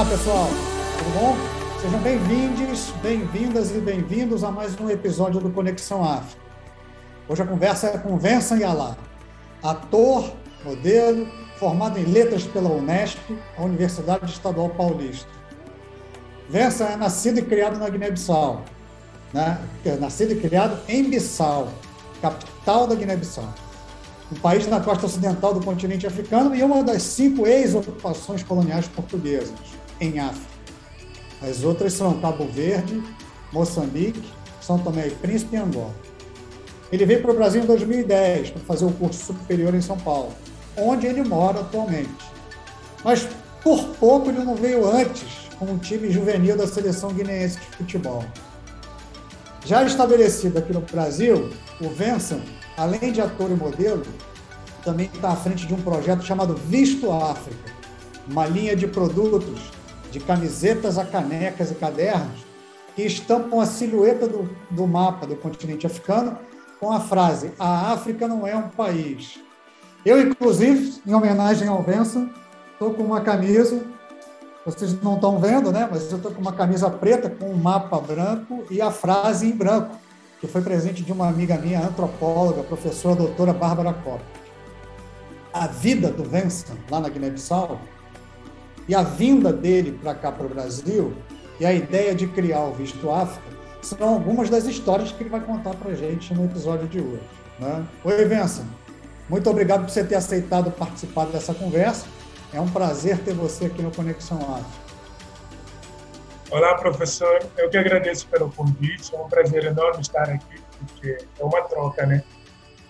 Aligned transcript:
Olá, 0.00 0.08
pessoal. 0.08 0.48
Tudo 0.96 1.20
bom? 1.20 1.36
Sejam 1.82 2.00
bem-vindos, 2.00 2.90
bem-vindas 3.02 3.70
e 3.70 3.80
bem-vindos 3.80 4.42
a 4.42 4.50
mais 4.50 4.80
um 4.80 4.88
episódio 4.88 5.42
do 5.42 5.50
Conexão 5.50 6.02
África. 6.02 6.40
Hoje 7.28 7.42
a 7.42 7.46
conversa 7.46 7.88
é 7.88 7.98
com 7.98 8.16
Vincent 8.16 8.62
Yalá, 8.62 8.96
ator, 9.62 10.32
modelo, 10.64 11.28
formado 11.58 11.98
em 11.98 12.04
letras 12.04 12.44
pela 12.44 12.70
Unesp, 12.70 13.18
a 13.58 13.62
Universidade 13.62 14.24
Estadual 14.32 14.70
Paulista. 14.70 15.28
Vincent 16.48 16.92
é 16.92 16.96
nascido 16.96 17.40
e 17.40 17.42
criado 17.42 17.78
na 17.78 17.86
Guiné-Bissau, 17.86 18.64
né? 19.34 19.60
Nascido 20.00 20.32
e 20.32 20.40
criado 20.40 20.80
em 20.88 21.10
Bissau, 21.10 21.68
capital 22.22 22.86
da 22.86 22.94
Guiné-Bissau 22.94 23.52
um 24.32 24.36
país 24.36 24.64
na 24.68 24.80
costa 24.80 25.06
ocidental 25.06 25.52
do 25.52 25.60
continente 25.60 26.06
africano 26.06 26.54
e 26.54 26.62
uma 26.62 26.84
das 26.84 27.02
cinco 27.02 27.48
ex-ocupações 27.48 28.44
coloniais 28.44 28.86
portuguesas 28.86 29.79
em 30.00 30.18
África. 30.18 30.50
As 31.42 31.62
outras 31.64 31.92
são 31.92 32.20
Cabo 32.20 32.46
Verde, 32.46 33.02
Moçambique, 33.52 34.22
São 34.60 34.78
Tomé 34.78 35.08
e 35.08 35.10
Príncipe 35.10 35.56
e 35.56 35.58
Angola. 35.58 35.94
Ele 36.92 37.06
veio 37.06 37.22
para 37.22 37.30
o 37.30 37.34
Brasil 37.34 37.62
em 37.62 37.66
2010 37.66 38.50
para 38.50 38.62
fazer 38.62 38.84
o 38.84 38.92
curso 38.92 39.26
superior 39.26 39.74
em 39.74 39.80
São 39.80 39.96
Paulo, 39.96 40.32
onde 40.76 41.06
ele 41.06 41.22
mora 41.22 41.60
atualmente. 41.60 42.10
Mas 43.04 43.28
por 43.62 43.84
pouco 43.96 44.30
ele 44.30 44.44
não 44.44 44.54
veio 44.54 44.88
antes 44.88 45.48
com 45.58 45.66
um 45.66 45.78
time 45.78 46.10
juvenil 46.10 46.56
da 46.56 46.66
seleção 46.66 47.12
guineense 47.12 47.58
de 47.58 47.76
futebol. 47.76 48.24
Já 49.64 49.84
estabelecido 49.84 50.58
aqui 50.58 50.72
no 50.72 50.80
Brasil, 50.80 51.50
o 51.80 51.88
Vincent 51.90 52.42
além 52.80 53.12
de 53.12 53.20
ator 53.20 53.50
e 53.50 53.54
modelo, 53.54 54.02
também 54.82 55.10
está 55.12 55.32
à 55.32 55.36
frente 55.36 55.66
de 55.66 55.74
um 55.74 55.82
projeto 55.82 56.24
chamado 56.24 56.54
Visto 56.54 57.12
África, 57.12 57.70
uma 58.26 58.46
linha 58.46 58.74
de 58.74 58.86
produtos, 58.86 59.70
de 60.10 60.20
camisetas 60.20 60.98
a 60.98 61.04
canecas 61.04 61.70
e 61.70 61.74
cadernos, 61.74 62.44
que 62.94 63.02
estampam 63.02 63.60
a 63.60 63.66
silhueta 63.66 64.26
do, 64.26 64.50
do 64.70 64.86
mapa 64.86 65.26
do 65.26 65.36
continente 65.36 65.86
africano 65.86 66.36
com 66.78 66.90
a 66.92 67.00
frase: 67.00 67.52
A 67.58 67.92
África 67.92 68.26
não 68.26 68.46
é 68.46 68.56
um 68.56 68.68
país. 68.68 69.38
Eu, 70.04 70.20
inclusive, 70.20 71.00
em 71.06 71.14
homenagem 71.14 71.68
ao 71.68 71.82
Vença, 71.82 72.28
estou 72.72 72.94
com 72.94 73.02
uma 73.02 73.20
camisa, 73.20 73.82
vocês 74.64 75.00
não 75.02 75.14
estão 75.14 75.38
vendo, 75.38 75.70
né? 75.70 75.86
Mas 75.90 76.10
eu 76.10 76.16
estou 76.16 76.32
com 76.32 76.40
uma 76.40 76.52
camisa 76.52 76.88
preta 76.90 77.28
com 77.28 77.50
um 77.50 77.56
mapa 77.56 78.00
branco 78.00 78.64
e 78.70 78.80
a 78.80 78.90
frase 78.90 79.46
em 79.46 79.52
branco 79.52 79.96
que 80.40 80.46
foi 80.46 80.62
presente 80.62 81.02
de 81.02 81.12
uma 81.12 81.28
amiga 81.28 81.58
minha, 81.58 81.80
antropóloga, 81.80 82.62
professora 82.62 83.14
doutora 83.14 83.52
Bárbara 83.52 83.92
Copa. 83.92 84.24
A 85.52 85.66
vida 85.66 86.10
do 86.10 86.24
Vincent, 86.24 86.78
lá 86.90 86.98
na 86.98 87.10
Guiné-Bissau, 87.10 87.78
e 88.88 88.94
a 88.94 89.02
vinda 89.02 89.52
dele 89.52 89.98
para 90.00 90.14
cá, 90.14 90.32
para 90.32 90.46
o 90.46 90.48
Brasil, 90.48 91.14
e 91.58 91.66
a 91.66 91.72
ideia 91.72 92.14
de 92.14 92.26
criar 92.26 92.64
o 92.64 92.72
Visto 92.72 93.10
África, 93.10 93.50
são 93.82 94.14
algumas 94.14 94.50
das 94.50 94.64
histórias 94.64 95.12
que 95.12 95.22
ele 95.22 95.30
vai 95.30 95.40
contar 95.40 95.74
para 95.74 95.92
a 95.92 95.94
gente 95.94 96.34
no 96.34 96.44
episódio 96.44 96.86
de 96.88 97.00
hoje. 97.00 97.22
Né? 97.58 97.86
Oi, 98.04 98.24
Vincent. 98.24 98.66
Muito 99.28 99.48
obrigado 99.48 99.82
por 99.82 99.90
você 99.90 100.02
ter 100.02 100.16
aceitado 100.16 100.70
participar 100.72 101.26
dessa 101.26 101.54
conversa. 101.54 102.06
É 102.52 102.60
um 102.60 102.68
prazer 102.68 103.18
ter 103.18 103.32
você 103.32 103.66
aqui 103.66 103.80
no 103.80 103.90
Conexão 103.90 104.38
África. 104.38 104.90
Olá, 106.50 106.74
professor. 106.74 107.38
Eu 107.56 107.70
que 107.70 107.78
agradeço 107.78 108.26
pelo 108.26 108.50
convite. 108.50 109.14
É 109.14 109.18
um 109.18 109.28
prazer 109.28 109.64
enorme 109.66 110.00
estar 110.00 110.28
aqui, 110.28 110.60
porque 110.78 111.18
é 111.38 111.44
uma 111.44 111.62
troca, 111.62 112.04
né? 112.04 112.24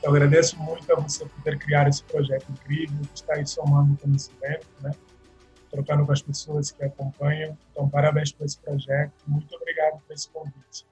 Eu 0.02 0.10
agradeço 0.10 0.58
muito 0.58 0.90
a 0.90 0.98
você 0.98 1.26
por 1.26 1.42
ter 1.42 1.58
criado 1.58 1.88
esse 1.88 2.02
projeto 2.04 2.46
incrível, 2.50 3.00
que 3.12 3.20
está 3.20 3.34
aí 3.34 3.46
somando 3.46 3.98
conhecimento, 3.98 4.66
né? 4.80 4.92
Trocando 5.70 6.04
com 6.04 6.12
as 6.12 6.22
pessoas 6.22 6.70
que 6.70 6.84
acompanham. 6.84 7.56
Então, 7.70 7.88
parabéns 7.88 8.32
por 8.32 8.44
esse 8.44 8.58
projeto. 8.58 9.12
Muito 9.26 9.54
obrigado 9.54 10.00
por 10.00 10.12
esse 10.12 10.28
convite. 10.28 10.86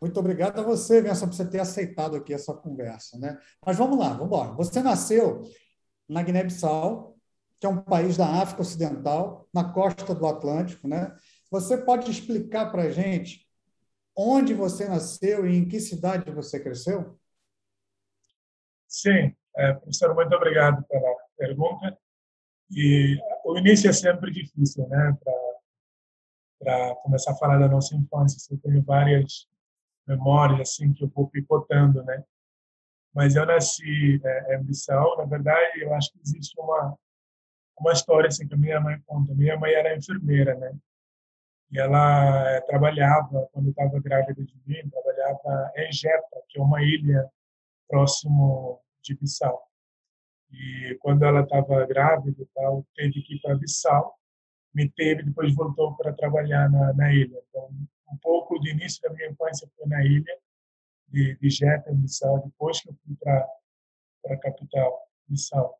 Muito 0.00 0.18
obrigado 0.20 0.60
a 0.60 0.62
você, 0.62 1.02
Vincent, 1.02 1.28
por 1.28 1.34
você 1.34 1.44
ter 1.44 1.58
aceitado 1.58 2.16
aqui 2.16 2.32
essa 2.32 2.54
conversa, 2.54 3.18
né? 3.18 3.38
Mas 3.64 3.76
vamos 3.76 3.98
lá, 3.98 4.10
vamos 4.10 4.26
embora. 4.26 4.52
Você 4.52 4.80
nasceu 4.80 5.42
na 6.08 6.22
Guiné-Bissau, 6.22 7.16
que 7.60 7.66
é 7.66 7.68
um 7.68 7.82
país 7.82 8.16
da 8.16 8.40
África 8.40 8.62
Ocidental, 8.62 9.48
na 9.52 9.72
costa 9.72 10.14
do 10.14 10.26
Atlântico, 10.26 10.86
né? 10.86 11.14
Você 11.50 11.76
pode 11.76 12.10
explicar 12.10 12.70
para 12.70 12.82
a 12.82 12.90
gente 12.90 13.48
onde 14.16 14.54
você 14.54 14.88
nasceu 14.88 15.46
e 15.46 15.56
em 15.56 15.68
que 15.68 15.80
cidade 15.80 16.30
você 16.30 16.60
cresceu? 16.60 17.18
Sim, 18.86 19.34
é, 19.56 19.72
professor, 19.74 20.14
muito 20.14 20.34
obrigado 20.34 20.84
pela 20.86 21.14
pergunta. 21.36 21.98
E 22.70 23.18
o 23.52 23.58
início 23.58 23.88
é 23.88 23.92
sempre 23.92 24.30
difícil, 24.30 24.86
né? 24.88 25.16
Para 26.60 26.94
começar 26.96 27.32
a 27.32 27.36
falar 27.36 27.58
da 27.58 27.68
nossa 27.68 27.94
infância, 27.94 28.38
eu 28.52 28.58
tenho 28.58 28.82
várias 28.82 29.48
memórias 30.06 30.60
assim 30.60 30.92
que 30.92 31.04
eu 31.04 31.08
vou 31.08 31.28
picotando, 31.28 32.02
né? 32.04 32.24
Mas 33.14 33.36
eu 33.36 33.46
nasci 33.46 34.20
é, 34.24 34.56
em 34.56 34.62
Bissau, 34.62 35.16
na 35.16 35.24
verdade, 35.24 35.80
eu 35.80 35.94
acho 35.94 36.12
que 36.12 36.20
existe 36.20 36.58
uma 36.60 36.96
uma 37.80 37.92
história 37.92 38.28
assim 38.28 38.46
que 38.46 38.54
a 38.54 38.56
minha 38.56 38.80
mãe 38.80 39.00
conta. 39.06 39.34
Minha 39.34 39.56
mãe 39.56 39.72
era 39.72 39.96
enfermeira, 39.96 40.54
né? 40.56 40.76
E 41.70 41.78
ela 41.78 42.50
eh, 42.50 42.60
trabalhava, 42.62 43.48
quando 43.52 43.70
estava 43.70 44.00
grávida 44.00 44.42
de 44.42 44.54
mim, 44.66 44.88
trabalhava 44.88 45.70
em 45.76 45.92
Jepa, 45.92 46.42
que 46.48 46.58
é 46.58 46.62
uma 46.62 46.82
ilha 46.82 47.28
próximo 47.88 48.80
de 49.02 49.14
Bissau. 49.14 49.67
E 50.50 50.96
quando 51.00 51.24
ela 51.24 51.42
estava 51.42 51.86
grávida, 51.86 52.46
tal, 52.54 52.86
teve 52.94 53.22
que 53.22 53.34
ir 53.34 53.40
para 53.40 53.56
Bissau, 53.56 54.18
me 54.74 54.88
teve, 54.90 55.22
depois 55.22 55.54
voltou 55.54 55.96
para 55.96 56.12
trabalhar 56.12 56.70
na, 56.70 56.92
na, 56.94 57.12
ilha. 57.12 57.38
Então, 57.48 57.70
um 58.12 58.16
pouco 58.18 58.58
do 58.58 58.68
início 58.68 59.02
da 59.02 59.10
minha 59.10 59.30
infância 59.30 59.68
foi 59.76 59.86
na 59.86 60.04
ilha 60.04 60.38
de, 61.08 61.36
de 61.36 61.50
Jepa, 61.50 61.90
em 61.90 61.96
Bissau, 61.96 62.42
depois 62.44 62.80
que 62.80 62.88
eu 62.88 62.96
fui 63.04 63.16
para 63.16 63.46
a 64.28 64.36
capital, 64.36 65.08
Bissau. 65.26 65.78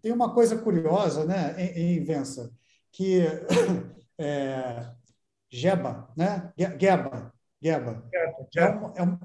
Tem 0.00 0.12
uma 0.12 0.32
coisa 0.32 0.60
curiosa, 0.60 1.24
né, 1.24 1.60
em, 1.60 1.98
em 1.98 2.04
Vença, 2.04 2.52
que 2.92 3.20
é, 4.18 4.94
Geba, 5.50 6.12
né? 6.16 6.52
Geba, 6.56 7.32
Geba. 7.62 8.08
É, 8.12 8.70
um, 8.70 8.92
é, 8.94 9.02
um, 9.02 9.18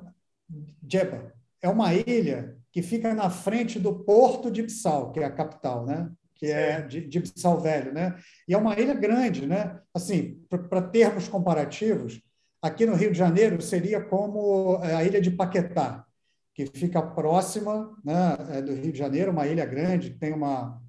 Geba. 0.88 1.34
É 1.62 1.70
uma 1.70 1.94
ilha 1.94 2.58
que 2.72 2.82
fica 2.82 3.14
na 3.14 3.30
frente 3.30 3.80
do 3.80 3.94
porto 3.94 4.50
de 4.50 4.64
Bissau, 4.64 5.12
que 5.12 5.20
é 5.20 5.26
a 5.26 5.32
capital, 5.32 5.86
né? 5.86 6.10
Que 6.36 6.48
é 6.48 6.82
de, 6.82 7.06
de 7.06 7.20
Bissau 7.20 7.60
Velho, 7.60 7.94
né? 7.94 8.18
E 8.48 8.54
é 8.54 8.58
uma 8.58 8.80
ilha 8.80 8.94
grande, 8.94 9.46
né? 9.46 9.80
Assim, 9.94 10.42
para 10.50 10.82
termos 10.82 11.28
comparativos, 11.28 12.22
aqui 12.62 12.86
no 12.86 12.96
Rio 12.96 13.12
de 13.12 13.18
Janeiro 13.18 13.62
seria 13.62 14.02
como 14.02 14.80
é, 14.84 14.96
a 14.96 15.04
ilha 15.04 15.20
de 15.20 15.32
Paquetá, 15.32 16.06
que 16.54 16.66
fica 16.66 17.02
próxima 17.02 17.96
né, 18.04 18.38
é, 18.52 18.62
do 18.62 18.74
Rio 18.74 18.92
de 18.92 19.00
Janeiro, 19.00 19.32
uma 19.32 19.48
ilha 19.48 19.66
grande, 19.66 20.12
tem 20.12 20.34
uma, 20.34 20.82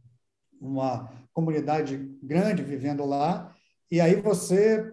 uma 0.61 1.11
comunidade 1.33 1.97
grande 2.23 2.63
vivendo 2.63 3.05
lá, 3.05 3.55
e 3.91 4.01
aí 4.01 4.17
você 4.17 4.93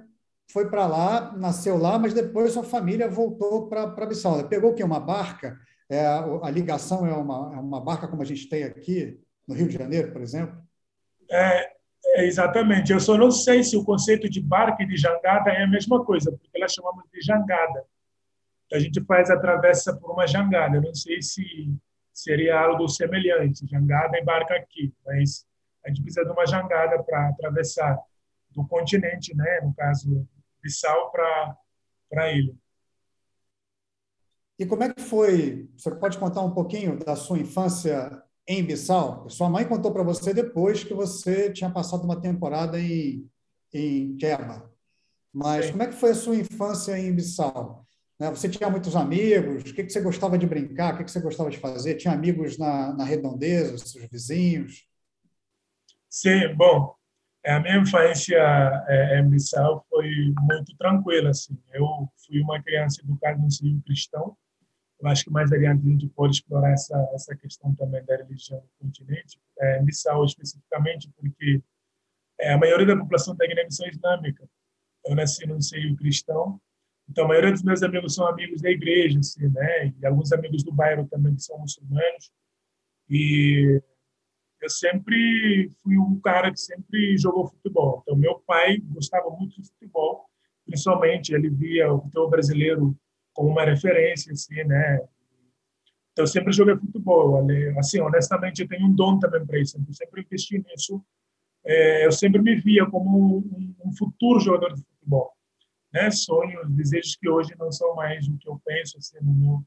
foi 0.52 0.70
para 0.70 0.88
lá, 0.88 1.34
nasceu 1.38 1.78
lá, 1.78 2.00
mas 2.00 2.14
depois 2.14 2.54
sua 2.54 2.64
família 2.64 3.08
voltou 3.08 3.68
para 3.68 4.06
Bissau. 4.06 4.48
Pegou 4.48 4.72
o 4.72 4.74
quê? 4.74 4.84
Uma 4.84 5.00
barca? 5.00 5.60
É, 5.90 6.06
a 6.06 6.50
ligação 6.52 7.06
é 7.08 7.14
uma, 7.14 7.56
é 7.56 7.60
uma 7.60 7.82
barca 7.82 8.08
como 8.08 8.22
a 8.22 8.26
gente 8.26 8.48
tem 8.48 8.64
aqui 8.64 9.20
no 9.48 9.56
Rio 9.56 9.68
de 9.68 9.74
Janeiro, 9.74 10.12
por 10.12 10.22
exemplo? 10.22 10.62
É, 11.32 11.72
é, 12.16 12.26
exatamente. 12.26 12.92
Eu 12.92 13.00
só 13.00 13.18
não 13.18 13.32
sei 13.32 13.64
se 13.64 13.76
o 13.76 13.84
conceito 13.84 14.30
de 14.30 14.40
barca 14.40 14.84
e 14.84 14.88
de 14.88 14.96
jangada 14.96 15.50
é 15.50 15.64
a 15.64 15.68
mesma 15.68 16.04
coisa, 16.06 16.32
porque 16.32 16.60
nós 16.60 16.74
chamamos 16.74 17.06
de 17.12 17.22
jangada. 17.22 17.86
A 18.72 18.78
gente 18.78 19.04
faz 19.06 19.32
a 19.32 19.40
travessa 19.40 19.96
por 19.96 20.12
uma 20.12 20.28
jangada. 20.28 20.78
Eu 20.78 20.82
não 20.84 20.94
sei 20.94 21.22
se 21.24 21.44
seria 22.14 22.60
algo 22.60 22.88
semelhante. 22.88 23.68
Jangada 23.68 24.20
embarca 24.20 24.56
aqui, 24.56 24.94
mas 25.06 25.48
a 25.84 25.90
gente 25.90 26.04
precisa 26.04 26.26
de 26.26 26.32
uma 26.32 26.46
jangada 26.46 27.02
para 27.04 27.30
atravessar 27.30 27.98
do 28.52 28.68
continente, 28.68 29.36
né? 29.36 29.62
no 29.62 29.74
caso, 29.74 30.28
Bissau 30.62 31.12
para 31.12 31.58
a 32.16 32.32
ilha. 32.32 32.54
E 34.60 34.66
como 34.66 34.84
é 34.84 34.94
que 34.94 35.02
foi? 35.02 35.70
Você 35.78 35.90
pode 35.96 36.18
contar 36.18 36.42
um 36.42 36.52
pouquinho 36.52 37.00
da 37.00 37.16
sua 37.16 37.40
infância 37.40 38.22
em 38.46 38.62
Bissau? 38.62 39.30
Sua 39.30 39.50
mãe 39.50 39.66
contou 39.66 39.90
para 39.94 40.04
você 40.04 40.34
depois 40.34 40.84
que 40.84 40.94
você 40.94 41.50
tinha 41.50 41.70
passado 41.72 42.04
uma 42.04 42.20
temporada 42.20 42.78
em, 42.78 43.26
em 43.74 44.18
Queba. 44.18 44.70
Mas 45.34 45.68
Sim. 45.68 45.72
como 45.72 45.84
é 45.84 45.88
que 45.88 45.94
foi 45.94 46.12
a 46.12 46.16
sua 46.16 46.36
infância 46.36 47.00
em 47.00 47.16
Bissau? 47.16 47.86
Né, 48.20 48.30
você 48.30 48.50
tinha 48.50 48.70
muitos 48.70 48.98
amigos? 48.98 49.72
O 49.72 49.74
que 49.74 49.90
você 49.90 50.02
gostava 50.02 50.38
de 50.38 50.46
brincar? 50.46 50.94
O 50.94 51.06
que 51.06 51.10
você 51.10 51.22
gostava 51.22 51.50
de 51.50 51.58
fazer? 51.58 51.96
Tinha 51.96 52.14
amigos 52.14 52.58
na, 52.58 52.94
na 52.94 53.06
redondeza, 53.06 53.78
seus 53.78 54.10
vizinhos? 54.10 54.90
Sim, 56.10 56.54
bom, 56.54 56.94
é, 57.46 57.54
a 57.54 57.62
minha 57.62 57.78
infância 57.78 58.36
é, 58.90 59.20
em 59.22 59.30
Bissau 59.30 59.86
foi 59.90 60.10
muito 60.42 60.76
tranquila. 60.76 61.30
Assim. 61.30 61.58
Eu 61.74 61.86
fui 62.28 62.42
uma 62.42 62.62
criança 62.62 63.02
educada 63.02 63.38
no 63.38 63.48
ensino 63.48 63.82
cristão. 63.84 64.36
Eu 65.02 65.08
acho 65.08 65.24
que 65.24 65.32
mais 65.32 65.52
adiante 65.52 65.86
a 65.86 65.90
gente 65.90 66.08
pode 66.10 66.36
explorar 66.36 66.72
essa, 66.72 67.10
essa 67.14 67.36
questão 67.36 67.74
também 67.76 68.04
da 68.04 68.18
religião 68.18 68.60
no 68.60 68.88
continente. 68.88 69.40
É, 69.60 69.80
em 69.80 69.86
Bissau, 69.86 70.26
especificamente, 70.26 71.10
porque 71.16 71.62
é, 72.40 72.54
a 72.54 72.58
maioria 72.58 72.86
da 72.86 72.98
população 72.98 73.36
da 73.36 73.48
Guiné-Bissau 73.48 73.88
é 73.88 73.90
islâmica. 73.90 74.50
Eu 75.06 75.16
nasci 75.16 75.46
num 75.48 75.62
seio 75.62 75.96
cristão, 75.96 76.60
então 77.10 77.26
a 77.26 77.28
maioria 77.28 77.52
dos 77.52 77.64
meus 77.64 77.82
amigos 77.82 78.14
são 78.14 78.28
amigos 78.28 78.62
da 78.62 78.70
igreja, 78.70 79.20
assim, 79.20 79.48
né? 79.50 79.94
E 80.00 80.06
alguns 80.06 80.32
amigos 80.32 80.64
do 80.64 80.72
bairro 80.72 81.08
também 81.08 81.36
que 81.36 81.42
são 81.42 81.58
muçulmanos. 81.58 82.32
E 83.10 83.82
eu 84.62 84.70
sempre 84.70 85.72
fui 85.82 85.98
um 85.98 86.20
cara 86.20 86.52
que 86.52 86.60
sempre 86.60 87.18
jogou 87.18 87.48
futebol. 87.48 88.02
Então 88.04 88.16
meu 88.16 88.40
pai 88.40 88.78
gostava 88.80 89.30
muito 89.32 89.60
de 89.60 89.68
futebol, 89.68 90.30
principalmente 90.66 91.34
ele 91.34 91.50
via 91.50 91.92
o 91.92 92.02
futebol 92.02 92.30
brasileiro 92.30 92.96
como 93.34 93.50
uma 93.50 93.66
referência, 93.66 94.34
assim, 94.34 94.64
né? 94.64 95.00
Então 96.12 96.26
sempre 96.28 96.52
joguei 96.52 96.76
futebol. 96.76 97.46
Assim, 97.78 98.00
honestamente, 98.00 98.62
eu 98.62 98.68
tenho 98.68 98.88
um 98.88 98.94
dom 98.94 99.20
também 99.20 99.46
para 99.46 99.60
isso. 99.60 99.78
Eu 99.78 99.94
sempre 99.94 100.22
investi 100.22 100.58
nisso 100.58 101.04
é, 101.66 102.06
eu 102.06 102.12
sempre 102.12 102.42
me 102.42 102.56
via 102.56 102.86
como 102.86 103.38
um, 103.86 103.92
futuro 103.98 104.40
jogador 104.40 104.74
de 104.74 104.84
futebol. 104.84 105.32
Né? 105.94 106.10
Sonhos, 106.12 106.70
desejos 106.70 107.16
que 107.16 107.30
hoje 107.30 107.54
não 107.58 107.72
são 107.72 107.96
mais 107.96 108.28
o 108.28 108.38
que 108.38 108.48
eu 108.48 108.60
penso 108.66 108.98
assim, 108.98 109.18
no 109.22 109.34
meu 109.34 109.64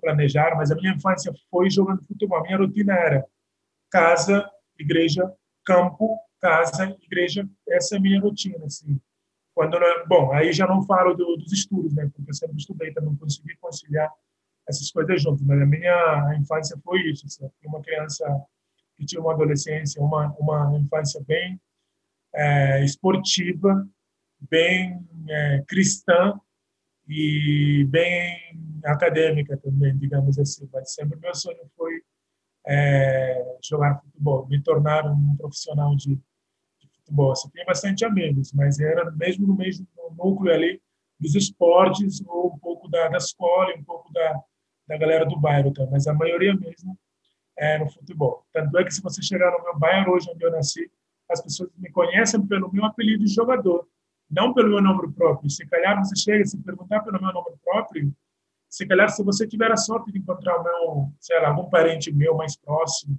planejar, 0.00 0.54
mas 0.56 0.70
a 0.70 0.74
minha 0.74 0.94
infância 0.94 1.32
foi 1.50 1.70
jogando 1.70 2.04
futebol. 2.04 2.38
A 2.38 2.42
minha 2.42 2.58
rotina 2.58 2.92
era 2.94 3.26
casa, 3.90 4.48
igreja, 4.78 5.32
campo, 5.64 6.18
casa, 6.40 6.96
igreja. 7.02 7.48
Essa 7.68 7.96
é 7.96 7.98
a 7.98 8.00
minha 8.00 8.20
rotina. 8.20 8.64
Assim. 8.64 9.00
Quando 9.56 9.80
não, 9.80 10.06
bom, 10.06 10.34
aí 10.34 10.52
já 10.52 10.66
não 10.66 10.82
falo 10.82 11.14
do, 11.14 11.34
dos 11.34 11.50
estudos, 11.50 11.94
né? 11.94 12.10
Porque 12.14 12.30
eu 12.30 12.34
sempre 12.34 12.58
estudei, 12.58 12.92
também 12.92 13.16
consegui 13.16 13.56
conciliar 13.56 14.12
essas 14.68 14.90
coisas 14.90 15.22
juntas. 15.22 15.40
Mas 15.46 15.62
a 15.62 15.64
minha 15.64 16.36
infância 16.38 16.78
foi 16.84 17.00
isso. 17.10 17.24
Assim. 17.24 17.42
Eu 17.42 17.50
fui 17.58 17.66
uma 17.66 17.80
criança 17.80 18.26
que 18.94 19.06
tinha 19.06 19.18
uma 19.18 19.32
adolescência, 19.32 20.02
uma, 20.02 20.30
uma 20.38 20.78
infância 20.78 21.24
bem 21.26 21.58
é, 22.34 22.84
esportiva, 22.84 23.88
bem 24.38 25.02
é, 25.26 25.64
cristã 25.66 26.38
e 27.08 27.86
bem 27.88 28.38
acadêmica 28.84 29.56
também, 29.56 29.96
digamos 29.96 30.38
assim. 30.38 30.68
Mas 30.70 30.92
sempre 30.92 31.18
meu 31.18 31.34
sonho 31.34 31.66
foi 31.74 32.02
é, 32.66 33.56
jogar 33.64 34.02
futebol, 34.02 34.46
me 34.48 34.62
tornar 34.62 35.06
um 35.06 35.34
profissional 35.34 35.96
de 35.96 36.20
futebol. 37.06 37.32
Assim, 37.32 37.48
tenho 37.50 37.66
bastante 37.66 38.04
amigos, 38.04 38.52
mas 38.52 38.78
era 38.80 39.10
mesmo 39.12 39.46
no 39.46 39.56
mesmo 39.56 39.86
núcleo 40.16 40.52
ali 40.52 40.80
dos 41.18 41.34
esportes, 41.34 42.22
ou 42.26 42.54
um 42.54 42.58
pouco 42.58 42.88
da, 42.88 43.08
da 43.08 43.16
escola, 43.16 43.74
um 43.74 43.84
pouco 43.84 44.12
da, 44.12 44.40
da 44.86 44.98
galera 44.98 45.24
do 45.24 45.38
bairro, 45.38 45.72
tá? 45.72 45.86
mas 45.90 46.06
a 46.06 46.12
maioria 46.12 46.54
mesmo 46.54 46.98
é, 47.56 47.78
no 47.78 47.88
futebol. 47.88 48.44
Tanto 48.52 48.76
é 48.78 48.84
que 48.84 48.92
se 48.92 49.02
você 49.02 49.22
chegar 49.22 49.50
no 49.50 49.62
meu 49.62 49.78
bairro 49.78 50.12
hoje 50.12 50.30
onde 50.30 50.44
eu 50.44 50.50
nasci, 50.50 50.90
as 51.30 51.40
pessoas 51.40 51.70
me 51.76 51.90
conhecem 51.90 52.44
pelo 52.46 52.70
meu 52.72 52.84
apelido 52.84 53.24
de 53.24 53.32
jogador, 53.32 53.88
não 54.30 54.52
pelo 54.52 54.68
meu 54.68 54.82
nome 54.82 55.10
próprio. 55.12 55.48
Se 55.48 55.66
calhar 55.66 55.98
você 55.98 56.14
chega 56.16 56.42
e 56.42 56.46
se 56.46 56.58
perguntar 56.58 57.00
pelo 57.00 57.20
meu 57.20 57.32
nome 57.32 57.56
próprio, 57.64 58.12
se 58.68 58.86
calhar 58.86 59.08
se 59.08 59.24
você 59.24 59.46
tiver 59.46 59.72
a 59.72 59.76
sorte 59.76 60.12
de 60.12 60.18
encontrar 60.18 60.58
o 60.58 60.62
meu, 60.62 61.12
sei 61.18 61.40
lá, 61.40 61.48
algum 61.48 61.70
parente 61.70 62.12
meu 62.12 62.36
mais 62.36 62.56
próximo, 62.56 63.18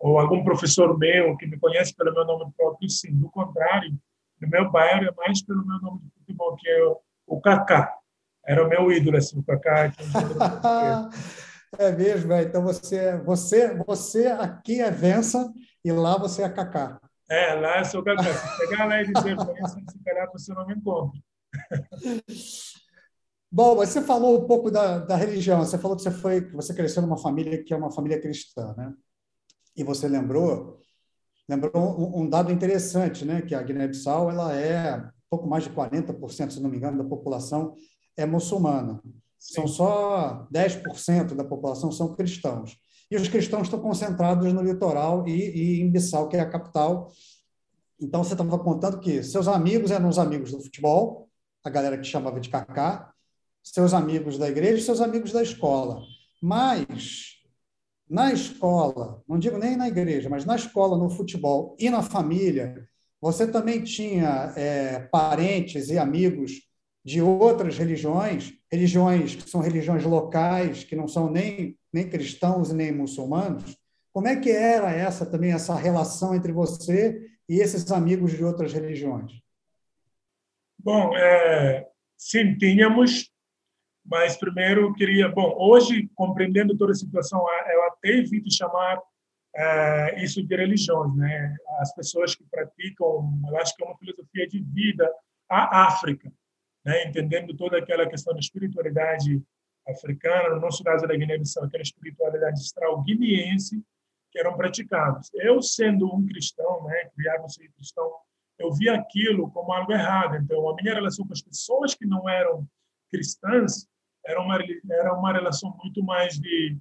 ou 0.00 0.18
algum 0.18 0.42
professor 0.42 0.98
meu 0.98 1.36
que 1.36 1.46
me 1.46 1.58
conhece 1.58 1.94
pelo 1.94 2.12
meu 2.12 2.24
nome 2.24 2.50
próprio, 2.56 2.88
sim. 2.88 3.14
Do 3.14 3.28
contrário, 3.30 3.92
no 4.40 4.48
meu 4.48 4.70
bairro 4.70 5.04
é 5.04 5.14
mais 5.14 5.42
pelo 5.42 5.64
meu 5.64 5.78
nome 5.78 6.00
de 6.00 6.10
futebol, 6.18 6.56
que 6.56 6.68
é 6.68 6.82
o 7.26 7.40
Kaká. 7.40 7.94
Era 8.44 8.64
o 8.64 8.68
meu 8.68 8.90
ídolo, 8.90 9.18
assim, 9.18 9.38
o 9.38 9.42
Kaká. 9.42 9.86
É 9.86 9.90
É 11.78 11.92
mesmo, 11.92 12.32
é. 12.32 12.42
então 12.42 12.62
você, 12.62 13.16
você, 13.18 13.72
você 13.74 14.26
aqui 14.26 14.80
é 14.80 14.90
Vença 14.90 15.52
e 15.84 15.92
lá 15.92 16.18
você 16.18 16.42
é 16.42 16.48
Cacá. 16.48 17.00
É, 17.28 17.54
lá 17.54 17.78
eu 17.78 17.84
sou 17.84 18.02
Cacá. 18.02 18.24
Se 18.24 18.56
chegar 18.56 18.86
lá 18.86 19.00
e 19.00 19.04
dizer 19.06 19.36
se 19.38 20.04
calhar 20.04 20.28
você 20.32 20.52
não 20.52 20.66
me 20.66 20.74
encontra. 20.74 21.20
Bom, 23.52 23.76
você 23.76 24.00
falou 24.02 24.42
um 24.42 24.46
pouco 24.46 24.70
da, 24.70 24.98
da 24.98 25.14
religião. 25.16 25.60
Você 25.60 25.78
falou 25.78 25.96
que 25.96 26.02
você 26.02 26.10
foi, 26.10 26.40
que 26.40 26.52
você 26.54 26.74
cresceu 26.74 27.02
numa 27.02 27.18
família 27.18 27.62
que 27.62 27.72
é 27.72 27.76
uma 27.76 27.90
família 27.90 28.20
cristã, 28.20 28.74
né? 28.76 28.92
E 29.76 29.84
você 29.84 30.08
lembrou, 30.08 30.80
lembrou 31.48 32.18
um, 32.18 32.28
dado 32.28 32.52
interessante, 32.52 33.24
né? 33.24 33.42
Que 33.42 33.54
a 33.54 33.62
Guiné-Bissau 33.62 34.30
ela 34.30 34.54
é 34.54 35.02
pouco 35.30 35.48
mais 35.48 35.64
de 35.64 35.70
40%, 35.70 36.50
se 36.50 36.60
não 36.60 36.68
me 36.68 36.76
engano, 36.76 36.98
da 36.98 37.08
população 37.08 37.76
é 38.16 38.26
muçulmana. 38.26 39.00
São 39.38 39.66
só 39.66 40.46
10% 40.52 41.34
da 41.34 41.44
população 41.44 41.90
são 41.90 42.14
cristãos. 42.14 42.76
E 43.10 43.16
os 43.16 43.28
cristãos 43.28 43.62
estão 43.62 43.80
concentrados 43.80 44.52
no 44.52 44.62
litoral 44.62 45.26
e, 45.26 45.32
e 45.32 45.80
em 45.80 45.90
Bissau, 45.90 46.28
que 46.28 46.36
é 46.36 46.40
a 46.40 46.48
capital. 46.48 47.10
Então, 48.00 48.22
você 48.22 48.34
estava 48.34 48.58
contando 48.58 49.00
que 49.00 49.22
seus 49.22 49.48
amigos 49.48 49.90
eram 49.90 50.08
os 50.08 50.18
amigos 50.18 50.52
do 50.52 50.60
futebol, 50.60 51.28
a 51.64 51.70
galera 51.70 51.98
que 51.98 52.04
chamava 52.04 52.40
de 52.40 52.48
cacá, 52.48 53.12
seus 53.62 53.92
amigos 53.92 54.38
da 54.38 54.48
igreja 54.48 54.78
e 54.78 54.82
seus 54.82 55.00
amigos 55.00 55.32
da 55.32 55.42
escola. 55.42 56.02
Mas, 56.40 57.39
na 58.10 58.32
escola, 58.32 59.22
não 59.28 59.38
digo 59.38 59.56
nem 59.56 59.76
na 59.76 59.86
igreja, 59.86 60.28
mas 60.28 60.44
na 60.44 60.56
escola, 60.56 60.98
no 60.98 61.08
futebol 61.08 61.76
e 61.78 61.88
na 61.88 62.02
família, 62.02 62.88
você 63.20 63.46
também 63.46 63.84
tinha 63.84 64.52
é, 64.56 64.98
parentes 65.12 65.90
e 65.90 65.96
amigos 65.96 66.68
de 67.04 67.22
outras 67.22 67.78
religiões, 67.78 68.52
religiões 68.70 69.36
que 69.36 69.48
são 69.48 69.60
religiões 69.60 70.04
locais, 70.04 70.82
que 70.82 70.96
não 70.96 71.06
são 71.06 71.30
nem, 71.30 71.78
nem 71.92 72.08
cristãos 72.08 72.72
nem 72.72 72.90
muçulmanos. 72.90 73.78
Como 74.12 74.26
é 74.26 74.34
que 74.34 74.50
era 74.50 74.90
essa 74.90 75.24
também 75.24 75.52
essa 75.52 75.76
relação 75.76 76.34
entre 76.34 76.50
você 76.50 77.30
e 77.48 77.60
esses 77.60 77.92
amigos 77.92 78.32
de 78.32 78.44
outras 78.44 78.72
religiões? 78.72 79.40
Bom, 80.76 81.16
é, 81.16 81.86
sim, 82.16 82.56
tínhamos, 82.58 83.29
mas 84.04 84.36
primeiro 84.36 84.92
queria, 84.94 85.28
bom, 85.28 85.54
hoje 85.58 86.08
compreendendo 86.14 86.76
toda 86.76 86.92
a 86.92 86.96
situação, 86.96 87.44
eu 87.72 87.84
até 87.84 88.10
evito 88.10 88.52
chamar 88.52 89.00
é, 89.54 90.22
isso 90.24 90.42
de 90.42 90.56
religiões, 90.56 91.14
né? 91.16 91.56
As 91.80 91.94
pessoas 91.94 92.34
que 92.34 92.44
praticam, 92.44 93.40
eu 93.48 93.56
acho 93.58 93.74
que 93.76 93.82
é 93.82 93.86
uma 93.86 93.98
filosofia 93.98 94.46
de 94.48 94.62
vida 94.62 95.10
a 95.48 95.86
África 95.86 96.32
né, 96.84 97.04
entendendo 97.04 97.54
toda 97.56 97.78
aquela 97.78 98.08
questão 98.08 98.32
da 98.32 98.40
espiritualidade 98.40 99.42
africana, 99.86 100.54
no 100.54 100.60
nosso 100.60 100.82
caso 100.84 101.06
da 101.06 101.16
Guiné-Bissau, 101.16 101.64
aquela 101.64 101.82
espiritualidade 101.82 102.60
extra-guineense 102.60 103.82
que 104.30 104.38
eram 104.38 104.56
praticados. 104.56 105.30
Eu, 105.34 105.60
sendo 105.60 106.14
um 106.14 106.24
cristão, 106.26 106.84
né, 106.84 107.10
criado 107.14 107.50
ser 107.50 107.68
cristão, 107.72 108.10
eu 108.58 108.72
via 108.72 108.94
aquilo 108.94 109.50
como 109.50 109.72
algo 109.72 109.92
errado. 109.92 110.36
Então, 110.36 110.68
a 110.68 110.74
minha 110.76 110.94
relação 110.94 111.26
com 111.26 111.32
as 111.32 111.42
pessoas 111.42 111.94
que 111.94 112.06
não 112.06 112.28
eram 112.28 112.66
cristãs 113.10 113.86
era 114.24 114.40
uma, 114.40 114.58
era 114.90 115.14
uma 115.14 115.32
relação 115.32 115.76
muito 115.82 116.02
mais 116.02 116.38
de, 116.38 116.78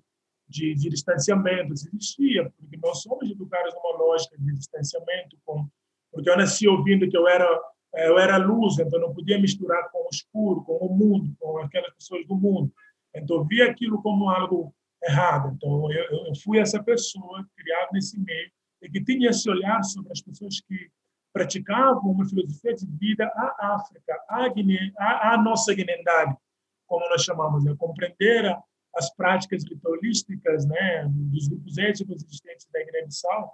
de, 0.48 0.75
de 0.75 0.89
distanciamento. 0.89 1.74
Existia, 1.74 2.51
porque 2.57 2.77
nós 2.77 3.01
somos 3.01 3.29
educados 3.29 3.74
numa 3.74 3.98
lógica 3.98 4.38
de 4.38 4.53
distanciamento, 4.53 5.38
com, 5.45 5.67
porque 6.12 6.29
eu 6.29 6.38
nasci 6.38 6.67
ouvindo 6.67 7.09
que 7.09 7.17
eu 7.17 7.27
era 7.27 7.48
é, 7.95 8.07
eu 8.07 8.19
era 8.19 8.38
luz, 8.38 8.77
então 8.77 9.00
não 9.00 9.13
podia 9.13 9.39
misturar 9.39 9.89
com 9.91 10.00
o 10.00 10.09
escuro, 10.12 10.63
com 10.63 10.77
o 10.77 10.95
mundo, 10.95 11.36
com 11.39 11.57
aquelas 11.57 11.93
pessoas 11.95 12.25
do 12.27 12.36
mundo. 12.36 12.71
Então 13.15 13.38
eu 13.38 13.45
via 13.45 13.69
aquilo 13.69 14.01
como 14.01 14.29
algo 14.29 14.74
errado. 15.03 15.53
Então 15.55 15.91
eu, 15.91 16.27
eu 16.27 16.36
fui 16.43 16.59
essa 16.59 16.81
pessoa 16.83 17.45
criada 17.55 17.89
nesse 17.91 18.19
meio 18.19 18.51
e 18.81 18.89
que 18.89 19.03
tinha 19.03 19.29
esse 19.29 19.50
olhar 19.50 19.83
sobre 19.83 20.12
as 20.12 20.21
pessoas 20.21 20.62
que 20.62 20.89
praticavam 21.33 22.12
uma 22.12 22.27
filosofia 22.27 22.74
de 22.74 22.86
vida 22.98 23.25
à 23.36 23.75
África, 23.75 24.19
à, 24.27 24.48
Guiné, 24.50 24.91
à, 24.98 25.33
à 25.33 25.41
nossa 25.41 25.74
guinendade, 25.74 26.36
como 26.88 27.07
nós 27.09 27.24
chamamos, 27.24 27.63
né? 27.63 27.75
compreender 27.77 28.57
as 28.95 29.13
práticas 29.15 29.63
ritualísticas 29.63 30.65
né, 30.65 31.05
dos 31.07 31.48
grupos 31.48 31.77
étnicos 31.77 32.24
existentes 32.24 32.67
da 32.74 32.83
Guiné-Bissau 32.83 33.53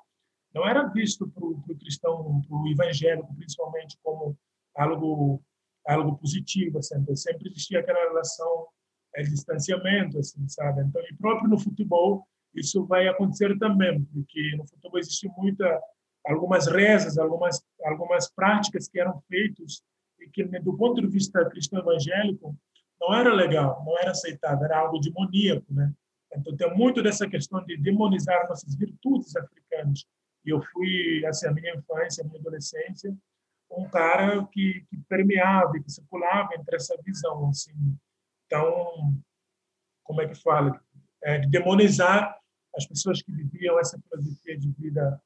não 0.54 0.66
era 0.66 0.88
visto 0.88 1.28
para 1.28 1.44
o 1.44 1.62
cristão, 1.78 2.42
para 2.48 2.58
o 2.58 2.68
evangélico, 2.70 3.36
principalmente, 3.36 3.98
como 4.02 4.38
algo 4.74 5.44
algo 5.86 6.18
positivo, 6.18 6.82
sempre, 6.82 7.16
sempre 7.16 7.50
existia 7.50 7.80
aquela 7.80 8.00
relação 8.08 8.68
é, 9.16 9.22
distanciamento, 9.22 10.18
assim, 10.18 10.48
sabe? 10.48 10.82
Então, 10.82 11.02
e 11.10 11.16
próprio 11.16 11.50
no 11.50 11.60
futebol, 11.60 12.28
isso 12.56 12.86
vai 12.86 13.08
acontecer 13.08 13.58
também, 13.60 14.04
porque 14.06 14.56
no 14.58 14.68
futebol 14.68 14.98
existe 14.98 15.30
muita 15.38 15.80
algumas 16.26 16.68
rezas, 16.68 17.18
algumas 17.18 17.64
algumas 17.84 18.30
práticas 18.30 18.88
que 18.88 19.00
eram 19.00 19.22
feitas 19.30 19.82
e 20.20 20.30
que 20.30 20.44
do 20.44 20.76
ponto 20.76 21.02
de 21.02 21.08
vista 21.08 21.46
cristão 21.50 21.80
evangélico 21.80 22.56
não 23.00 23.14
era 23.14 23.34
legal, 23.34 23.84
não 23.86 23.98
era 24.00 24.12
aceitável, 24.12 24.66
era 24.66 24.80
algo 24.80 25.00
demoníaco, 25.00 25.74
né? 25.74 25.94
Então 26.36 26.56
tem 26.56 26.76
muito 26.76 27.02
dessa 27.02 27.28
questão 27.28 27.64
de 27.66 27.78
demonizar 27.78 28.48
nossas 28.48 28.76
virtudes 28.76 29.36
africanas 29.36 30.06
e 30.46 30.50
eu 30.50 30.62
fui, 30.62 31.26
assim, 31.26 31.48
a 31.48 31.52
minha 31.52 31.76
infância, 31.76 32.24
a 32.24 32.28
minha 32.28 32.40
adolescência, 32.40 33.16
um 33.72 33.90
cara 33.90 34.46
que, 34.48 34.86
que 34.90 34.98
permeava, 35.10 35.74
que 35.74 35.92
circulava 35.92 36.54
entre 36.54 36.76
essa 36.76 36.96
visão, 37.04 37.50
assim. 37.50 37.74
Então, 38.46 39.16
como 40.04 40.22
é 40.22 40.28
que 40.28 40.36
fala? 40.36 40.80
É, 41.24 41.40
de 41.40 41.50
demonizar 41.50 42.40
as 42.76 42.86
pessoas 42.86 43.22
que 43.22 43.32
viviam 43.32 43.80
essa 43.80 44.00
filosofia 44.08 44.58
de 44.58 44.72
vida, 44.74 45.20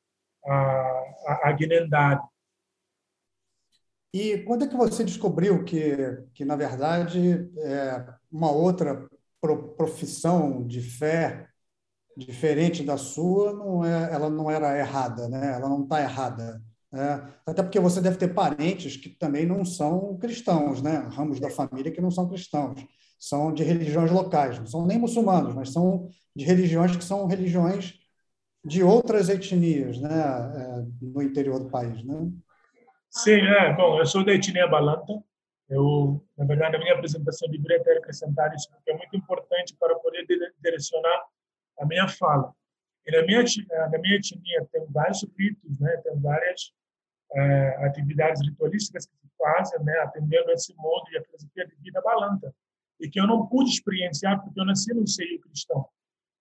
a, 0.46 1.50
a, 1.50 1.52
guinendade. 1.52 2.22
E 4.14 4.40
quando 4.40 4.66
é 4.66 4.68
que 4.68 4.76
você 4.76 5.04
descobriu 5.04 5.64
que, 5.64 5.96
que 6.34 6.44
na 6.44 6.56
verdade, 6.56 7.50
é 7.58 8.06
uma 8.32 8.52
outra 8.52 9.08
profissão 9.78 10.66
de 10.66 10.82
fé 10.82 11.48
diferente 12.18 12.84
da 12.84 12.98
sua, 12.98 13.54
não 13.54 13.86
é, 13.86 14.14
ela 14.14 14.30
não 14.30 14.52
era 14.52 14.78
errada, 14.78 15.30
né? 15.30 15.54
ela 15.54 15.70
não 15.70 15.84
está 15.84 16.02
errada. 16.02 16.62
Né? 16.92 17.34
Até 17.46 17.64
porque 17.64 17.80
você 17.80 18.02
deve 18.02 18.18
ter 18.18 18.34
parentes 18.34 18.98
que 18.98 19.10
também 19.10 19.46
não 19.46 19.64
são 19.64 20.18
cristãos, 20.18 20.82
né? 20.82 21.08
ramos 21.12 21.40
da 21.40 21.50
família 21.50 21.92
que 21.92 22.02
não 22.02 22.12
são 22.12 22.28
cristãos, 22.28 22.84
são 23.18 23.54
de 23.54 23.64
religiões 23.64 24.12
locais, 24.12 24.60
não 24.60 24.68
são 24.68 24.86
nem 24.86 24.98
muçulmanos, 25.00 25.54
mas 25.54 25.72
são 25.72 26.10
de 26.36 26.46
religiões 26.46 26.96
que 26.96 27.04
são 27.04 27.26
religiões 27.26 27.99
de 28.64 28.84
outras 28.84 29.30
etnias 29.30 30.00
né? 30.00 30.10
É, 30.10 30.86
no 31.02 31.22
interior 31.22 31.60
do 31.60 31.70
país. 31.70 32.04
Né? 32.04 32.32
Sim, 33.10 33.42
é. 33.42 33.74
Bom, 33.74 34.00
eu 34.00 34.06
sou 34.06 34.24
da 34.24 34.34
etnia 34.34 34.68
Balanta. 34.68 35.14
Eu, 35.70 36.26
na 36.38 36.46
verdade, 36.46 36.76
a 36.76 36.80
minha 36.80 36.96
apresentação 36.96 37.48
deveria 37.50 37.84
ter 37.84 37.98
acrescentado 37.98 38.56
isso, 38.56 38.70
porque 38.72 38.92
é 38.92 38.98
muito 38.98 39.16
importante 39.16 39.76
para 39.80 39.96
poder 40.00 40.26
direcionar 40.62 41.26
a 41.80 41.86
minha 41.86 42.08
fala. 42.08 42.54
E 43.06 43.12
na 43.12 43.24
minha, 43.24 43.44
na 43.92 43.98
minha 44.00 44.16
etnia 44.16 44.68
tem 44.72 44.86
vários 44.90 45.24
ritos, 45.38 45.80
né? 45.80 45.96
tem 45.98 46.20
várias 46.20 46.72
é, 47.34 47.86
atividades 47.86 48.42
ritualísticas 48.42 49.06
que 49.06 49.16
se 49.16 49.28
fazem, 49.38 49.84
né? 49.84 49.98
atendendo 50.00 50.52
esse 50.52 50.76
modo 50.76 51.06
e 51.12 51.18
a 51.18 51.24
filosofia 51.24 51.68
de 51.68 51.76
vida 51.76 52.02
balanta, 52.02 52.54
e 53.00 53.08
que 53.08 53.20
eu 53.20 53.28
não 53.28 53.48
pude 53.48 53.70
experienciar 53.70 54.44
porque 54.44 54.60
eu 54.60 54.66
nasci 54.66 54.94
no 54.94 55.08
seio 55.08 55.40
cristão. 55.40 55.88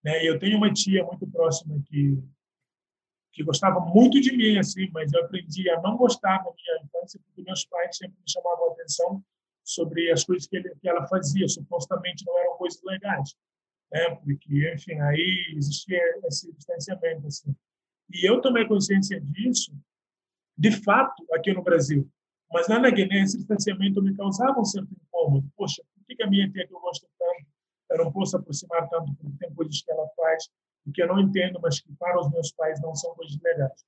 Né? 0.04 0.26
Eu 0.26 0.38
tenho 0.38 0.56
uma 0.56 0.72
tia 0.72 1.04
muito 1.04 1.26
próxima 1.26 1.80
que 1.86 2.22
que 3.38 3.44
gostava 3.44 3.78
muito 3.78 4.20
de 4.20 4.36
mim, 4.36 4.58
assim, 4.58 4.90
mas 4.90 5.12
eu 5.12 5.24
aprendi 5.24 5.70
a 5.70 5.80
não 5.80 5.96
gostar 5.96 6.38
da 6.38 6.50
minha 6.52 6.82
infância 6.82 7.20
porque 7.24 7.42
meus 7.42 7.64
pais 7.66 7.96
sempre 7.96 8.16
me 8.18 8.28
chamavam 8.28 8.68
a 8.68 8.72
atenção 8.72 9.24
sobre 9.62 10.10
as 10.10 10.24
coisas 10.24 10.48
que, 10.48 10.56
ele, 10.56 10.74
que 10.80 10.88
ela 10.88 11.06
fazia, 11.06 11.46
supostamente 11.46 12.24
não 12.26 12.36
eram 12.36 12.56
coisas 12.56 12.82
legais, 12.82 13.36
né? 13.92 14.16
Porque, 14.16 14.72
enfim, 14.74 14.98
aí 15.00 15.54
existia 15.56 16.00
esse 16.24 16.52
distanciamento, 16.52 17.28
assim. 17.28 17.54
E 18.12 18.28
eu 18.28 18.40
tomei 18.40 18.66
consciência 18.66 19.20
disso, 19.20 19.72
de 20.56 20.72
fato, 20.72 21.24
aqui 21.32 21.52
no 21.52 21.62
Brasil. 21.62 22.10
Mas 22.50 22.66
lá 22.66 22.80
na 22.80 22.90
Guiné, 22.90 23.22
esse 23.22 23.36
distanciamento 23.36 24.02
me 24.02 24.16
causava 24.16 24.58
um 24.58 24.64
certo 24.64 24.88
incômodo. 24.90 25.48
Poxa, 25.54 25.82
por 25.94 26.16
que 26.16 26.22
a 26.22 26.26
minha 26.26 26.50
tia 26.50 26.66
que 26.66 26.74
eu 26.74 26.80
gosto 26.80 27.06
tanto, 27.18 27.46
eu 27.90 27.98
não 27.98 28.12
posso 28.12 28.36
aproximar 28.36 28.88
tanto 28.88 29.14
porque 29.14 29.38
tem 29.38 29.54
coisas 29.54 29.82
que 29.82 29.90
ela 29.90 30.06
faz 30.16 30.48
que 30.92 31.02
eu 31.02 31.06
não 31.06 31.20
entendo, 31.20 31.58
mas 31.62 31.80
que 31.80 31.92
para 31.94 32.18
os 32.20 32.30
meus 32.30 32.52
pais 32.52 32.80
não 32.80 32.94
são 32.94 33.14
coisas 33.14 33.38
legais. 33.42 33.84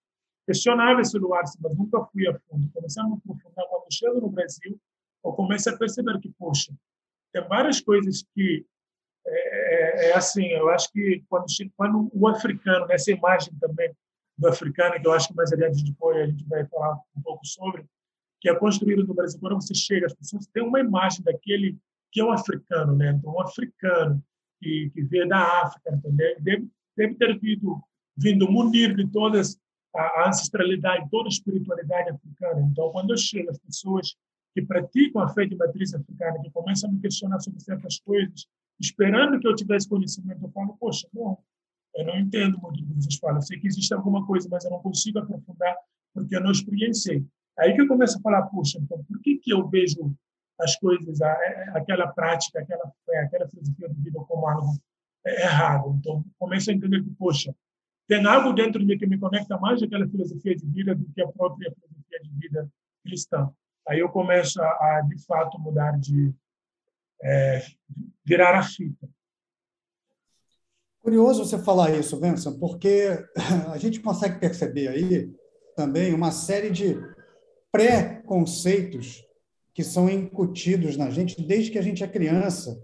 Questionava 0.47 1.01
esse 1.01 1.17
lugar, 1.19 1.45
mas 1.61 1.77
nunca 1.77 2.05
fui 2.07 2.29
a 2.29 2.39
fundo. 2.41 2.71
Comecei 2.73 3.03
a 3.03 3.07
me 3.07 3.15
aprofundar 3.15 3.67
quando 3.69 3.87
chego 3.93 4.21
no 4.21 4.31
Brasil, 4.31 4.79
eu 5.25 5.33
comecei 5.33 5.73
a 5.73 5.77
perceber 5.77 6.19
que, 6.19 6.31
poxa, 6.39 6.73
tem 7.33 7.47
várias 7.47 7.81
coisas 7.81 8.25
que 8.35 8.67
é, 9.27 10.07
é, 10.07 10.11
é 10.11 10.17
assim, 10.17 10.47
eu 10.47 10.71
acho 10.71 10.91
que 10.93 11.23
quando, 11.29 11.47
quando 11.77 12.11
o 12.13 12.27
africano, 12.27 12.87
nessa 12.87 13.11
imagem 13.11 13.55
também 13.61 13.95
do 14.37 14.49
africano, 14.49 15.01
que 15.01 15.07
eu 15.07 15.13
acho 15.13 15.29
que 15.29 15.35
mais 15.35 15.53
adiante 15.53 15.85
depois 15.85 16.17
a 16.17 16.27
gente 16.27 16.45
vai 16.47 16.67
falar 16.67 16.99
um 17.15 17.23
pouco 17.23 17.47
sobre, 17.47 17.85
que 18.41 18.49
é 18.49 18.55
construído 18.55 19.07
no 19.07 19.15
Brasil, 19.15 19.39
quando 19.39 19.61
você 19.61 19.75
chega, 19.75 20.07
as 20.07 20.15
pessoas 20.15 20.47
têm 20.47 20.63
uma 20.63 20.81
imagem 20.81 21.23
daquele 21.23 21.79
que 22.13 22.21
é 22.21 22.25
o 22.25 22.33
africano, 22.33 22.95
né? 22.97 23.11
Então, 23.11 23.35
um 23.35 23.41
africano 23.41 24.23
que, 24.61 24.91
que 24.93 25.03
veio 25.03 25.29
da 25.29 25.63
África, 25.63 25.95
entendeu? 25.95 26.37
Deve 26.41 26.69
deve 26.97 27.15
ter 27.15 27.39
vindo, 27.39 27.83
vindo 28.17 28.51
munir 28.51 28.95
de 28.95 29.07
toda 29.11 29.41
a 29.95 30.29
ancestralidade, 30.29 31.09
toda 31.11 31.29
a 31.29 31.31
espiritualidade 31.31 32.11
africana. 32.11 32.61
Então, 32.71 32.91
quando 32.93 33.11
eu 33.11 33.17
chego, 33.17 33.51
as 33.51 33.59
pessoas 33.59 34.15
que 34.55 34.63
praticam 34.63 35.23
a 35.23 35.29
fé 35.29 35.47
de 35.47 35.57
matriz 35.57 35.95
africana, 35.95 36.41
que 36.43 36.51
começam 36.51 36.91
a 36.91 36.93
me 36.93 37.01
questionar 37.01 37.41
sobre 37.41 37.61
certas 37.61 37.99
coisas, 38.01 38.47
esperando 38.79 39.39
que 39.39 39.47
eu 39.47 39.55
tivesse 39.55 39.89
conhecimento, 39.89 40.45
eu 40.45 40.51
falo, 40.51 40.77
poxa, 40.79 41.09
não, 41.15 41.39
eu 41.95 42.05
não 42.07 42.19
entendo 42.19 42.59
muito 42.61 42.83
o 42.83 42.87
que 42.87 42.95
vocês 42.95 43.17
falam. 43.17 43.37
Eu 43.37 43.43
sei 43.43 43.59
que 43.59 43.67
existe 43.67 43.93
alguma 43.95 44.27
coisa, 44.27 44.49
mas 44.51 44.65
eu 44.65 44.71
não 44.71 44.81
consigo 44.81 45.19
aprofundar 45.19 45.77
porque 46.13 46.37
eu 46.37 46.41
não 46.41 46.51
experienciei. 46.51 47.25
Aí 47.59 47.75
que 47.75 47.83
eu 47.83 47.89
começo 47.89 48.19
a 48.19 48.21
falar, 48.21 48.43
poxa, 48.43 48.79
então 48.79 49.03
por 49.05 49.21
que 49.21 49.37
que 49.37 49.53
eu 49.53 49.69
vejo 49.69 50.13
as 50.61 50.77
coisas, 50.77 51.21
aquela 51.75 52.09
prática, 52.09 52.61
aquela 52.61 52.93
aquela 53.25 53.49
filosofia 53.49 53.89
de 53.89 54.03
vida 54.03 54.21
como 54.21 54.47
algo 54.47 54.73
é 55.25 55.43
errado. 55.43 55.97
Então, 55.99 56.25
começo 56.39 56.71
a 56.71 56.75
entender 56.75 57.03
que, 57.03 57.11
poxa, 57.11 57.55
tem 58.07 58.25
algo 58.27 58.53
dentro 58.53 58.81
de 58.81 58.87
mim 58.87 58.99
que 58.99 59.07
me 59.07 59.19
conecta 59.19 59.59
mais 59.59 59.83
aquela 59.83 60.09
filosofia 60.09 60.57
de 60.57 60.67
vida 60.67 60.95
do 60.95 61.05
que 61.13 61.23
a 61.23 61.29
própria 61.29 61.73
filosofia 61.73 62.21
de 62.23 62.31
vida 62.39 62.69
cristã. 63.05 63.51
Aí 63.89 64.01
eu 64.01 64.09
começo 64.09 64.61
a, 64.63 65.03
de 65.09 65.25
fato, 65.25 65.59
mudar 65.59 65.99
de. 65.99 66.35
É, 67.23 67.63
virar 68.25 68.59
a 68.59 68.63
fita. 68.63 69.07
Curioso 71.03 71.45
você 71.45 71.59
falar 71.59 71.91
isso, 71.91 72.19
Vincent, 72.19 72.59
porque 72.59 73.09
a 73.71 73.77
gente 73.77 74.01
consegue 74.01 74.39
perceber 74.39 74.89
aí 74.89 75.31
também 75.77 76.15
uma 76.15 76.31
série 76.31 76.71
de 76.71 76.97
pré-conceitos 77.71 79.23
que 79.75 79.85
são 79.85 80.09
incutidos 80.09 80.97
na 80.97 81.11
gente 81.11 81.41
desde 81.41 81.71
que 81.71 81.79
a 81.79 81.83
gente 81.83 82.03
é 82.03 82.09
criança 82.09 82.81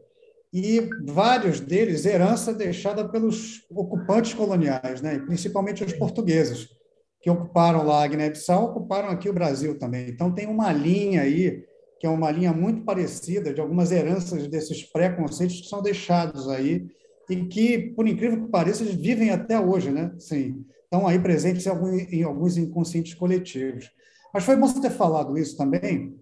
e 0.52 0.88
vários 1.04 1.60
deles 1.60 2.06
herança 2.06 2.52
deixada 2.52 3.06
pelos 3.06 3.66
ocupantes 3.70 4.32
coloniais, 4.32 5.02
né? 5.02 5.18
principalmente 5.18 5.84
os 5.84 5.92
portugueses, 5.92 6.68
que 7.20 7.28
ocuparam 7.28 7.84
lá 7.84 8.04
a 8.04 8.06
Guiné-Bissau, 8.06 8.66
ocuparam 8.66 9.08
aqui 9.08 9.28
o 9.28 9.32
Brasil 9.32 9.78
também. 9.78 10.08
Então, 10.08 10.32
tem 10.32 10.46
uma 10.46 10.72
linha 10.72 11.22
aí, 11.22 11.64
que 11.98 12.06
é 12.06 12.10
uma 12.10 12.30
linha 12.30 12.52
muito 12.52 12.84
parecida 12.84 13.52
de 13.52 13.60
algumas 13.60 13.90
heranças 13.90 14.46
desses 14.46 14.82
preconceitos 14.82 15.60
que 15.60 15.68
são 15.68 15.82
deixados 15.82 16.48
aí 16.48 16.86
e 17.28 17.36
que, 17.46 17.78
por 17.96 18.06
incrível 18.06 18.44
que 18.44 18.50
pareça, 18.50 18.84
eles 18.84 18.94
vivem 18.94 19.30
até 19.30 19.58
hoje, 19.58 19.90
né? 19.90 20.12
Sim, 20.18 20.64
estão 20.84 21.06
aí 21.06 21.18
presentes 21.18 21.66
em 21.66 22.22
alguns, 22.22 22.56
inconscientes 22.56 23.14
coletivos. 23.14 23.90
Mas 24.32 24.44
foi 24.44 24.56
bom 24.56 24.68
você 24.68 24.80
ter 24.80 24.90
falado 24.90 25.36
isso 25.36 25.56
também, 25.56 26.14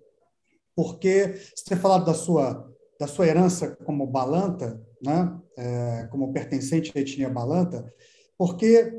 porque 0.74 1.34
você 1.54 1.64
ter 1.64 1.76
falado 1.76 2.04
da 2.04 2.14
sua 2.14 2.70
da 2.98 3.08
sua 3.08 3.26
herança 3.26 3.76
como 3.84 4.06
balanta, 4.06 4.80
né? 5.02 5.40
É, 5.56 6.06
como 6.10 6.32
pertencente 6.32 6.92
à 6.94 7.00
etnia 7.00 7.28
balanta, 7.28 7.92
porque 8.38 8.92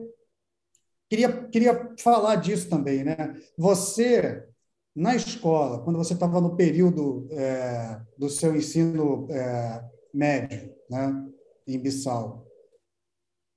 queria, 1.10 1.48
queria 1.48 1.94
falar 2.00 2.36
disso 2.38 2.70
também. 2.70 3.04
Né? 3.04 3.34
Você, 3.58 4.48
na 4.96 5.16
escola, 5.16 5.82
quando 5.84 5.98
você 5.98 6.14
estava 6.14 6.40
no 6.40 6.56
período 6.56 7.28
é, 7.32 8.02
do 8.18 8.30
seu 8.30 8.56
ensino 8.56 9.28
é, 9.32 9.84
médio, 10.14 10.74
né? 10.90 11.26
em 11.68 11.80
Bissau, 11.80 12.46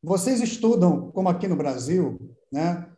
vocês 0.02 0.40
estudam, 0.40 1.10
como 1.10 1.28
aqui 1.28 1.46
no 1.48 1.56
Brasil, 1.56 2.18
né? 2.50 2.90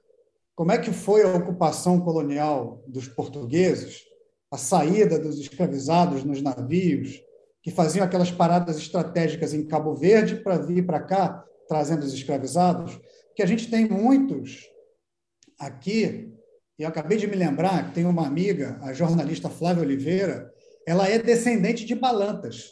como 0.54 0.72
é 0.72 0.78
que 0.78 0.92
foi 0.92 1.22
a 1.22 1.36
ocupação 1.36 2.00
colonial 2.00 2.82
dos 2.86 3.08
portugueses, 3.08 4.04
a 4.50 4.56
saída 4.56 5.18
dos 5.18 5.38
escravizados 5.38 6.24
nos 6.24 6.42
navios, 6.42 7.22
que 7.62 7.70
faziam 7.70 8.04
aquelas 8.04 8.30
paradas 8.30 8.76
estratégicas 8.78 9.54
em 9.54 9.66
Cabo 9.66 9.94
Verde 9.94 10.36
para 10.36 10.58
vir 10.58 10.84
para 10.84 11.00
cá, 11.00 11.44
trazendo 11.68 12.02
os 12.02 12.12
escravizados, 12.12 12.98
que 13.36 13.42
a 13.42 13.46
gente 13.46 13.70
tem 13.70 13.88
muitos 13.88 14.68
aqui, 15.58 16.34
e 16.78 16.82
eu 16.82 16.88
acabei 16.88 17.18
de 17.18 17.26
me 17.26 17.36
lembrar 17.36 17.88
que 17.88 17.94
tem 17.94 18.06
uma 18.06 18.26
amiga, 18.26 18.78
a 18.82 18.92
jornalista 18.92 19.50
Flávia 19.50 19.82
Oliveira, 19.82 20.50
ela 20.86 21.06
é 21.08 21.18
descendente 21.18 21.84
de 21.84 21.94
balantas. 21.94 22.70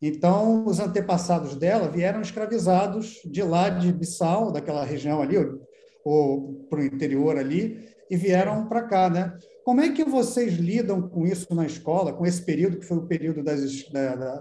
Então, 0.00 0.66
os 0.66 0.80
antepassados 0.80 1.54
dela 1.54 1.88
vieram 1.88 2.20
escravizados 2.20 3.20
de 3.24 3.42
lá 3.42 3.68
de 3.68 3.92
Bissau, 3.92 4.50
daquela 4.50 4.84
região 4.84 5.20
ali, 5.20 5.36
ou, 5.36 5.60
ou 6.04 6.66
para 6.68 6.80
o 6.80 6.84
interior 6.84 7.38
ali, 7.38 7.86
e 8.10 8.16
vieram 8.16 8.66
para 8.66 8.82
cá, 8.82 9.08
né? 9.08 9.38
Como 9.64 9.80
é 9.80 9.92
que 9.92 10.04
vocês 10.04 10.54
lidam 10.54 11.08
com 11.08 11.26
isso 11.26 11.54
na 11.54 11.64
escola, 11.64 12.12
com 12.12 12.26
esse 12.26 12.44
período 12.44 12.78
que 12.78 12.84
foi 12.84 12.98
o 12.98 13.06
período 13.06 13.42
das, 13.42 13.60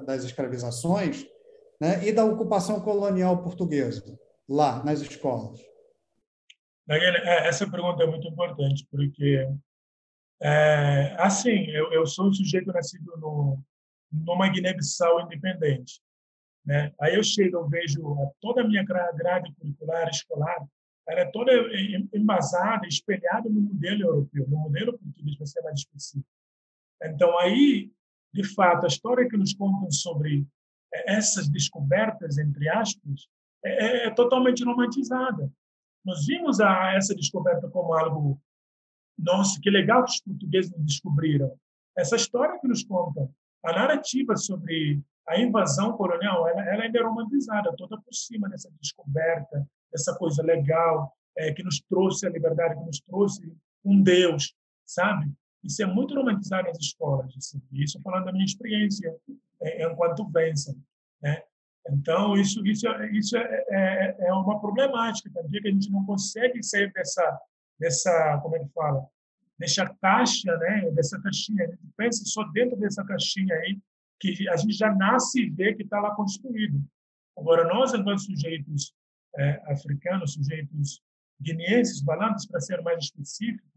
das 0.05 0.23
escravizações 0.25 1.25
né, 1.79 2.05
e 2.05 2.11
da 2.11 2.25
ocupação 2.25 2.81
colonial 2.81 3.41
portuguesa 3.41 4.19
lá 4.47 4.83
nas 4.83 4.99
escolas? 4.99 5.61
É, 6.89 7.47
essa 7.47 7.69
pergunta 7.69 8.03
é 8.03 8.07
muito 8.07 8.27
importante, 8.27 8.85
porque, 8.91 9.47
é, 10.41 11.15
assim, 11.17 11.67
eu, 11.69 11.93
eu 11.93 12.05
sou 12.05 12.27
um 12.27 12.33
sujeito 12.33 12.67
nascido 12.73 13.15
no, 13.17 13.57
numa 14.11 14.49
Guiné-Bissau 14.49 15.21
independente. 15.21 16.01
Né? 16.65 16.91
Aí 16.99 17.15
eu 17.15 17.23
chego, 17.23 17.57
eu 17.57 17.69
vejo 17.69 18.01
toda 18.41 18.61
a 18.61 18.67
minha 18.67 18.83
grade 18.83 19.53
curricular 19.55 20.09
escolar 20.09 20.67
ela 21.07 21.21
é 21.21 21.25
toda 21.25 21.51
embasada, 22.13 22.87
espelhada 22.87 23.49
no 23.49 23.61
modelo 23.61 24.01
europeu, 24.03 24.47
no 24.47 24.57
modelo 24.57 24.97
português, 24.97 25.35
para 25.35 25.45
ser 25.45 25.61
mais 25.61 25.79
específico. 25.79 26.29
Então, 27.03 27.37
aí, 27.39 27.91
de 28.33 28.43
fato, 28.53 28.85
a 28.85 28.87
história 28.87 29.27
que 29.27 29.35
nos 29.35 29.53
contam 29.53 29.91
sobre 29.91 30.47
é, 30.93 31.15
essas 31.15 31.49
descobertas, 31.49 32.37
entre 32.37 32.69
aspas, 32.69 33.27
é, 33.63 34.03
é, 34.03 34.07
é 34.07 34.11
totalmente 34.11 34.63
romantizada. 34.63 35.51
Nós 36.05 36.25
vimos 36.25 36.59
a 36.59 36.93
essa 36.93 37.13
descoberta 37.13 37.69
como 37.69 37.93
algo 37.93 38.41
nossa, 39.17 39.59
que 39.61 39.69
legal 39.69 40.03
que 40.03 40.11
os 40.11 40.21
portugueses 40.21 40.71
descobriram. 40.77 41.55
Essa 41.95 42.15
história 42.15 42.59
que 42.59 42.67
nos 42.67 42.83
contam, 42.83 43.31
a 43.63 43.71
narrativa 43.71 44.35
sobre 44.35 45.01
a 45.27 45.39
invasão 45.39 45.93
colonial, 45.93 46.47
ela, 46.47 46.61
ela 46.69 46.83
ainda 46.83 46.99
é 46.99 47.03
romantizada, 47.03 47.73
toda 47.77 47.97
por 47.97 48.13
cima 48.13 48.49
dessa 48.49 48.69
descoberta, 48.79 49.65
dessa 49.91 50.15
coisa 50.15 50.43
legal, 50.43 51.15
é, 51.37 51.51
que 51.53 51.63
nos 51.63 51.79
trouxe 51.81 52.25
a 52.27 52.29
liberdade, 52.29 52.75
que 52.75 52.85
nos 52.85 52.99
trouxe 52.99 53.41
um 53.83 54.01
Deus, 54.01 54.53
sabe? 54.85 55.31
Isso 55.63 55.81
é 55.81 55.85
muito 55.85 56.13
romantizado 56.13 56.67
nas 56.67 56.77
escolas. 56.77 57.33
Assim. 57.37 57.61
Isso 57.71 58.01
falando 58.01 58.25
da 58.25 58.31
minha 58.31 58.45
experiência 58.45 59.15
é, 59.61 59.85
enquanto 59.85 60.29
vença. 60.29 60.75
Né? 61.21 61.41
Então, 61.89 62.35
isso, 62.35 62.65
isso, 62.65 62.87
isso 63.11 63.37
é, 63.37 63.65
é, 63.69 64.15
é, 64.27 64.33
uma 64.33 64.59
problemática 64.59 65.29
também, 65.33 65.61
que 65.61 65.67
a 65.67 65.71
gente 65.71 65.89
não 65.89 66.05
consegue 66.05 66.61
sair 66.61 66.91
dessa, 66.91 67.39
dessa 67.79 68.39
como 68.41 68.55
é 68.57 68.59
que 68.59 68.69
fala, 68.73 69.05
dessa 69.57 69.85
caixa, 70.01 70.55
né? 70.57 70.91
dessa 70.91 71.19
caixinha. 71.21 71.63
A 71.65 71.67
gente 71.67 71.93
pensa 71.95 72.23
só 72.25 72.43
dentro 72.51 72.77
dessa 72.77 73.03
caixinha 73.05 73.55
aí, 73.55 73.79
que 74.31 74.47
a 74.47 74.55
gente 74.55 74.73
já 74.73 74.93
nasce 74.93 75.41
e 75.41 75.49
vê 75.49 75.73
que 75.73 75.83
está 75.83 75.99
lá 75.99 76.15
construído. 76.15 76.81
Agora, 77.37 77.67
nós, 77.67 77.93
enquanto 77.93 78.21
sujeitos 78.21 78.93
é, 79.35 79.61
africanos, 79.71 80.33
sujeitos 80.33 81.01
guineenses, 81.41 82.01
balantes, 82.01 82.45
para 82.45 82.61
ser 82.61 82.81
mais 82.81 83.03
específico, 83.03 83.67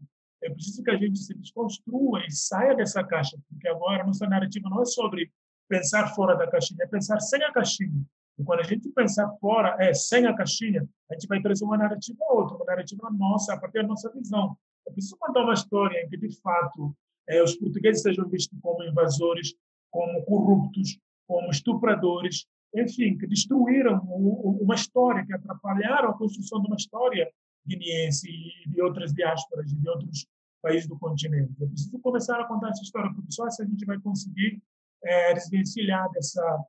é 0.41 0.49
preciso 0.49 0.83
que 0.83 0.91
a 0.91 0.97
gente 0.97 1.19
se 1.19 1.33
desconstrua 1.33 2.23
e 2.25 2.31
saia 2.31 2.75
dessa 2.75 3.03
caixa, 3.03 3.37
porque 3.49 3.67
agora 3.67 4.03
a 4.03 4.05
nossa 4.05 4.27
narrativa 4.27 4.69
não 4.69 4.81
é 4.81 4.85
sobre 4.85 5.31
pensar 5.67 6.13
fora 6.15 6.35
da 6.35 6.47
caixinha, 6.47 6.83
é 6.83 6.87
pensar 6.87 7.19
sem 7.19 7.43
a 7.43 7.51
caixinha. 7.51 8.05
E 8.37 8.43
quando 8.43 8.59
a 8.59 8.63
gente 8.63 8.87
pensar 8.89 9.29
fora, 9.41 9.75
é 9.79 9.93
sem 9.93 10.27
a 10.27 10.35
caixinha, 10.35 10.87
a 11.09 11.13
gente 11.15 11.27
vai 11.27 11.41
trazer 11.41 11.65
uma 11.65 11.77
narrativa 11.77 12.23
outra, 12.29 12.55
uma 12.55 12.65
narrativa 12.65 13.09
nossa, 13.09 13.53
a 13.53 13.59
partir 13.59 13.81
da 13.81 13.87
nossa 13.87 14.09
visão. 14.13 14.55
É 14.87 14.91
preciso 14.91 15.17
contar 15.17 15.41
uma 15.41 15.55
história 15.55 15.99
em 15.99 16.07
que, 16.07 16.17
de 16.17 16.39
fato, 16.39 16.95
é, 17.27 17.41
os 17.43 17.55
portugueses 17.55 18.03
sejam 18.03 18.29
vistos 18.29 18.57
como 18.61 18.83
invasores, 18.83 19.55
como 19.91 20.23
corruptos, 20.25 20.97
como 21.27 21.49
estupradores, 21.49 22.45
enfim, 22.75 23.17
que 23.17 23.27
destruíram 23.27 23.99
uma 24.05 24.75
história, 24.75 25.25
que 25.25 25.33
atrapalharam 25.33 26.09
a 26.09 26.17
construção 26.17 26.61
de 26.61 26.67
uma 26.67 26.75
história 26.75 27.29
guineense 27.65 28.29
e 28.29 28.69
de 28.69 28.81
outras 28.81 29.13
diásporas, 29.13 29.71
de 29.73 29.89
outros 29.89 30.25
países 30.61 30.87
do 30.87 30.97
continente. 30.97 31.51
É 31.61 31.65
preciso 31.65 31.99
começar 31.99 32.39
a 32.39 32.45
contar 32.45 32.69
essa 32.69 32.81
história, 32.81 33.13
porque 33.13 33.31
só 33.31 33.45
assim 33.45 33.63
a 33.63 33.67
gente 33.67 33.85
vai 33.85 33.99
conseguir 33.99 34.61
é, 35.03 35.33
desvencilhar 35.33 36.09
dessa, 36.11 36.65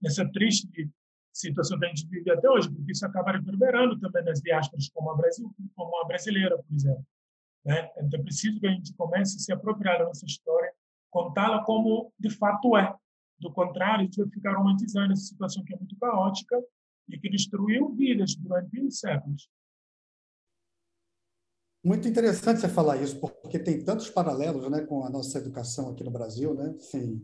dessa 0.00 0.28
triste 0.30 0.68
situação 1.32 1.78
que 1.78 1.86
a 1.86 1.88
gente 1.88 2.06
vive 2.08 2.30
até 2.30 2.48
hoje, 2.48 2.70
porque 2.70 2.92
isso 2.92 3.06
acaba 3.06 3.32
reverberando 3.32 3.98
também 3.98 4.24
nas 4.24 4.40
diásporas, 4.40 4.88
como 4.90 5.10
a, 5.10 5.16
Brasil, 5.16 5.50
como 5.74 5.96
a 6.02 6.06
brasileira, 6.06 6.56
por 6.58 6.74
exemplo. 6.74 7.06
Né? 7.64 7.90
Então, 7.98 8.20
é 8.20 8.22
preciso 8.22 8.60
que 8.60 8.66
a 8.66 8.70
gente 8.70 8.92
comece 8.94 9.36
a 9.36 9.40
se 9.40 9.52
apropriar 9.52 9.98
da 9.98 10.04
nossa 10.04 10.26
história, 10.26 10.71
contá-la 11.12 11.62
como 11.62 12.12
de 12.18 12.30
fato 12.30 12.76
é. 12.76 12.92
Do 13.38 13.52
contrário, 13.52 14.00
a 14.00 14.04
gente 14.04 14.20
vai 14.20 14.30
ficar 14.30 14.56
romantizando 14.56 15.12
essa 15.12 15.22
situação 15.22 15.62
que 15.64 15.74
é 15.74 15.76
muito 15.76 15.96
caótica 15.96 16.60
e 17.08 17.18
que 17.18 17.28
destruiu 17.28 17.94
vidas 17.94 18.34
durante 18.34 18.90
séculos. 18.90 19.48
Muito 21.84 22.06
interessante 22.06 22.60
você 22.60 22.68
falar 22.68 23.02
isso, 23.02 23.18
porque 23.20 23.58
tem 23.58 23.84
tantos 23.84 24.08
paralelos 24.08 24.70
né, 24.70 24.82
com 24.82 25.04
a 25.04 25.10
nossa 25.10 25.38
educação 25.38 25.90
aqui 25.90 26.04
no 26.04 26.12
Brasil, 26.12 26.54
né? 26.54 26.72
Assim, 26.76 27.20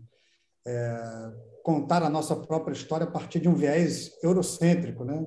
é, 0.66 1.32
contar 1.62 2.02
a 2.02 2.10
nossa 2.10 2.34
própria 2.34 2.72
história 2.72 3.06
a 3.06 3.10
partir 3.10 3.38
de 3.38 3.48
um 3.48 3.54
viés 3.54 4.12
eurocêntrico, 4.20 5.04
né? 5.04 5.24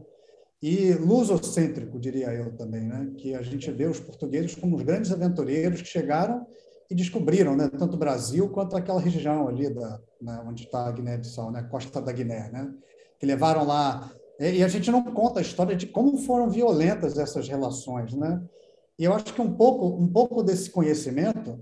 E 0.61 0.93
lusocêntrico, 0.93 1.97
diria 1.97 2.33
eu 2.33 2.55
também, 2.57 2.83
né? 2.83 3.13
Que 3.17 3.33
a 3.33 3.41
gente 3.41 3.71
vê 3.71 3.85
os 3.85 4.01
portugueses 4.01 4.53
como 4.53 4.75
os 4.75 4.83
grandes 4.83 5.11
aventureiros 5.11 5.81
que 5.81 5.87
chegaram 5.87 6.45
e 6.91 6.95
descobriram, 6.95 7.55
né? 7.55 7.69
Tanto 7.69 7.95
o 7.95 7.99
Brasil 7.99 8.49
quanto 8.49 8.75
aquela 8.75 8.99
região 8.99 9.47
ali 9.47 9.73
da, 9.73 9.99
né, 10.21 10.43
onde 10.45 10.65
está 10.65 10.85
a 10.87 10.91
Guiné-Bissau, 10.91 11.49
né? 11.49 11.63
Costa 11.63 12.01
da 12.01 12.11
Guiné, 12.11 12.51
né? 12.51 12.71
Que 13.17 13.25
levaram 13.25 13.65
lá 13.65 14.11
e 14.39 14.63
a 14.63 14.67
gente 14.67 14.89
não 14.89 15.03
conta 15.03 15.39
a 15.39 15.41
história 15.43 15.75
de 15.75 15.85
como 15.85 16.17
foram 16.17 16.49
violentas 16.49 17.15
essas 17.19 17.47
relações, 17.47 18.13
né? 18.13 18.41
E 18.97 19.03
eu 19.03 19.13
acho 19.13 19.33
que 19.33 19.41
um 19.41 19.53
pouco, 19.53 19.85
um 19.87 20.07
pouco 20.07 20.41
desse 20.41 20.71
conhecimento 20.71 21.59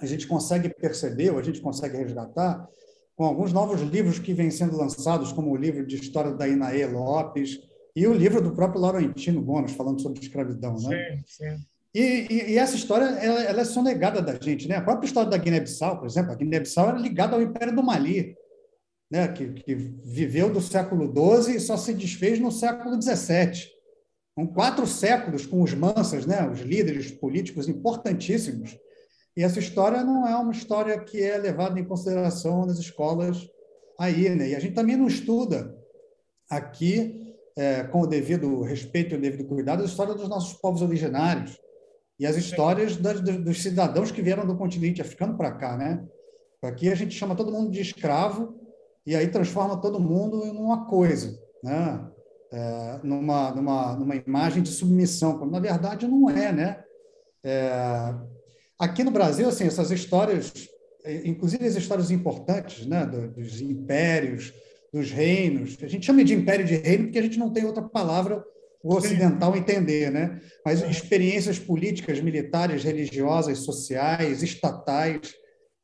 a 0.00 0.06
gente 0.06 0.26
consegue 0.26 0.68
perceber, 0.68 1.30
ou 1.30 1.38
a 1.38 1.42
gente 1.42 1.60
consegue 1.60 1.96
resgatar, 1.96 2.68
com 3.16 3.24
alguns 3.24 3.52
novos 3.52 3.80
livros 3.80 4.20
que 4.20 4.32
vêm 4.32 4.50
sendo 4.50 4.76
lançados, 4.76 5.32
como 5.32 5.50
o 5.50 5.56
livro 5.56 5.84
de 5.84 5.96
história 5.96 6.32
da 6.32 6.46
Inaê 6.46 6.86
Lopes 6.86 7.58
e 7.94 8.06
o 8.06 8.12
livro 8.12 8.40
do 8.40 8.52
próprio 8.54 8.80
Laurentino 8.80 9.42
Gomes, 9.42 9.72
falando 9.72 10.00
sobre 10.00 10.20
escravidão. 10.20 10.74
Né? 10.74 11.22
Sim, 11.26 11.48
sim. 11.48 11.66
E, 11.94 12.26
e, 12.28 12.52
e, 12.52 12.58
essa 12.58 12.74
história 12.74 13.04
ela, 13.04 13.42
ela 13.44 13.60
é 13.60 13.64
sonegada 13.64 14.20
da 14.20 14.34
gente. 14.34 14.66
Né? 14.66 14.74
A 14.74 14.82
própria 14.82 15.06
história 15.06 15.30
da 15.30 15.38
Guiné-Bissau, 15.38 15.98
por 15.98 16.06
exemplo, 16.06 16.32
a 16.32 16.34
Guiné-Bissau 16.34 16.88
era 16.88 16.98
ligada 16.98 17.36
ao 17.36 17.42
Império 17.42 17.74
do 17.74 17.84
Mali, 17.84 18.36
né? 19.08 19.28
que, 19.28 19.52
que 19.52 19.74
viveu 19.74 20.52
do 20.52 20.60
século 20.60 21.06
XII 21.06 21.54
e 21.54 21.60
só 21.60 21.76
se 21.76 21.94
desfez 21.94 22.40
no 22.40 22.50
século 22.50 23.00
XVII. 23.00 23.72
São 24.34 24.46
quatro 24.48 24.84
séculos 24.88 25.46
com 25.46 25.62
os 25.62 25.72
mansas, 25.74 26.26
né, 26.26 26.44
os 26.50 26.58
líderes 26.58 27.12
políticos 27.12 27.68
importantíssimos. 27.68 28.76
E 29.36 29.44
essa 29.44 29.60
história 29.60 30.02
não 30.02 30.26
é 30.26 30.34
uma 30.36 30.50
história 30.50 30.98
que 30.98 31.22
é 31.22 31.38
levada 31.38 31.78
em 31.78 31.84
consideração 31.84 32.66
nas 32.66 32.78
escolas 32.78 33.48
aí. 33.96 34.28
Né? 34.30 34.48
E 34.48 34.56
a 34.56 34.58
gente 34.58 34.74
também 34.74 34.96
não 34.96 35.06
estuda 35.06 35.78
aqui, 36.50 37.32
é, 37.56 37.84
com 37.84 38.00
o 38.00 38.06
devido 38.08 38.62
respeito 38.62 39.14
e 39.14 39.18
o 39.18 39.20
devido 39.20 39.46
cuidado, 39.46 39.82
a 39.82 39.86
história 39.86 40.14
dos 40.14 40.28
nossos 40.28 40.54
povos 40.54 40.82
originários 40.82 41.56
e 42.18 42.26
as 42.26 42.36
histórias 42.36 42.96
das, 42.96 43.20
dos 43.20 43.62
cidadãos 43.62 44.10
que 44.10 44.22
vieram 44.22 44.46
do 44.46 44.56
continente 44.56 45.02
africano 45.02 45.36
para 45.36 45.52
cá. 45.52 45.76
Né? 45.76 46.04
Aqui 46.62 46.88
a 46.90 46.94
gente 46.94 47.14
chama 47.14 47.34
todo 47.34 47.52
mundo 47.52 47.70
de 47.70 47.80
escravo 47.80 48.60
e 49.06 49.14
aí 49.14 49.28
transforma 49.28 49.80
todo 49.80 50.00
mundo 50.00 50.44
em 50.46 50.56
uma 50.56 50.86
coisa. 50.86 51.38
Né? 51.62 52.10
é, 52.54 53.00
numa, 53.02 53.50
numa, 53.50 53.96
numa 53.96 54.14
imagem 54.14 54.62
de 54.62 54.68
submissão, 54.68 55.38
quando 55.38 55.50
na 55.50 55.58
verdade 55.58 56.06
não 56.06 56.30
é, 56.30 56.52
né? 56.52 56.84
É, 57.42 58.14
aqui 58.78 59.02
no 59.02 59.10
Brasil, 59.10 59.48
assim, 59.48 59.66
essas 59.66 59.90
histórias, 59.90 60.52
inclusive 61.24 61.66
as 61.66 61.74
histórias 61.74 62.12
importantes, 62.12 62.86
né, 62.86 63.04
dos 63.04 63.60
impérios, 63.60 64.54
dos 64.92 65.10
reinos, 65.10 65.76
a 65.82 65.88
gente 65.88 66.06
chama 66.06 66.22
de 66.22 66.32
império 66.32 66.64
de 66.64 66.76
reino 66.76 67.04
porque 67.04 67.18
a 67.18 67.22
gente 67.22 67.38
não 67.38 67.50
tem 67.50 67.64
outra 67.64 67.82
palavra 67.82 68.44
o 68.84 68.96
ocidental 68.96 69.56
entender, 69.56 70.10
né? 70.10 70.38
Mas 70.62 70.82
experiências 70.82 71.58
políticas, 71.58 72.20
militares, 72.20 72.84
religiosas, 72.84 73.60
sociais, 73.60 74.42
estatais, 74.42 75.34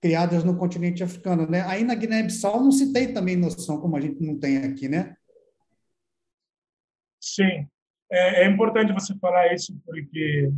criadas 0.03 0.45
no 0.45 0.59
continente 0.59 1.03
africano, 1.03 1.49
né? 1.49 1.63
Aí 1.63 1.83
na 1.83 1.95
Guiné-Bissau 1.95 2.63
não 2.63 2.71
se 2.71 2.93
tem 2.93 3.15
também 3.15 3.37
noção 3.37 3.81
como 3.81 3.97
a 3.97 4.01
gente 4.03 4.23
não 4.23 4.39
tem 4.39 4.59
aqui, 4.59 4.87
né? 4.87 5.17
Sim, 7.19 7.67
é, 8.13 8.45
é 8.45 8.47
importante 8.47 8.93
você 8.93 9.17
falar 9.19 9.55
isso 9.55 9.75
porque 9.87 10.53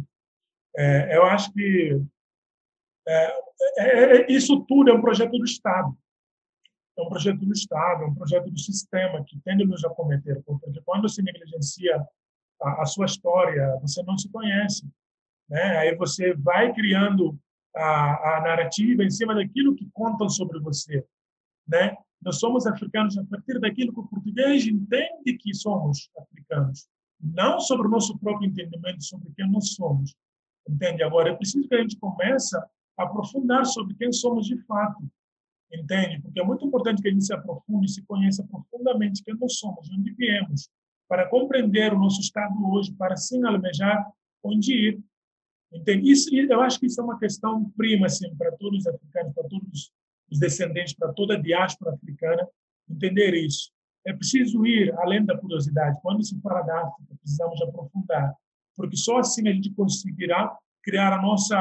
é, 0.76 1.16
eu 1.16 1.22
acho 1.22 1.52
que 1.52 2.02
é, 3.06 3.36
é, 3.78 4.16
é, 4.16 4.32
isso 4.32 4.64
tudo 4.66 4.90
é 4.90 4.94
um 4.94 5.00
projeto 5.00 5.38
do 5.38 5.44
Estado. 5.44 5.96
É 6.98 7.02
um 7.02 7.08
projeto 7.08 7.38
do 7.38 7.52
Estado, 7.52 8.02
é 8.02 8.06
um 8.06 8.14
projeto 8.14 8.50
do 8.50 8.58
sistema 8.58 9.24
que 9.24 9.40
tende 9.44 9.62
a 9.62 9.66
nos 9.66 9.84
acometer, 9.84 10.42
porque 10.44 10.80
quando 10.84 11.08
se 11.08 11.22
negligencia 11.22 12.04
a, 12.62 12.82
a, 12.82 12.86
sua 12.86 13.06
história, 13.06 13.78
você 13.80 14.02
não 14.02 14.16
se 14.16 14.28
conhece. 14.30 14.86
Né? 15.48 15.78
Aí 15.78 15.96
você 15.96 16.34
vai 16.34 16.72
criando 16.72 17.38
a, 17.74 18.38
a 18.38 18.40
narrativa 18.42 19.02
em 19.04 19.10
cima 19.10 19.34
daquilo 19.34 19.74
que 19.74 19.88
contam 19.92 20.28
sobre 20.28 20.58
você. 20.60 21.04
Né? 21.66 21.96
Nós 22.20 22.38
somos 22.38 22.66
africanos 22.66 23.18
a 23.18 23.24
partir 23.24 23.58
daquilo 23.58 23.92
que 23.92 24.00
o 24.00 24.06
português 24.06 24.66
entende 24.66 25.36
que 25.38 25.54
somos 25.54 26.10
africanos, 26.16 26.88
não 27.20 27.58
sobre 27.60 27.86
o 27.86 27.90
nosso 27.90 28.16
próprio 28.18 28.48
entendimento 28.48 29.02
sobre 29.02 29.32
quem 29.34 29.50
nós 29.50 29.74
somos. 29.74 30.14
Entende? 30.68 31.02
Agora, 31.02 31.30
é 31.30 31.34
preciso 31.34 31.68
que 31.68 31.74
a 31.74 31.80
gente 31.80 31.98
comece 31.98 32.56
a 32.56 32.68
aprofundar 32.98 33.64
sobre 33.66 33.94
quem 33.94 34.12
somos 34.12 34.46
de 34.46 34.56
fato. 34.64 35.02
Entende? 35.72 36.20
Porque 36.20 36.38
é 36.38 36.44
muito 36.44 36.64
importante 36.64 37.00
que 37.00 37.08
a 37.08 37.10
gente 37.10 37.24
se 37.24 37.32
aprofunde, 37.32 37.90
se 37.90 38.02
conheça 38.02 38.44
profundamente 38.44 39.24
quem 39.24 39.34
nós 39.34 39.58
somos, 39.58 39.88
de 39.88 39.98
onde 39.98 40.12
viemos, 40.12 40.68
para 41.12 41.28
compreender 41.28 41.92
o 41.92 41.98
nosso 41.98 42.22
estado 42.22 42.54
hoje, 42.72 42.90
para 42.94 43.18
sim 43.18 43.44
almejar 43.44 44.10
onde 44.42 44.72
ir. 44.72 45.04
Entende? 45.70 46.10
Isso, 46.10 46.34
eu 46.34 46.62
acho 46.62 46.80
que 46.80 46.86
isso 46.86 47.02
é 47.02 47.04
uma 47.04 47.18
questão 47.18 47.70
prima 47.76 48.06
assim, 48.06 48.34
para 48.34 48.50
todos 48.52 48.78
os 48.78 48.86
africanos, 48.86 49.34
para 49.34 49.46
todos 49.46 49.92
os 50.30 50.38
descendentes, 50.38 50.94
para 50.94 51.12
toda 51.12 51.34
a 51.34 51.38
diáspora 51.38 51.92
africana, 51.92 52.48
entender 52.88 53.34
isso. 53.34 53.70
É 54.06 54.14
preciso 54.14 54.64
ir 54.64 54.90
além 55.00 55.22
da 55.22 55.36
curiosidade. 55.36 56.00
Quando 56.00 56.24
se 56.24 56.40
fala 56.40 56.62
da 56.62 56.80
África, 56.80 57.14
precisamos 57.20 57.60
aprofundar, 57.60 58.34
porque 58.74 58.96
só 58.96 59.18
assim 59.18 59.46
a 59.46 59.52
gente 59.52 59.70
conseguirá 59.74 60.56
criar 60.82 61.12
a 61.12 61.20
nossa 61.20 61.58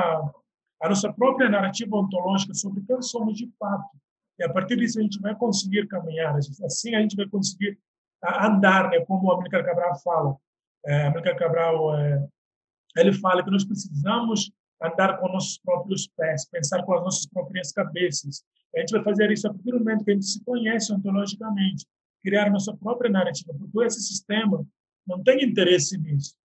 a 0.82 0.88
nossa 0.88 1.12
própria 1.12 1.50
narrativa 1.50 1.94
ontológica 1.98 2.54
sobre 2.54 2.86
quem 2.86 3.02
somos 3.02 3.38
de 3.38 3.52
fato. 3.60 3.98
E 4.40 4.46
a 4.46 4.50
partir 4.50 4.78
disso 4.78 4.98
a 4.98 5.02
gente 5.02 5.20
vai 5.20 5.36
conseguir 5.36 5.90
caminhar, 5.90 6.38
assim 6.38 6.96
a 6.96 7.02
gente 7.02 7.18
vai 7.18 7.28
conseguir 7.28 7.78
andar, 8.24 8.90
né, 8.90 9.04
como 9.06 9.32
Amílcar 9.32 9.66
Cabral 9.66 10.00
fala. 10.02 10.38
É, 10.86 11.08
Amílcar 11.08 11.38
Cabral, 11.38 11.98
é, 11.98 12.28
ele 12.98 13.14
fala 13.14 13.44
que 13.44 13.52
nós 13.52 13.66
precisamos 13.66 14.52
andar 14.82 15.20
com 15.20 15.28
nossos 15.28 15.58
próprios 15.60 16.08
pés, 16.08 16.46
pensar 16.50 16.84
com 16.84 16.94
as 16.94 17.04
nossas 17.04 17.26
próprias 17.28 17.72
cabeças. 17.72 18.44
A 18.76 18.80
gente 18.80 18.92
vai 18.92 19.04
fazer 19.04 19.32
isso 19.32 19.48
a 19.48 19.54
partir 19.54 19.72
do 19.72 19.80
momento 19.80 20.04
que 20.04 20.12
a 20.12 20.14
gente 20.14 20.26
se 20.26 20.44
conhece 20.44 20.92
ontologicamente, 20.92 21.86
criar 22.24 22.50
nossa 22.50 22.76
própria 22.76 23.12
narrativa, 23.12 23.54
porque 23.54 23.86
esse 23.86 24.02
sistema 24.02 24.66
não 25.06 25.22
tem 25.24 25.44
interesse 25.44 25.98
nisso. 25.98 26.36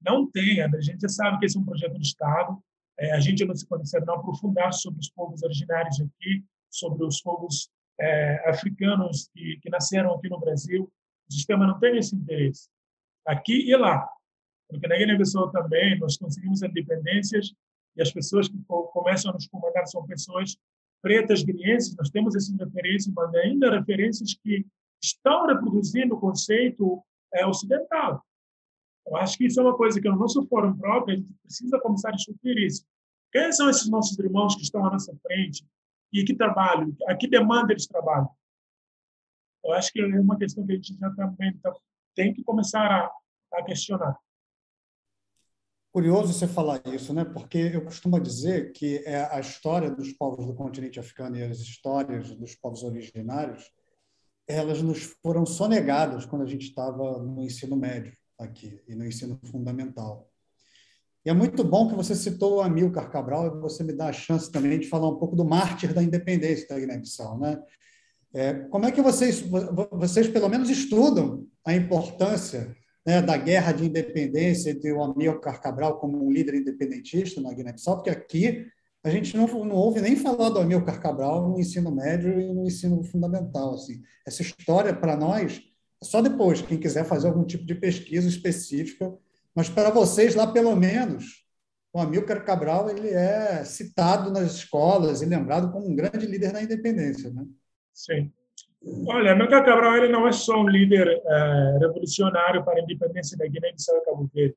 Não 0.00 0.30
tem. 0.30 0.60
A 0.60 0.80
gente 0.80 1.08
sabe 1.08 1.38
que 1.38 1.46
esse 1.46 1.56
é 1.56 1.60
um 1.60 1.64
projeto 1.64 1.94
do 1.94 2.02
Estado. 2.02 2.62
É, 2.98 3.12
a 3.12 3.20
gente 3.20 3.44
não 3.44 3.54
se 3.54 3.66
conhece, 3.66 3.98
não 4.00 4.14
aprofundar 4.14 4.72
sobre 4.72 5.00
os 5.00 5.08
povos 5.10 5.42
originários 5.42 6.00
aqui, 6.00 6.44
sobre 6.70 7.04
os 7.04 7.20
povos 7.22 7.70
é, 8.00 8.48
africanos 8.48 9.28
que, 9.32 9.58
que 9.62 9.70
nasceram 9.70 10.14
aqui 10.14 10.28
no 10.28 10.40
Brasil. 10.40 10.90
O 11.28 11.32
sistema 11.32 11.66
não 11.66 11.78
tem 11.78 11.96
esse 11.96 12.14
interesse. 12.14 12.68
Aqui 13.26 13.70
e 13.70 13.76
lá. 13.76 14.08
Porque 14.68 14.86
na 14.86 14.96
Guiné-Bissau 14.96 15.50
também 15.50 15.98
nós 15.98 16.16
conseguimos 16.16 16.62
independências 16.62 17.54
e 17.96 18.02
as 18.02 18.12
pessoas 18.12 18.48
que 18.48 18.58
começam 18.66 19.30
a 19.30 19.34
nos 19.34 19.46
comandar 19.46 19.86
são 19.86 20.06
pessoas 20.06 20.56
pretas 21.00 21.42
guineenses. 21.42 21.94
Nós 21.96 22.10
temos 22.10 22.34
essas 22.34 22.56
referências, 22.56 23.12
mas 23.14 23.34
ainda 23.34 23.70
referências 23.70 24.34
que 24.34 24.66
estão 25.02 25.46
reproduzindo 25.46 26.14
o 26.14 26.20
conceito 26.20 27.02
é, 27.32 27.46
ocidental. 27.46 28.24
Eu 29.06 29.16
acho 29.16 29.36
que 29.36 29.46
isso 29.46 29.60
é 29.60 29.62
uma 29.62 29.76
coisa 29.76 30.00
que 30.00 30.08
no 30.08 30.16
nosso 30.16 30.46
fórum 30.46 30.76
próprio 30.76 31.14
a 31.14 31.18
gente 31.18 31.32
precisa 31.42 31.78
começar 31.78 32.08
a 32.08 32.12
discutir 32.12 32.56
isso. 32.58 32.84
Quem 33.30 33.52
são 33.52 33.68
esses 33.68 33.88
nossos 33.88 34.18
irmãos 34.18 34.54
que 34.54 34.62
estão 34.62 34.84
à 34.86 34.90
nossa 34.90 35.14
frente 35.22 35.64
e 36.12 36.24
que 36.24 36.34
trabalham, 36.34 36.94
a 37.06 37.16
que 37.16 37.26
demanda 37.26 37.72
eles 37.72 37.86
trabalham? 37.86 38.28
Eu 39.64 39.72
acho 39.72 39.92
que 39.92 40.00
é 40.00 40.04
uma 40.04 40.38
questão 40.38 40.66
que 40.66 40.72
a 40.72 40.76
gente 40.76 40.96
já 40.96 41.10
também 41.10 41.56
tá, 41.58 41.72
tem 42.14 42.32
que 42.32 42.42
começar 42.44 42.86
a, 42.86 43.58
a 43.58 43.62
questionar. 43.64 44.16
Curioso 45.92 46.32
você 46.32 46.48
falar 46.48 46.82
isso, 46.86 47.14
né? 47.14 47.24
Porque 47.24 47.70
eu 47.72 47.84
costumo 47.84 48.18
dizer 48.20 48.72
que 48.72 48.98
é 49.06 49.32
a 49.32 49.38
história 49.38 49.88
dos 49.90 50.12
povos 50.12 50.44
do 50.44 50.54
continente 50.54 50.98
africano 50.98 51.36
e 51.36 51.42
as 51.44 51.58
histórias 51.60 52.34
dos 52.34 52.56
povos 52.56 52.82
originários, 52.82 53.70
elas 54.46 54.82
nos 54.82 55.04
foram 55.22 55.46
sonegadas 55.46 56.26
quando 56.26 56.42
a 56.42 56.46
gente 56.46 56.66
estava 56.66 57.22
no 57.22 57.42
ensino 57.42 57.76
médio 57.76 58.12
aqui 58.38 58.82
e 58.88 58.94
no 58.94 59.06
ensino 59.06 59.38
fundamental. 59.44 60.28
E 61.24 61.30
é 61.30 61.32
muito 61.32 61.64
bom 61.64 61.88
que 61.88 61.94
você 61.94 62.14
citou 62.14 62.56
o 62.56 62.60
Amilcar 62.60 63.10
Cabral 63.10 63.46
e 63.46 63.60
você 63.60 63.82
me 63.82 63.94
dá 63.94 64.08
a 64.08 64.12
chance 64.12 64.50
também 64.52 64.78
de 64.78 64.88
falar 64.88 65.08
um 65.08 65.16
pouco 65.16 65.34
do 65.34 65.44
mártir 65.44 65.94
da 65.94 66.02
independência 66.02 66.68
da 66.68 66.78
Guiné-Bissau, 66.78 67.38
né? 67.38 67.62
É, 68.34 68.52
como 68.52 68.84
é 68.84 68.90
que 68.90 69.00
vocês, 69.00 69.40
vocês 69.92 70.28
pelo 70.28 70.48
menos 70.48 70.68
estudam 70.68 71.46
a 71.64 71.72
importância 71.72 72.76
né, 73.06 73.22
da 73.22 73.36
guerra 73.36 73.72
de 73.72 73.86
independência 73.86 74.70
entre 74.70 74.92
o 74.92 75.02
Amilcar 75.02 75.62
Cabral 75.62 76.00
como 76.00 76.22
um 76.22 76.32
líder 76.32 76.56
independentista 76.56 77.40
na 77.40 77.54
Guiné-Bissau? 77.54 77.96
Porque 77.96 78.10
aqui 78.10 78.66
a 79.04 79.08
gente 79.08 79.36
não, 79.36 79.46
não 79.46 79.76
ouve 79.76 80.00
nem 80.00 80.16
falar 80.16 80.48
do 80.48 80.58
Amilcar 80.58 81.00
Cabral 81.00 81.48
no 81.48 81.60
ensino 81.60 81.90
médio 81.90 82.40
e 82.40 82.52
no 82.52 82.66
ensino 82.66 83.02
fundamental. 83.04 83.74
Assim. 83.74 84.02
Essa 84.26 84.42
história, 84.42 84.92
para 84.92 85.16
nós, 85.16 85.62
só 86.02 86.20
depois, 86.20 86.60
quem 86.60 86.78
quiser 86.78 87.04
fazer 87.04 87.28
algum 87.28 87.44
tipo 87.44 87.64
de 87.64 87.74
pesquisa 87.74 88.28
específica. 88.28 89.16
Mas 89.54 89.68
para 89.68 89.90
vocês, 89.90 90.34
lá 90.34 90.46
pelo 90.46 90.74
menos, 90.74 91.44
o 91.92 92.00
Amílcar 92.00 92.44
Cabral 92.44 92.90
ele 92.90 93.08
é 93.08 93.64
citado 93.64 94.30
nas 94.32 94.56
escolas 94.56 95.22
e 95.22 95.26
lembrado 95.26 95.70
como 95.70 95.88
um 95.88 95.94
grande 95.94 96.26
líder 96.26 96.52
na 96.52 96.62
independência. 96.62 97.30
Né? 97.30 97.46
Sim. 97.92 98.32
Olha, 99.06 99.32
Amílcar 99.32 99.64
Cabral 99.64 99.96
ele 99.96 100.12
não 100.12 100.26
é 100.26 100.32
só 100.32 100.60
um 100.60 100.68
líder 100.68 101.08
é, 101.08 101.78
revolucionário 101.80 102.64
para 102.64 102.80
a 102.80 102.82
independência 102.82 103.38
da 103.38 103.46
Guiné-Bissau 103.46 103.96
e 103.96 104.04
Cabo 104.04 104.30
Verde. 104.34 104.56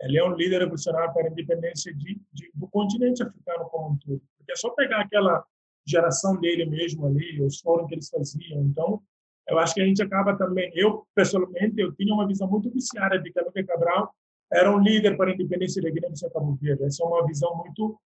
Ele 0.00 0.18
é 0.18 0.24
um 0.24 0.34
líder 0.34 0.60
revolucionário 0.60 1.12
para 1.12 1.28
a 1.28 1.30
independência 1.30 1.94
de, 1.94 2.20
de, 2.32 2.50
do 2.54 2.66
continente 2.68 3.22
africano 3.22 3.66
como 3.66 3.90
um 3.90 3.98
todo. 3.98 4.20
Porque 4.36 4.52
é 4.52 4.56
só 4.56 4.70
pegar 4.70 5.02
aquela 5.02 5.44
geração 5.86 6.40
dele 6.40 6.64
mesmo 6.64 7.06
ali, 7.06 7.40
os 7.40 7.60
fóruns 7.60 7.88
que 7.88 7.94
eles 7.94 8.08
faziam. 8.08 8.62
Então, 8.62 9.00
eu 9.48 9.58
acho 9.58 9.74
que 9.74 9.80
a 9.80 9.86
gente 9.86 10.02
acaba 10.02 10.36
também, 10.36 10.72
eu 10.74 11.06
pessoalmente, 11.14 11.80
eu 11.80 11.92
tinha 11.92 12.14
uma 12.14 12.26
visão 12.26 12.48
muito 12.48 12.70
viciada 12.70 13.18
de 13.18 13.30
que 13.30 13.38
Amílcar 13.38 13.66
Cabral 13.66 14.14
era 14.52 14.70
um 14.70 14.80
líder 14.80 15.16
para 15.16 15.30
a 15.30 15.34
independência 15.34 15.82
da 15.82 15.90
Guiné-Bissau 15.90 16.30
Cabo 16.30 16.58
Verde. 16.60 16.84
Essa 16.84 17.02
é 17.02 17.06
uma 17.06 17.26
visão 17.26 17.56
muito 17.56 17.98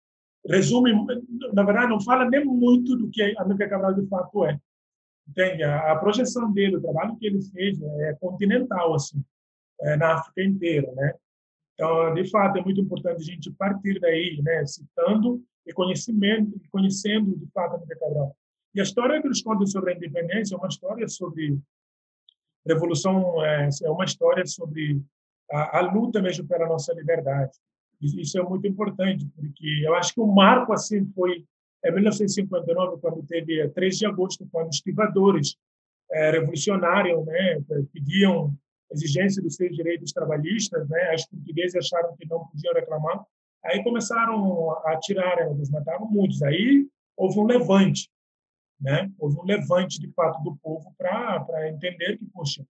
resume, 0.48 0.94
na 1.54 1.64
verdade, 1.64 1.90
não 1.90 2.00
fala 2.00 2.30
nem 2.30 2.46
muito 2.46 2.96
do 2.96 3.10
que 3.10 3.34
Amílcar 3.38 3.70
Cabral 3.70 3.94
de 3.96 4.08
fato 4.08 4.46
é. 4.46 4.60
Entende? 5.28 5.64
A, 5.64 5.92
a, 5.92 5.96
projeção 5.96 6.52
dele, 6.54 6.78
o 6.78 6.82
trabalho 6.82 7.16
que 7.18 7.26
ele 7.26 7.42
fez 7.42 7.82
é 7.82 8.14
continental 8.20 8.94
assim, 8.94 9.24
é, 9.82 9.98
na 9.98 10.14
África 10.14 10.44
inteira, 10.44 10.92
né? 10.94 11.16
Então, 11.74 12.14
de 12.14 12.30
fato, 12.30 12.60
é 12.60 12.62
muito 12.62 12.80
importante 12.80 13.22
a 13.22 13.26
gente 13.26 13.52
partir 13.52 14.00
daí, 14.00 14.40
né, 14.42 14.66
citando 14.66 15.44
e 15.66 15.74
conhecimento, 15.74 16.62
conhecendo 16.72 17.36
de 17.36 17.48
fato 17.48 17.76
Amílcar 17.76 17.98
Cabral. 18.00 18.38
E 18.74 18.80
a 18.80 18.84
história 18.84 19.20
que 19.20 19.28
eles 19.28 19.42
contam 19.42 19.66
sobre 19.66 19.94
a 19.94 19.96
independência 19.96 20.54
é 20.54 20.58
uma 20.58 20.68
história 20.68 21.08
sobre 21.08 21.58
revolução, 22.66 23.44
é, 23.44 23.70
é 23.84 23.90
uma 23.90 24.06
história 24.06 24.46
sobre 24.46 25.02
a, 25.52 25.80
a, 25.80 25.82
luta 25.82 26.22
mesmo 26.22 26.48
pela 26.48 26.68
nossa 26.68 26.94
liberdade. 26.94 27.52
Isso 28.02 28.38
é 28.38 28.44
muito 28.44 28.68
importante, 28.68 29.26
porque 29.36 29.84
eu 29.84 29.96
acho 29.96 30.14
que 30.14 30.20
o 30.20 30.28
marco 30.28 30.74
assim 30.74 31.06
foi 31.14 31.46
em 31.84 31.92
1959, 31.94 33.00
quando 33.00 33.24
teve 33.24 33.68
3 33.70 33.98
de 33.98 34.06
agosto, 34.06 34.48
quando 34.52 34.70
os 34.70 34.76
estivadores 34.76 35.56
é, 36.12 36.32
revolucionários 36.32 37.26
né, 37.26 37.62
pediam 37.94 38.54
exigência 38.92 39.42
dos 39.42 39.56
seus 39.56 39.76
direitos 39.76 40.12
trabalhistas, 40.12 40.88
né, 40.90 41.12
as 41.14 41.26
portuguesas 41.28 41.86
acharam 41.86 42.16
que 42.18 42.28
não 42.28 42.46
podiam 42.48 42.74
reclamar, 42.74 43.24
aí 43.64 43.84
começaram 43.84 44.72
a 44.72 44.94
atirar, 44.94 45.40
eles 45.52 45.70
mataram 45.70 46.08
muitos. 46.10 46.42
Aí 46.44 46.88
houve 47.16 47.40
um 47.40 47.46
levante 47.46 48.10
né? 48.80 49.12
Houve 49.18 49.40
um 49.40 49.46
levante, 49.46 50.00
de 50.00 50.12
fato, 50.12 50.42
do 50.44 50.56
povo 50.58 50.94
para 50.98 51.70
entender 51.70 52.18
que, 52.18 52.26
poxa, 52.26 52.66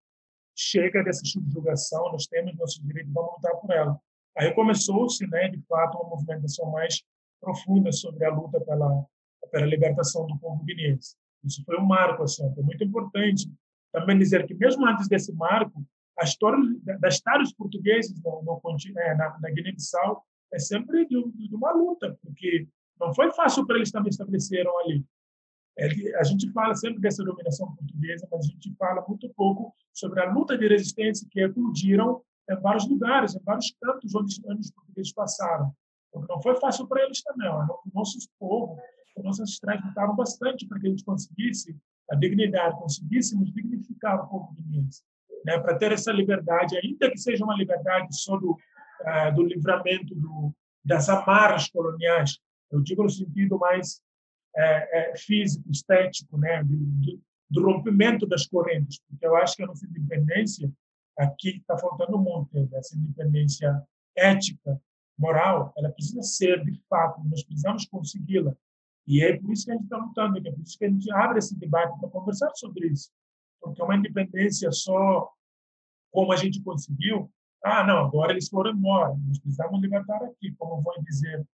chega 0.55 1.03
dessa 1.03 1.25
subjugação, 1.25 2.11
nós 2.11 2.27
temos 2.27 2.55
nossos 2.55 2.81
direitos, 2.81 3.11
vamos 3.13 3.33
lutar 3.33 3.55
por 3.57 3.71
ela. 3.71 3.99
Aí 4.37 4.53
começou-se, 4.53 5.25
né, 5.27 5.49
de 5.49 5.61
fato, 5.67 5.97
uma 5.97 6.09
movimentação 6.09 6.71
mais 6.71 7.03
profunda 7.39 7.91
sobre 7.91 8.25
a 8.25 8.33
luta 8.33 8.59
pela, 8.61 9.05
pela 9.51 9.65
libertação 9.65 10.25
do 10.27 10.37
povo 10.39 10.63
guineense. 10.63 11.15
Isso 11.43 11.63
foi 11.63 11.77
um 11.77 11.85
marco, 11.85 12.23
assim, 12.23 12.51
foi 12.53 12.63
muito 12.63 12.83
importante. 12.83 13.49
Também 13.91 14.17
dizer 14.17 14.45
que, 14.45 14.53
mesmo 14.53 14.85
antes 14.85 15.07
desse 15.07 15.31
marco, 15.33 15.85
a 16.19 16.23
história 16.23 16.57
das 16.99 17.15
estados 17.15 17.53
portugueses 17.53 18.21
no, 18.23 18.41
no, 18.43 18.61
é, 18.99 19.15
na, 19.15 19.37
na 19.39 19.49
Guiné-Bissau 19.49 20.23
é 20.53 20.59
sempre 20.59 21.05
de, 21.05 21.21
de, 21.31 21.55
uma 21.55 21.71
luta, 21.71 22.17
porque 22.21 22.67
não 22.99 23.13
foi 23.13 23.31
fácil 23.33 23.65
para 23.65 23.75
eles 23.75 23.91
também 23.91 24.09
estabeleceram 24.09 24.77
ali. 24.79 25.03
A 25.77 26.23
gente 26.23 26.49
fala 26.51 26.73
sempre 26.73 27.01
dessa 27.01 27.23
dominação 27.23 27.75
portuguesa, 27.75 28.27
mas 28.31 28.45
a 28.45 28.49
gente 28.49 28.73
fala 28.75 29.03
muito 29.07 29.29
pouco 29.35 29.73
sobre 29.93 30.21
a 30.21 30.31
luta 30.31 30.57
de 30.57 30.67
resistência 30.67 31.27
que 31.29 31.41
eclodiram 31.41 32.21
em 32.49 32.55
vários 32.61 32.87
lugares, 32.87 33.35
em 33.35 33.43
vários 33.43 33.75
cantos 33.81 34.15
onde, 34.15 34.39
os 34.59 34.71
portugueses 34.71 35.13
passaram. 35.13 35.73
Porque 36.11 36.31
não 36.31 36.41
foi 36.41 36.55
fácil 36.55 36.87
para 36.87 37.03
eles 37.03 37.21
também. 37.21 37.49
O 37.49 37.81
nosso 37.93 38.17
povo, 38.39 38.77
os 39.17 39.23
nossos 39.23 39.41
ancestrais 39.41 39.83
lutaram 39.83 40.15
bastante 40.15 40.65
para 40.65 40.79
que 40.79 40.87
a 40.87 40.89
gente 40.89 41.03
conseguisse 41.03 41.75
a 42.09 42.15
dignidade, 42.15 42.79
conseguíssemos 42.79 43.51
dignificar 43.53 44.23
o 44.23 44.27
povo 44.29 44.53
guineense. 44.53 45.03
Né, 45.45 45.59
para 45.59 45.77
ter 45.77 45.91
essa 45.91 46.11
liberdade, 46.11 46.77
ainda 46.77 47.11
que 47.11 47.17
seja 47.17 47.43
uma 47.43 47.55
liberdade 47.55 48.07
só 48.11 48.35
do, 48.37 48.51
uh, 48.53 49.35
do 49.35 49.43
livramento 49.43 50.15
do, 50.15 50.51
das 50.83 51.07
amarras 51.07 51.69
coloniais, 51.69 52.39
eu 52.71 52.81
digo 52.81 53.03
no 53.03 53.09
sentido 53.09 53.59
mais 53.59 54.01
é, 54.55 55.11
é, 55.11 55.17
físico, 55.17 55.69
estético, 55.69 56.37
né, 56.37 56.63
do, 56.63 57.19
do, 57.49 57.65
rompimento 57.65 58.25
das 58.25 58.47
correntes, 58.47 58.99
porque 59.07 59.25
eu 59.25 59.35
acho 59.35 59.55
que 59.55 59.63
a 59.63 59.67
nossa 59.67 59.85
independência 59.85 60.71
aqui 61.17 61.57
está 61.57 61.77
faltando 61.77 62.17
muito, 62.17 62.49
né, 62.53 62.67
essa 62.73 62.95
independência 62.97 63.83
ética, 64.15 64.81
moral, 65.17 65.73
ela 65.77 65.89
precisa 65.91 66.21
ser 66.21 66.63
de 66.63 66.79
fato, 66.89 67.21
nós 67.25 67.43
precisamos 67.43 67.85
consegui-la. 67.85 68.53
E 69.07 69.23
é 69.23 69.37
por 69.37 69.51
isso 69.51 69.65
que 69.65 69.71
a 69.71 69.75
gente 69.75 69.83
está 69.83 69.97
lutando, 69.97 70.37
é 70.37 70.51
por 70.51 70.61
isso 70.61 70.77
que 70.77 70.85
a 70.85 70.89
gente 70.89 71.11
abre 71.11 71.39
esse 71.39 71.57
debate 71.57 71.97
para 71.99 72.09
conversar 72.09 72.51
sobre 72.55 72.87
isso, 72.87 73.11
porque 73.61 73.81
uma 73.81 73.95
independência 73.95 74.71
só 74.71 75.31
como 76.11 76.31
a 76.31 76.35
gente 76.35 76.61
conseguiu, 76.61 77.31
ah, 77.63 77.83
não, 77.83 78.05
agora 78.05 78.31
eles 78.31 78.47
foram 78.47 78.71
embora, 78.71 79.15
nós 79.27 79.39
precisamos 79.39 79.81
libertar 79.81 80.23
aqui, 80.23 80.53
como 80.57 80.81
vão 80.81 81.03
dizer 81.03 81.45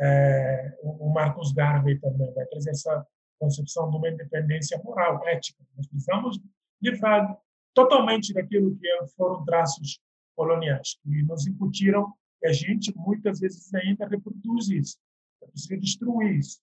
é, 0.00 0.78
o 0.82 1.10
Marcos 1.10 1.52
Garvey 1.52 1.98
também 1.98 2.32
vai 2.34 2.46
trazer 2.46 2.70
essa 2.70 3.06
concepção 3.38 3.90
de 3.90 3.96
uma 3.96 4.08
independência 4.08 4.78
moral, 4.82 5.26
ética. 5.26 5.62
Nós 5.76 5.86
precisamos 5.86 6.40
livrar 6.82 7.36
totalmente 7.74 8.32
daquilo 8.32 8.76
que 8.76 8.88
foram 9.16 9.44
traços 9.44 10.00
coloniais, 10.36 10.98
que 11.02 11.22
nos 11.22 11.46
incutiram 11.46 12.12
e 12.42 12.48
a 12.48 12.52
gente 12.52 12.92
muitas 12.96 13.40
vezes 13.40 13.72
ainda 13.74 14.06
reproduz 14.06 14.68
isso. 14.68 14.96
É 15.42 15.46
preciso 15.46 15.80
destruir 15.80 16.38
isso. 16.38 16.60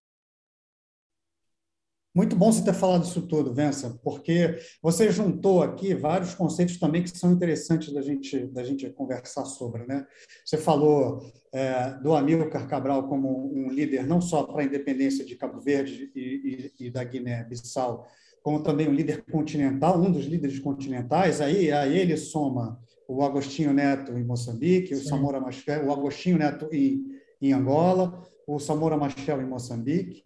Muito 2.15 2.33
bom 2.33 2.49
você 2.49 2.63
ter 2.63 2.73
falado 2.73 3.03
isso 3.03 3.23
tudo, 3.23 3.53
Vença, 3.53 3.99
porque 4.01 4.57
você 4.81 5.11
juntou 5.11 5.61
aqui 5.61 5.93
vários 5.93 6.33
conceitos 6.33 6.77
também 6.79 7.03
que 7.03 7.09
são 7.09 7.33
interessantes 7.33 7.93
da 7.93 8.01
gente, 8.01 8.47
da 8.47 8.63
gente 8.63 8.89
conversar 8.91 9.43
sobre. 9.43 9.85
Né? 9.85 10.07
Você 10.45 10.55
falou 10.55 11.21
é, 11.51 11.89
do 12.01 12.15
Amílcar 12.15 12.69
Cabral 12.69 13.09
como 13.09 13.53
um 13.53 13.67
líder 13.67 14.07
não 14.07 14.21
só 14.21 14.43
para 14.43 14.61
a 14.61 14.65
independência 14.65 15.25
de 15.25 15.35
Cabo 15.35 15.59
Verde 15.59 16.09
e, 16.15 16.71
e, 16.79 16.85
e 16.85 16.89
da 16.89 17.03
Guiné-Bissau, 17.03 18.07
como 18.41 18.63
também 18.63 18.87
um 18.87 18.93
líder 18.93 19.25
continental, 19.29 19.99
um 19.99 20.09
dos 20.09 20.23
líderes 20.23 20.57
continentais. 20.59 21.41
Aí 21.41 21.69
a 21.69 21.85
ele 21.85 22.15
soma 22.15 22.79
o 23.09 23.23
Agostinho 23.23 23.73
Neto 23.73 24.17
em 24.17 24.23
Moçambique, 24.23 24.93
o 24.93 25.03
Samora 25.03 25.41
Machel, 25.41 25.85
o 25.85 25.91
Agostinho 25.91 26.37
Neto 26.37 26.69
em, 26.71 27.03
em 27.41 27.51
Angola, 27.51 28.25
o 28.47 28.57
Samora 28.57 28.95
Machel 28.95 29.41
em 29.41 29.45
Moçambique 29.45 30.23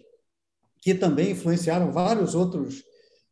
que 0.81 0.93
também 0.93 1.31
influenciaram 1.31 1.91
vários 1.91 2.35
outros 2.35 2.83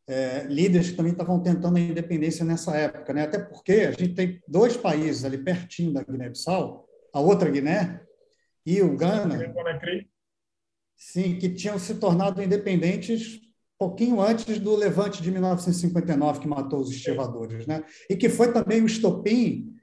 é, 0.07 0.43
líderes 0.43 0.91
que 0.91 0.95
também 0.95 1.11
estavam 1.11 1.41
tentando 1.41 1.77
a 1.77 1.81
independência 1.81 2.45
nessa 2.45 2.75
época, 2.75 3.13
né? 3.13 3.23
Até 3.23 3.39
porque 3.39 3.71
a 3.71 3.91
gente 3.91 4.13
tem 4.13 4.41
dois 4.47 4.77
países 4.77 5.25
ali 5.25 5.37
pertinho 5.37 5.91
da 5.91 6.03
Guiné-Bissau, 6.03 6.87
a 7.13 7.19
outra 7.19 7.49
Guiné 7.49 8.01
e 8.65 8.81
o 8.81 8.95
Ghana, 8.95 9.53
sim, 10.95 11.37
que 11.37 11.49
tinham 11.49 11.77
se 11.77 11.95
tornado 11.95 12.41
independentes 12.41 13.41
pouquinho 13.77 14.19
antes 14.19 14.59
do 14.59 14.75
levante 14.75 15.21
de 15.21 15.31
1959 15.31 16.39
que 16.39 16.47
matou 16.47 16.79
os 16.79 16.89
estivadores, 16.89 17.67
né? 17.67 17.83
E 18.09 18.15
que 18.15 18.27
foi 18.27 18.51
também 18.51 18.81
o 18.81 18.87
estopim 18.87 19.73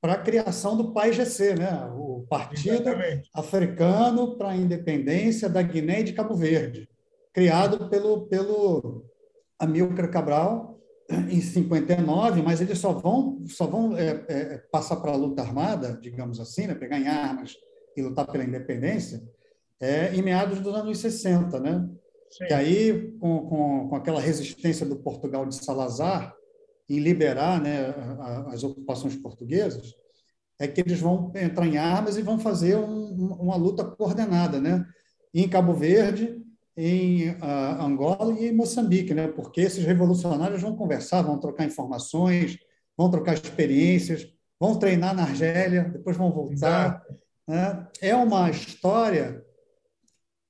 para 0.00 0.14
a 0.14 0.22
criação 0.22 0.76
do 0.76 0.92
PAIGC, 0.92 1.54
né? 1.54 1.86
O 1.94 2.26
Partido 2.28 2.88
Exatamente. 2.88 3.30
Africano 3.32 4.36
para 4.36 4.50
a 4.50 4.56
Independência 4.56 5.48
da 5.48 5.62
Guiné 5.62 6.00
e 6.00 6.04
de 6.04 6.12
Cabo 6.12 6.34
Verde 6.34 6.88
criado 7.36 7.90
pelo, 7.90 8.22
pelo 8.28 9.04
Amilcar 9.58 10.10
Cabral 10.10 10.80
em 11.28 11.38
59, 11.38 12.40
mas 12.40 12.62
eles 12.62 12.78
só 12.78 12.94
vão, 12.94 13.44
só 13.46 13.66
vão 13.66 13.94
é, 13.94 14.24
é, 14.26 14.58
passar 14.72 14.96
para 14.96 15.12
a 15.12 15.16
luta 15.16 15.42
armada, 15.42 15.98
digamos 16.00 16.40
assim, 16.40 16.66
né, 16.66 16.74
pegar 16.74 16.98
em 16.98 17.06
armas 17.06 17.54
e 17.94 18.00
lutar 18.00 18.26
pela 18.26 18.42
independência, 18.42 19.22
é, 19.78 20.14
em 20.14 20.22
meados 20.22 20.60
dos 20.60 20.74
anos 20.74 20.98
60. 20.98 21.60
Né? 21.60 21.86
Sim. 22.30 22.46
Que 22.46 22.54
aí, 22.54 23.12
com, 23.20 23.46
com, 23.46 23.88
com 23.90 23.96
aquela 23.96 24.20
resistência 24.20 24.86
do 24.86 24.96
Portugal 24.96 25.44
de 25.44 25.56
Salazar 25.56 26.34
em 26.88 26.98
liberar 27.00 27.60
né, 27.60 27.94
as 28.48 28.64
ocupações 28.64 29.14
portuguesas, 29.14 29.94
é 30.58 30.66
que 30.66 30.80
eles 30.80 31.00
vão 31.00 31.30
entrar 31.34 31.66
em 31.66 31.76
armas 31.76 32.16
e 32.16 32.22
vão 32.22 32.38
fazer 32.38 32.76
um, 32.76 33.34
uma 33.34 33.56
luta 33.56 33.84
coordenada. 33.84 34.58
Né? 34.58 34.86
em 35.42 35.46
Cabo 35.46 35.74
Verde, 35.74 36.42
em 36.76 37.30
uh, 37.30 37.80
Angola 37.80 38.34
e 38.38 38.48
em 38.48 38.52
Moçambique, 38.54 39.14
né? 39.14 39.28
porque 39.28 39.62
esses 39.62 39.84
revolucionários 39.84 40.60
vão 40.60 40.76
conversar, 40.76 41.22
vão 41.22 41.38
trocar 41.38 41.64
informações, 41.64 42.58
vão 42.96 43.10
trocar 43.10 43.34
experiências, 43.34 44.28
vão 44.60 44.78
treinar 44.78 45.14
na 45.14 45.22
Argélia, 45.22 45.84
depois 45.84 46.16
vão 46.16 46.30
voltar. 46.30 47.02
Né? 47.48 47.86
É 48.00 48.14
uma 48.14 48.50
história 48.50 49.42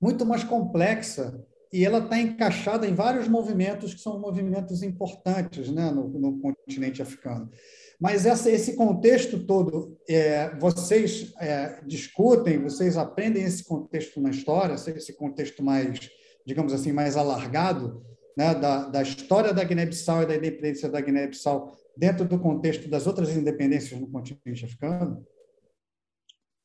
muito 0.01 0.27
mais 0.27 0.43
complexa 0.43 1.45
e 1.73 1.85
ela 1.85 1.99
está 1.99 2.19
encaixada 2.19 2.87
em 2.87 2.95
vários 2.95 3.29
movimentos 3.29 3.95
que 3.95 4.01
são 4.01 4.19
movimentos 4.19 4.83
importantes 4.83 5.71
né? 5.71 5.91
no, 5.91 6.09
no 6.09 6.41
continente 6.41 7.01
africano. 7.03 7.51
Mas 7.99 8.27
essa, 8.27 8.51
esse 8.51 8.75
contexto 8.75 9.39
todo, 9.47 9.99
é, 10.09 10.55
vocês 10.59 11.33
é, 11.41 11.81
discutem, 11.87 12.63
vocês 12.63 12.97
aprendem 12.97 13.43
esse 13.43 13.65
contexto 13.65 14.21
na 14.21 14.31
história, 14.31 14.75
esse 14.75 15.15
contexto 15.15 15.63
mais, 15.63 16.11
digamos 16.47 16.73
assim, 16.73 16.93
mais 16.93 17.17
alargado, 17.17 18.05
né, 18.37 18.55
da, 18.55 18.89
da 18.89 19.03
história 19.03 19.53
da 19.53 19.65
Guiné-Bissau 19.65 20.23
e 20.23 20.27
da 20.27 20.37
independência 20.37 20.89
da 20.89 21.01
Guiné-Bissau 21.01 21.77
dentro 21.97 22.27
do 22.27 22.39
contexto 22.39 22.89
das 22.89 23.07
outras 23.07 23.35
independências 23.35 23.99
no 24.01 24.11
continente 24.11 24.65
africano? 24.65 25.27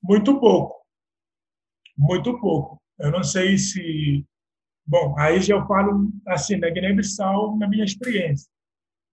Muito 0.04 0.40
pouco. 0.40 0.86
Muito 1.98 2.40
pouco. 2.40 2.82
Eu 3.00 3.12
não 3.12 3.24
sei 3.24 3.58
se. 3.58 4.26
Bom, 4.86 5.18
aí 5.18 5.40
já 5.42 5.56
eu 5.56 5.66
falo 5.68 6.12
assim, 6.28 6.60
da 6.60 6.70
Guiné-Bissau, 6.70 7.58
na 7.58 7.68
minha 7.68 7.86
experiência 7.86 8.52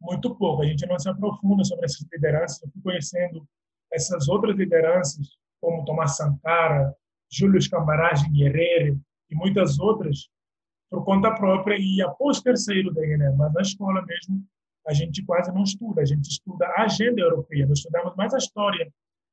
muito 0.00 0.35
pouco. 0.37 0.62
A 0.62 0.66
gente 0.66 0.87
não 0.87 0.98
se 0.98 1.09
aprofunda 1.09 1.64
sobre 1.64 1.85
essas 1.85 2.07
lideranças. 2.12 2.62
Eu 2.62 2.70
fui 2.70 2.83
conhecendo 2.83 3.46
essas 3.92 4.28
outras 4.28 4.57
lideranças, 4.57 5.26
como 5.61 5.85
Tomás 5.85 6.16
Sankara, 6.16 6.94
Júlio 7.31 7.61
Cambarage 7.70 8.28
Guerreiro 8.31 9.00
e 9.31 9.35
muitas 9.35 9.78
outras, 9.78 10.28
por 10.90 11.05
conta 11.05 11.35
própria 11.35 11.77
e 11.79 12.01
após 12.03 12.40
ter 12.40 12.57
saído 12.57 12.92
da 12.92 13.03
Guiné. 13.03 13.31
Mas 13.33 13.53
na 13.53 13.61
escola 13.61 14.05
mesmo, 14.05 14.44
a 14.87 14.92
gente 14.92 15.24
quase 15.24 15.53
não 15.53 15.62
estuda. 15.62 16.01
A 16.01 16.05
gente 16.05 16.29
estuda 16.29 16.66
a 16.66 16.83
agenda 16.83 17.20
europeia. 17.20 17.66
Nós 17.66 17.79
estudamos 17.79 18.16
mais 18.16 18.33
a 18.33 18.38
história 18.38 18.90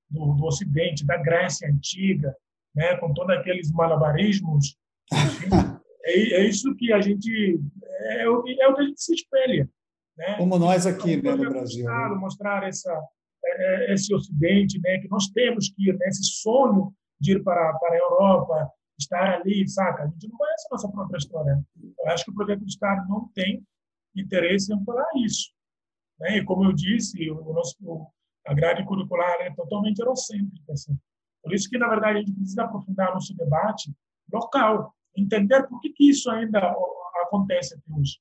do, 0.10 0.34
do 0.34 0.46
Ocidente, 0.46 1.06
da 1.06 1.18
Grécia 1.18 1.70
Antiga, 1.70 2.36
né, 2.76 2.98
com 2.98 3.14
todos 3.14 3.36
aqueles 3.36 3.72
malabarismos. 3.72 4.78
Enfim, 5.12 5.50
é, 6.04 6.42
é, 6.42 6.48
isso 6.48 6.76
que 6.76 6.92
a 6.92 7.00
gente 7.00 7.60
é, 7.84 8.24
é, 8.24 8.30
o 8.30 8.44
que 8.44 8.62
a 8.62 8.84
gente 8.84 9.02
se 9.02 9.14
espelha. 9.14 9.70
Né? 10.18 10.36
Como 10.38 10.58
nós 10.58 10.86
aqui 10.86 11.14
então, 11.14 11.38
né, 11.38 11.44
no 11.44 11.50
Brasil. 11.50 11.86
Mostrar, 11.86 12.10
né? 12.10 12.16
mostrar 12.16 12.68
essa, 12.68 13.04
é, 13.46 13.92
é, 13.92 13.94
esse 13.94 14.14
Ocidente, 14.14 14.80
né, 14.82 15.00
que 15.00 15.10
nós 15.10 15.28
temos 15.30 15.70
que 15.70 15.90
ir, 15.90 15.98
né, 15.98 16.08
esse 16.08 16.24
sonho 16.24 16.94
de 17.20 17.34
ir 17.34 17.44
para, 17.44 17.74
para 17.74 17.96
a 17.96 17.98
Europa, 17.98 18.72
estar 18.98 19.42
ali, 19.42 19.68
saca? 19.68 20.04
A 20.04 20.08
gente 20.08 20.30
não 20.30 20.38
conhece 20.38 20.68
a 20.68 20.76
nossa 20.76 20.90
própria 20.90 21.18
história. 21.18 21.66
Eu 21.82 22.08
acho 22.10 22.26
que 22.26 22.32
o 22.32 22.36
projeto 22.36 22.60
do 22.60 22.68
Estado 22.68 23.08
não 23.08 23.28
tem 23.30 23.66
interesse 24.16 24.74
em 24.74 24.84
falar 24.84 25.08
isso. 25.26 25.52
Né? 26.20 26.38
E 26.38 26.46
como 26.46 26.66
eu 26.66 26.74
disse, 26.74 27.30
o 27.30 27.54
nosso, 27.54 27.76
a 28.46 28.54
grade 28.54 28.86
curricular 28.86 29.36
é 29.42 29.54
totalmente 29.54 30.00
eurocêntrica. 30.00 30.74
Assim. 30.74 30.98
Por 31.44 31.54
isso 31.54 31.70
que, 31.70 31.78
na 31.78 31.90
verdade, 31.90 32.18
a 32.18 32.22
gente 32.22 32.34
precisa 32.34 32.64
aprofundar 32.64 33.14
nosso 33.14 33.36
debate 33.36 33.94
local, 34.32 34.96
entender 35.16 35.68
por 35.68 35.80
que, 35.82 35.90
que 35.90 36.10
isso 36.10 36.30
ainda 36.32 36.76
acontece 37.24 37.76
até 37.76 37.94
hoje. 37.94 38.20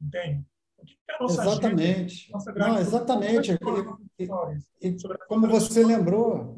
Entende? 0.00 0.44
exatamente. 1.20 2.08
Gente, 2.08 2.58
Não, 2.58 2.78
exatamente. 2.78 3.52
E, 3.52 4.24
e, 4.88 4.96
como 5.28 5.48
você 5.48 5.84
lembrou. 5.84 6.56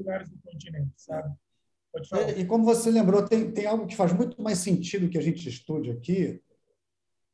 É, 2.12 2.40
e 2.40 2.44
como 2.44 2.64
você 2.64 2.90
lembrou, 2.90 3.22
tem, 3.22 3.50
tem 3.50 3.66
algo 3.66 3.86
que 3.86 3.96
faz 3.96 4.12
muito 4.12 4.40
mais 4.42 4.58
sentido 4.58 5.08
que 5.08 5.18
a 5.18 5.22
gente 5.22 5.48
estude 5.48 5.90
aqui, 5.90 6.40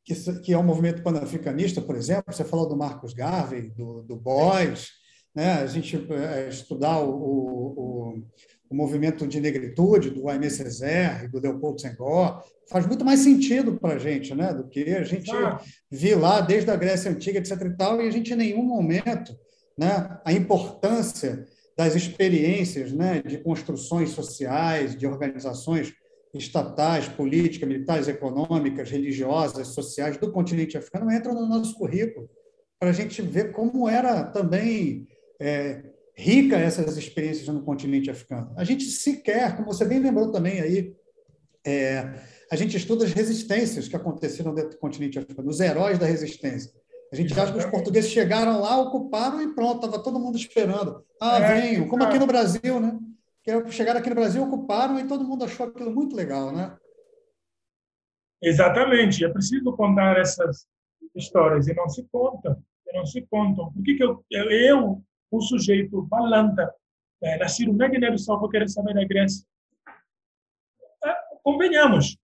que, 0.05 0.14
que 0.40 0.53
é 0.53 0.59
o 0.59 0.62
movimento 0.62 1.03
panafricanista, 1.03 1.81
por 1.81 1.96
exemplo. 1.96 2.33
Você 2.33 2.44
falou 2.44 2.68
do 2.68 2.77
Marcos 2.77 3.14
Garvey, 3.14 3.70
do, 3.70 4.03
do 4.03 4.16
Boys, 4.16 4.90
né? 5.35 5.55
a 5.55 5.66
gente 5.66 5.96
é, 6.12 6.49
estudar 6.49 7.01
o, 7.01 7.11
o, 7.11 8.23
o 8.70 8.75
movimento 8.75 9.27
de 9.27 9.40
negritude 9.40 10.11
do 10.11 10.29
Aimé 10.29 10.49
Césaire, 10.51 11.29
do 11.29 11.40
Leopoldo 11.40 11.81
Senghor, 11.81 12.42
faz 12.68 12.87
muito 12.87 13.05
mais 13.05 13.20
sentido 13.20 13.77
para 13.77 13.94
a 13.94 13.99
gente, 13.99 14.33
né, 14.33 14.55
do 14.55 14.68
que 14.68 14.85
a 14.94 15.03
gente 15.03 15.31
ah. 15.33 15.61
vir 15.90 16.14
lá 16.14 16.40
desde 16.40 16.70
a 16.70 16.77
Grécia 16.77 17.11
Antiga, 17.11 17.38
etc. 17.40 17.61
e 17.62 17.77
tal, 17.77 18.01
e 18.01 18.07
a 18.07 18.11
gente 18.11 18.33
em 18.33 18.37
nenhum 18.37 18.62
momento, 18.62 19.37
né, 19.77 20.20
a 20.25 20.33
importância 20.33 21.44
das 21.81 21.95
experiências, 21.95 22.93
né, 22.93 23.23
de 23.23 23.38
construções 23.38 24.11
sociais, 24.11 24.95
de 24.95 25.07
organizações 25.07 25.95
estatais, 26.35 27.09
políticas, 27.09 27.66
militares, 27.66 28.07
econômicas, 28.07 28.90
religiosas, 28.90 29.69
sociais 29.69 30.19
do 30.19 30.31
continente 30.31 30.77
africano 30.77 31.11
entram 31.11 31.33
no 31.33 31.47
nosso 31.47 31.75
currículo 31.75 32.29
para 32.79 32.90
a 32.90 32.93
gente 32.93 33.23
ver 33.23 33.53
como 33.53 33.88
era 33.88 34.25
também 34.25 35.09
é, 35.40 35.83
rica 36.14 36.59
essas 36.59 36.99
experiências 36.99 37.49
no 37.49 37.62
continente 37.62 38.11
africano. 38.11 38.53
A 38.59 38.64
gente 38.64 38.85
sequer, 38.85 39.57
como 39.57 39.73
você 39.73 39.87
bem 39.87 40.01
lembrou 40.01 40.31
também 40.31 40.61
aí, 40.61 40.95
é, 41.66 42.12
a 42.53 42.57
gente 42.57 42.77
estuda 42.77 43.07
as 43.07 43.12
resistências 43.12 43.88
que 43.88 43.97
aconteceram 43.97 44.53
dentro 44.55 44.73
do 44.73 44.79
continente 44.79 45.19
africano, 45.19 45.49
os 45.49 45.61
heróis 45.61 45.99
da 45.99 46.05
resistência. 46.05 46.71
A 47.12 47.16
gente 47.16 47.38
acha 47.38 47.53
que 47.53 47.59
os 47.59 47.66
portugueses 47.66 48.11
chegaram 48.11 48.61
lá, 48.61 48.79
ocuparam 48.79 49.42
e 49.42 49.53
pronto, 49.53 49.85
estava 49.85 50.03
todo 50.03 50.20
mundo 50.20 50.37
esperando. 50.37 51.05
Ah, 51.20 51.38
é, 51.38 51.61
venham, 51.61 51.88
como 51.88 52.05
aqui 52.05 52.18
no 52.18 52.27
Brasil, 52.27 52.79
né? 52.79 52.99
Que 53.42 53.73
chegaram 53.73 53.99
aqui 53.99 54.09
no 54.09 54.14
Brasil, 54.14 54.42
ocuparam 54.42 54.99
e 54.99 55.09
todo 55.09 55.25
mundo 55.25 55.44
achou 55.44 55.66
aquilo 55.66 55.92
muito 55.92 56.14
legal, 56.14 56.53
né? 56.53 56.77
Exatamente. 58.40 59.25
É 59.25 59.29
preciso 59.29 59.73
contar 59.73 60.18
essas 60.18 60.66
histórias 61.14 61.66
e 61.66 61.75
não 61.75 61.88
se 61.88 62.07
contam. 62.12 62.62
E 62.87 62.96
não 62.96 63.05
se 63.05 63.23
contam. 63.23 63.73
Por 63.73 63.83
que, 63.83 63.96
que 63.96 64.05
eu, 64.05 64.25
eu 64.31 65.03
um 65.33 65.40
sujeito 65.40 66.03
balanta, 66.03 66.73
é, 67.23 67.38
nascido 67.38 67.73
na 67.73 67.88
Guiné-Bissau, 67.88 68.40
vou 68.40 68.49
querer 68.49 68.68
saber 68.68 68.94
da 68.94 69.05
Grécia. 69.05 69.44
É, 71.05 71.14
convenhamos, 71.42 72.16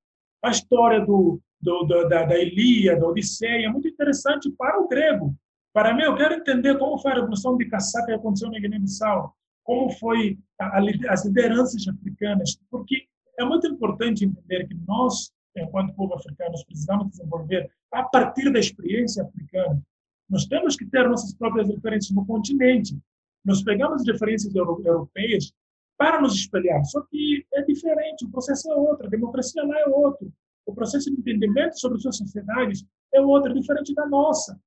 a 0.42 0.50
história 0.50 1.04
do, 1.04 1.40
do, 1.60 1.84
do, 1.84 2.08
da, 2.08 2.24
da 2.24 2.38
Ilíada, 2.38 3.00
da 3.00 3.08
Odisseia, 3.08 3.66
é 3.66 3.68
muito 3.68 3.88
interessante 3.88 4.50
para 4.50 4.80
o 4.80 4.88
grego. 4.88 5.34
Para 5.72 5.94
mim, 5.94 6.02
eu 6.02 6.16
quero 6.16 6.34
entender 6.34 6.78
como 6.78 6.98
foi 6.98 7.12
a 7.12 7.16
revolução 7.16 7.56
de 7.56 7.66
Caçaca 7.66 8.06
que 8.06 8.12
aconteceu 8.12 8.50
na 8.50 8.58
Guiné-Bissau, 8.58 9.34
como 9.62 9.90
foi 9.90 10.38
a, 10.58 10.78
a, 10.78 11.12
as 11.12 11.24
lideranças 11.24 11.86
africanas, 11.88 12.58
porque 12.70 13.06
é 13.38 13.44
muito 13.44 13.66
importante 13.66 14.24
entender 14.24 14.66
que 14.66 14.74
nós, 14.86 15.30
enquanto 15.56 15.94
povo 15.94 16.14
africano, 16.14 16.54
precisamos 16.66 17.10
desenvolver 17.10 17.70
a 17.92 18.02
partir 18.04 18.50
da 18.52 18.58
experiência 18.58 19.22
africana. 19.22 19.82
Nós 20.28 20.46
temos 20.46 20.76
que 20.76 20.86
ter 20.86 21.08
nossas 21.08 21.34
próprias 21.34 21.68
referências 21.68 22.14
no 22.14 22.26
continente. 22.26 22.98
Nós 23.44 23.62
pegamos 23.62 24.06
referências 24.06 24.54
europeias 24.54 25.52
para 25.96 26.20
nos 26.20 26.34
espelhar, 26.34 26.84
só 26.84 27.00
que 27.02 27.46
é 27.54 27.62
diferente, 27.62 28.26
o 28.26 28.30
processo 28.30 28.70
é 28.70 28.74
outro, 28.74 29.06
a 29.06 29.10
democracia 29.10 29.64
lá 29.64 29.78
é 29.80 29.88
outro, 29.88 30.30
o 30.66 30.74
processo 30.74 31.10
de 31.10 31.18
entendimento 31.18 31.78
sobre 31.78 31.98
suas 31.98 32.16
sociedades 32.16 32.84
é 33.14 33.20
outro, 33.20 33.52
é 33.52 33.54
diferente 33.54 33.94
da 33.94 34.06
nossa. 34.06 34.60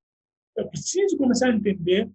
Eu 0.56 0.68
preciso 0.68 1.18
começar 1.18 1.48
a 1.50 1.56
entender 1.56 2.10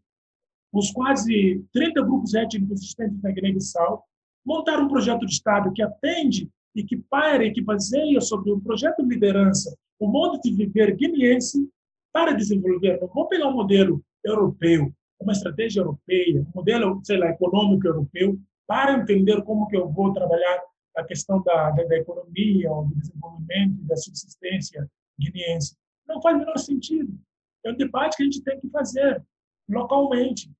os 0.72 0.90
quase 0.90 1.64
30 1.72 2.02
grupos 2.02 2.34
étnicos 2.34 2.72
existentes 2.72 3.22
na 3.22 3.30
Guiné-Bissau, 3.30 4.04
montar 4.44 4.80
um 4.80 4.88
projeto 4.88 5.24
de 5.24 5.32
Estado 5.32 5.72
que 5.72 5.82
atende 5.82 6.50
e 6.74 6.82
que 6.82 6.96
paira 6.96 7.44
e 7.44 7.52
que 7.52 7.62
baseia 7.62 8.20
sobre 8.20 8.52
um 8.52 8.58
projeto 8.58 9.02
de 9.02 9.14
liderança, 9.14 9.76
o 10.00 10.08
modo 10.08 10.40
de 10.40 10.50
viver 10.52 10.96
guineense 10.96 11.68
para 12.12 12.32
desenvolver. 12.32 13.00
Não 13.00 13.08
vou 13.08 13.28
pegar 13.28 13.48
um 13.48 13.54
modelo 13.54 14.02
europeu, 14.24 14.92
uma 15.20 15.32
estratégia 15.32 15.80
europeia, 15.80 16.40
um 16.40 16.52
modelo, 16.54 17.00
sei 17.04 17.18
lá, 17.18 17.28
econômico 17.30 17.86
europeu, 17.86 18.38
para 18.66 18.98
entender 18.98 19.42
como 19.42 19.68
que 19.68 19.76
eu 19.76 19.88
vou 19.88 20.12
trabalhar 20.12 20.60
a 20.96 21.04
questão 21.04 21.42
da, 21.42 21.70
da, 21.70 21.85
da 21.85 21.96
economia, 21.96 22.68
do 22.68 22.94
desenvolvimento, 22.94 23.83
da 23.83 23.96
subsistência 23.96 24.88
guineense. 25.18 25.76
Não 26.07 26.20
faz 26.20 26.37
o 26.37 26.38
menor 26.40 26.59
sentido. 26.59 27.18
É 27.64 27.70
um 27.70 27.76
debate 27.76 28.16
que 28.16 28.22
a 28.22 28.26
gente 28.26 28.42
tem 28.42 28.61
que 28.61 28.68
fazer 28.68 29.24
localmente. 29.68 30.50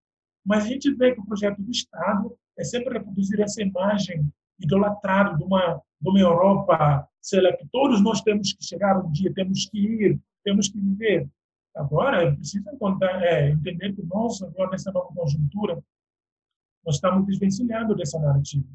Mas 0.45 0.65
a 0.65 0.69
gente 0.69 0.93
vê 0.95 1.15
que 1.15 1.21
o 1.21 1.27
projeto 1.27 1.61
do 1.61 1.71
Estado 1.71 2.37
é 2.59 2.65
sempre 2.65 2.99
reproduzir 2.99 3.41
essa 3.41 3.63
imagem 3.63 4.29
idolatrada 4.61 5.37
de 5.37 5.45
uma, 5.45 5.81
de 6.01 6.09
uma 6.09 6.21
Europa, 6.21 7.09
que 7.59 7.69
todos 7.73 8.03
nós 8.03 8.21
temos 8.23 8.53
que 8.53 8.65
chegar 8.65 9.03
um 9.03 9.11
dia, 9.11 9.33
temos 9.33 9.67
que 9.67 9.79
ir, 9.79 10.21
temos 10.45 10.69
que 10.69 10.79
viver. 10.79 11.29
Agora, 11.75 12.23
é 12.23 12.31
preciso 12.31 12.69
encontrar, 12.71 13.23
é, 13.23 13.51
entender 13.51 13.95
que 13.95 14.03
nós, 14.03 14.41
agora 14.43 14.71
nessa 14.71 14.93
nova 14.93 15.13
conjuntura, 15.13 15.83
nós 16.85 16.97
estamos 16.97 17.27
desvencilhando 17.27 17.97
dessa 17.97 18.19
narrativa. 18.19 18.67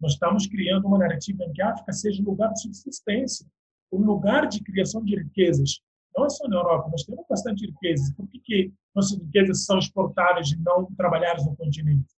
Nós 0.00 0.12
estamos 0.12 0.46
criando 0.46 0.86
uma 0.86 0.98
narrativa 0.98 1.44
em 1.44 1.52
que 1.52 1.62
a 1.62 1.70
África 1.70 1.92
seja 1.92 2.22
um 2.22 2.26
lugar 2.26 2.52
de 2.52 2.62
subsistência, 2.62 3.46
um 3.92 3.98
lugar 3.98 4.48
de 4.48 4.62
criação 4.62 5.04
de 5.04 5.16
riquezas. 5.16 5.80
Não 6.16 6.26
é 6.26 6.28
só 6.30 6.46
na 6.48 6.56
Europa, 6.56 6.88
nós 6.90 7.04
temos 7.04 7.24
bastante 7.28 7.66
riquezas. 7.66 8.12
Por 8.14 8.28
que, 8.28 8.38
que 8.40 8.72
nossas 8.94 9.18
riquezas 9.18 9.64
são 9.64 9.78
exportadas 9.78 10.50
e 10.52 10.56
não 10.58 10.86
trabalhadas 10.94 11.44
no 11.44 11.56
continente? 11.56 12.14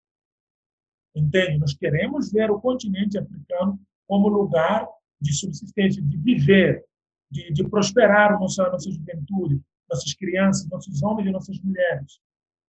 Entende? 1.15 1.57
Nós 1.59 1.73
queremos 1.73 2.31
ver 2.31 2.51
o 2.51 2.59
continente 2.59 3.17
africano 3.17 3.79
como 4.07 4.27
lugar 4.27 4.87
de 5.19 5.33
subsistência, 5.33 6.01
de 6.01 6.17
viver, 6.17 6.83
de, 7.31 7.51
de 7.53 7.63
prosperar 7.69 8.33
a 8.33 8.39
nossa, 8.39 8.63
a 8.63 8.71
nossa 8.71 8.91
juventude, 8.91 9.61
nossas 9.89 10.13
crianças, 10.13 10.67
nossos 10.69 11.01
homens 11.01 11.27
e 11.27 11.31
nossas 11.31 11.59
mulheres. 11.61 12.19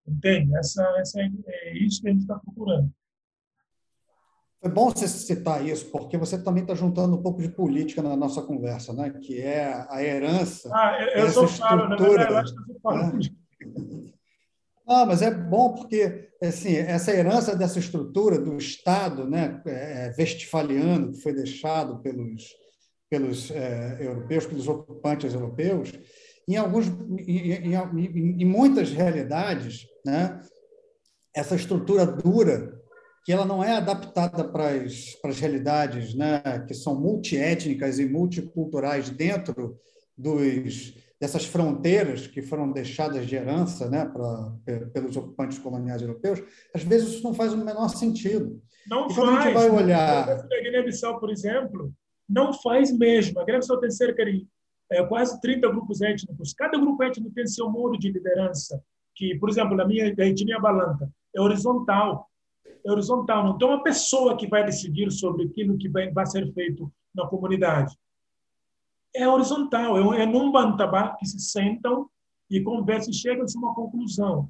Entende? 0.05 0.55
Essa, 0.57 0.83
essa 0.97 1.21
é, 1.21 1.31
é 1.47 1.77
isso 1.77 2.01
que 2.01 2.09
a 2.09 2.11
gente 2.11 2.21
está 2.21 2.37
procurando. 2.37 2.91
É 4.63 4.69
bom 4.69 4.89
você 4.89 5.09
citar 5.09 5.65
isso, 5.65 5.91
porque 5.91 6.17
você 6.17 6.41
também 6.41 6.63
está 6.63 6.73
juntando 6.73 7.17
um 7.17 7.21
pouco 7.21 7.41
de 7.41 7.49
política 7.49 8.01
na 8.01 8.15
nossa 8.15 8.41
conversa, 8.41 8.93
né? 8.93 9.09
que 9.21 9.41
é 9.41 9.85
a 9.89 10.01
herança. 10.01 10.69
Ah, 10.73 10.97
eu, 11.13 11.29
sou 11.29 11.47
falo, 11.49 11.89
na 11.89 11.97
verdade, 11.97 12.53
eu 12.85 12.91
né? 12.91 13.19
Não, 14.87 15.05
mas 15.05 15.21
é 15.21 15.31
bom 15.31 15.73
porque 15.73 16.29
assim, 16.41 16.75
essa 16.75 17.11
herança 17.11 17.55
dessa 17.55 17.79
estrutura 17.79 18.39
do 18.39 18.57
Estado 18.57 19.29
né, 19.29 19.61
é, 19.65 20.09
vestifaliano 20.11 21.11
que 21.11 21.21
foi 21.21 21.33
deixado 21.33 22.01
pelos, 22.01 22.53
pelos 23.09 23.51
é, 23.51 23.97
europeus, 23.99 24.45
pelos 24.45 24.67
ocupantes 24.67 25.33
europeus, 25.33 25.91
em, 26.47 26.57
alguns, 26.57 26.87
em, 26.87 27.73
em, 27.73 28.41
em 28.41 28.45
muitas 28.45 28.91
realidades, 28.91 29.87
né, 30.05 30.41
essa 31.33 31.55
estrutura 31.55 32.05
dura 32.05 32.82
que 33.23 33.31
ela 33.31 33.45
não 33.45 33.63
é 33.63 33.77
adaptada 33.77 34.43
para 34.43 34.69
as, 34.69 35.15
para 35.21 35.31
as 35.31 35.39
realidades 35.39 36.13
né, 36.13 36.41
que 36.67 36.73
são 36.73 36.99
multiétnicas 36.99 37.97
e 37.97 38.05
multiculturais 38.05 39.09
dentro 39.09 39.79
dos, 40.17 40.93
dessas 41.19 41.45
fronteiras 41.45 42.27
que 42.27 42.41
foram 42.41 42.71
deixadas 42.71 43.25
de 43.25 43.35
herança 43.35 43.89
né, 43.89 44.05
pra, 44.05 44.53
pelos 44.93 45.15
ocupantes 45.15 45.57
coloniais 45.57 46.01
europeus, 46.01 46.43
às 46.73 46.83
vezes 46.83 47.13
isso 47.13 47.23
não 47.23 47.33
faz 47.33 47.53
o 47.53 47.57
menor 47.57 47.87
sentido. 47.89 48.61
Não 48.87 49.07
e 49.07 49.13
faz. 49.13 49.29
a 49.29 49.41
gente 49.41 49.53
vai 49.53 49.69
olhar... 49.69 50.29
A 50.29 50.61
Guiné-Bissau, 50.61 51.19
por 51.19 51.31
exemplo, 51.31 51.93
não 52.27 52.51
faz 52.51 52.91
mesmo. 52.91 53.39
A 53.39 53.45
Guiné-Bissau 53.45 53.79
tem 53.79 53.89
cerca 53.89 54.25
de 54.25 54.45
é, 54.91 55.01
quase 55.05 55.39
30 55.39 55.69
grupos 55.69 56.01
étnicos. 56.01 56.53
Cada 56.53 56.77
grupo 56.77 57.01
étnico 57.01 57.33
tem 57.33 57.47
seu 57.47 57.69
modo 57.69 57.97
de 57.97 58.11
liderança, 58.11 58.83
que, 59.15 59.35
por 59.35 59.49
exemplo, 59.49 59.77
na 59.77 59.87
minha 59.87 60.07
etnia 60.07 60.59
balanta, 60.59 61.09
é 61.33 61.39
horizontal 61.39 62.29
horizontal, 62.91 63.43
não 63.45 63.57
tem 63.57 63.67
uma 63.67 63.83
pessoa 63.83 64.35
que 64.35 64.47
vai 64.47 64.65
decidir 64.65 65.11
sobre 65.11 65.45
aquilo 65.45 65.77
que 65.77 65.89
vai, 65.89 66.11
vai 66.11 66.25
ser 66.25 66.51
feito 66.53 66.91
na 67.13 67.27
comunidade. 67.27 67.97
É 69.15 69.27
horizontal, 69.27 70.13
é, 70.13 70.23
é 70.23 70.25
num 70.25 70.51
bantabá 70.51 71.15
que 71.15 71.25
se 71.25 71.39
sentam 71.39 72.09
e 72.49 72.61
conversam 72.61 73.11
e 73.11 73.15
chegam 73.15 73.45
a 73.45 73.59
uma 73.59 73.73
conclusão. 73.73 74.49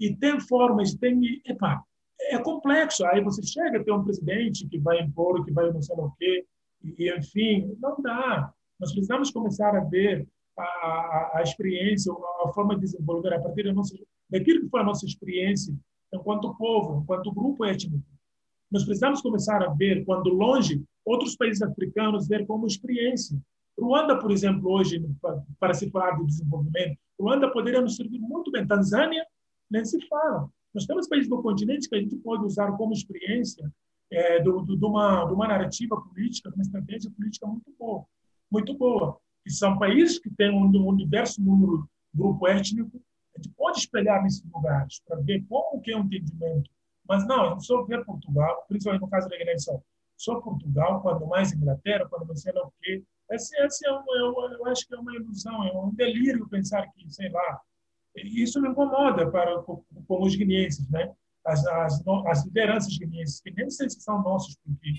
E 0.00 0.14
tem 0.14 0.40
formas, 0.40 0.94
tem. 0.94 1.42
Epa, 1.46 1.82
é 2.20 2.38
complexo. 2.38 3.04
Aí 3.06 3.20
você 3.22 3.42
chega, 3.42 3.82
tem 3.82 3.94
um 3.94 4.04
presidente 4.04 4.66
que 4.66 4.78
vai 4.78 5.00
impor, 5.00 5.44
que 5.44 5.52
vai 5.52 5.70
não 5.70 5.82
sei 5.82 5.96
o 5.96 6.10
quê, 6.18 6.46
e, 6.82 7.12
enfim, 7.16 7.76
não 7.80 8.00
dá. 8.00 8.52
Nós 8.78 8.92
precisamos 8.92 9.30
começar 9.30 9.76
a 9.76 9.84
ver 9.84 10.26
a, 10.56 10.62
a, 10.62 11.30
a 11.34 11.42
experiência, 11.42 12.12
a 12.44 12.52
forma 12.52 12.74
de 12.74 12.82
desenvolver 12.82 13.34
a 13.34 13.40
partir 13.40 13.64
da 13.64 13.72
nossa, 13.72 13.96
daquilo 14.30 14.62
que 14.62 14.68
foi 14.68 14.80
a 14.80 14.84
nossa 14.84 15.04
experiência 15.04 15.74
enquanto 16.12 16.54
povo, 16.56 17.02
enquanto 17.02 17.32
grupo 17.32 17.64
étnico. 17.64 18.04
Nós 18.70 18.84
precisamos 18.84 19.22
começar 19.22 19.62
a 19.62 19.72
ver, 19.72 20.04
quando 20.04 20.30
longe, 20.30 20.82
outros 21.04 21.36
países 21.36 21.62
africanos 21.62 22.28
ver 22.28 22.46
como 22.46 22.66
experiência. 22.66 23.38
Ruanda, 23.78 24.18
por 24.18 24.30
exemplo, 24.30 24.70
hoje, 24.70 25.02
para 25.58 25.72
se 25.72 25.90
falar 25.90 26.18
de 26.18 26.26
desenvolvimento, 26.26 26.98
Ruanda 27.18 27.50
poderia 27.50 27.80
nos 27.80 27.96
servir 27.96 28.18
muito 28.18 28.50
bem. 28.50 28.66
Tanzânia, 28.66 29.24
nem 29.70 29.84
se 29.84 30.00
fala. 30.06 30.48
Nós 30.74 30.84
temos 30.86 31.08
países 31.08 31.28
do 31.28 31.42
continente 31.42 31.88
que 31.88 31.96
a 31.96 32.00
gente 32.00 32.16
pode 32.16 32.44
usar 32.44 32.72
como 32.76 32.92
experiência 32.92 33.72
é, 34.10 34.42
do, 34.42 34.62
do, 34.62 34.76
de, 34.76 34.84
uma, 34.84 35.24
uma 35.24 35.48
narrativa 35.48 35.96
política, 36.00 36.50
de 36.50 36.56
uma 36.56 36.62
estratégia 36.62 37.10
política 37.10 37.46
muito 37.46 37.72
boa. 37.78 38.04
Muito 38.50 38.74
boa. 38.76 39.18
E 39.46 39.50
são 39.50 39.78
países 39.78 40.18
que 40.18 40.30
têm 40.30 40.50
um, 40.50 40.66
um 40.88 40.96
diverso 40.96 41.40
número 41.42 41.88
grupo 42.14 42.46
étnico 42.46 43.00
a 43.38 43.42
gente 43.42 43.54
pode 43.56 43.78
espelhar 43.78 44.22
nesses 44.22 44.44
lugares 44.52 45.00
para 45.06 45.20
ver 45.20 45.44
como 45.48 45.80
que 45.80 45.92
é 45.92 45.96
o 45.96 46.00
entendimento. 46.00 46.70
Mas 47.08 47.26
não, 47.26 47.46
a 47.46 47.50
gente 47.50 47.64
só 47.64 47.82
vê 47.84 48.02
Portugal, 48.04 48.64
principalmente 48.68 49.02
no 49.02 49.08
caso 49.08 49.28
da 49.28 49.36
Guiné-Bissau, 49.36 49.82
só 50.16 50.40
Portugal, 50.40 51.00
quando 51.00 51.26
mais 51.26 51.52
Inglaterra, 51.52 52.06
quando 52.08 52.26
mais 52.26 52.42
sei 52.42 52.52
lá 52.52 52.66
o 52.66 52.72
quê. 52.82 53.02
Esse, 53.30 53.56
esse 53.62 53.86
é 53.86 53.92
uma, 53.92 54.16
eu, 54.16 54.34
eu 54.58 54.66
acho 54.66 54.86
que 54.86 54.94
é 54.94 54.98
uma 54.98 55.14
ilusão, 55.14 55.64
é 55.64 55.72
um 55.78 55.94
delírio 55.94 56.48
pensar 56.48 56.90
que, 56.92 57.08
sei 57.10 57.30
lá, 57.30 57.60
isso 58.16 58.60
me 58.60 58.68
incomoda 58.68 59.30
para 59.30 59.62
com, 59.62 59.84
os 60.08 60.34
guineenses, 60.34 60.88
né? 60.90 61.14
As, 61.44 61.64
as, 61.66 62.06
as 62.26 62.44
lideranças 62.44 62.96
guineenses, 62.98 63.40
que 63.40 63.50
nem 63.52 63.70
sei 63.70 63.88
se 63.88 64.00
são 64.00 64.22
nossos, 64.22 64.56
porque 64.56 64.92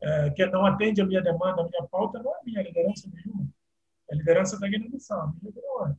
é, 0.00 0.30
que 0.30 0.46
não 0.46 0.64
atende 0.64 1.00
a 1.00 1.06
minha 1.06 1.20
demanda, 1.20 1.62
a 1.62 1.68
minha 1.68 1.86
pauta, 1.88 2.20
não 2.20 2.34
é 2.34 2.38
minha 2.44 2.62
liderança 2.62 3.08
nenhuma. 3.12 3.46
É 4.10 4.14
a 4.14 4.18
liderança 4.18 4.58
da 4.58 4.68
Guiné-Bissau, 4.68 5.32
minha 5.40 5.54
não 5.54 5.86
é. 5.86 5.96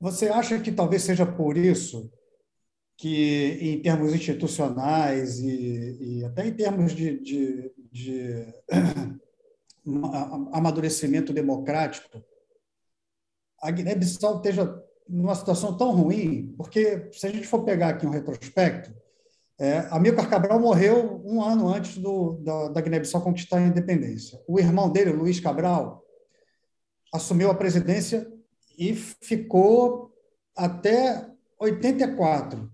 Você 0.00 0.28
acha 0.28 0.60
que 0.60 0.70
talvez 0.70 1.02
seja 1.02 1.26
por 1.26 1.56
isso 1.56 2.10
que, 2.96 3.58
em 3.60 3.82
termos 3.82 4.12
institucionais 4.14 5.38
e, 5.38 5.98
e 6.00 6.24
até 6.24 6.46
em 6.46 6.52
termos 6.52 6.94
de, 6.94 7.18
de, 7.20 7.72
de 7.92 8.46
amadurecimento 10.52 11.32
democrático, 11.32 12.22
a 13.60 13.70
Guiné-Bissau 13.70 14.36
esteja 14.36 14.82
numa 15.08 15.34
situação 15.34 15.76
tão 15.76 15.90
ruim, 15.90 16.54
porque 16.56 17.08
se 17.12 17.26
a 17.26 17.30
gente 17.30 17.46
for 17.46 17.64
pegar 17.64 17.90
aqui 17.90 18.06
um 18.06 18.10
retrospecto, 18.10 18.94
é, 19.58 19.78
Amílcar 19.90 20.30
Cabral 20.30 20.60
morreu 20.60 21.20
um 21.24 21.42
ano 21.42 21.68
antes 21.68 21.98
do, 21.98 22.34
da, 22.44 22.68
da 22.68 22.80
Guiné-Bissau 22.80 23.22
conquistar 23.22 23.58
a 23.58 23.66
independência. 23.66 24.40
O 24.46 24.60
irmão 24.60 24.88
dele, 24.88 25.10
Luiz 25.10 25.40
Cabral, 25.40 26.04
assumiu 27.12 27.50
a 27.50 27.54
presidência 27.54 28.30
e 28.78 28.94
ficou 28.94 30.14
até 30.56 31.28
84. 31.58 32.70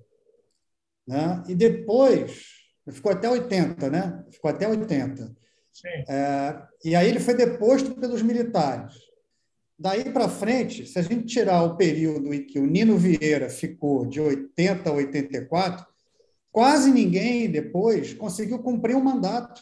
Né? 1.06 1.42
E 1.48 1.54
depois, 1.54 2.44
ficou 2.92 3.10
até 3.10 3.28
80, 3.28 3.90
né? 3.90 4.24
Ficou 4.30 4.50
até 4.50 4.68
80. 4.68 5.34
É, 6.08 6.62
e 6.84 6.94
aí 6.94 7.08
ele 7.08 7.18
foi 7.18 7.34
deposto 7.34 7.94
pelos 7.94 8.22
militares. 8.22 8.94
Daí 9.78 10.12
para 10.12 10.28
frente, 10.28 10.86
se 10.86 10.98
a 10.98 11.02
gente 11.02 11.26
tirar 11.26 11.62
o 11.62 11.76
período 11.76 12.32
em 12.32 12.46
que 12.46 12.60
o 12.60 12.66
Nino 12.66 12.96
Vieira 12.96 13.50
ficou 13.50 14.06
de 14.06 14.20
80 14.20 14.88
a 14.88 14.92
84, 14.92 15.84
quase 16.52 16.92
ninguém 16.92 17.50
depois 17.50 18.14
conseguiu 18.14 18.60
cumprir 18.60 18.94
o 18.94 18.98
um 18.98 19.04
mandato. 19.04 19.60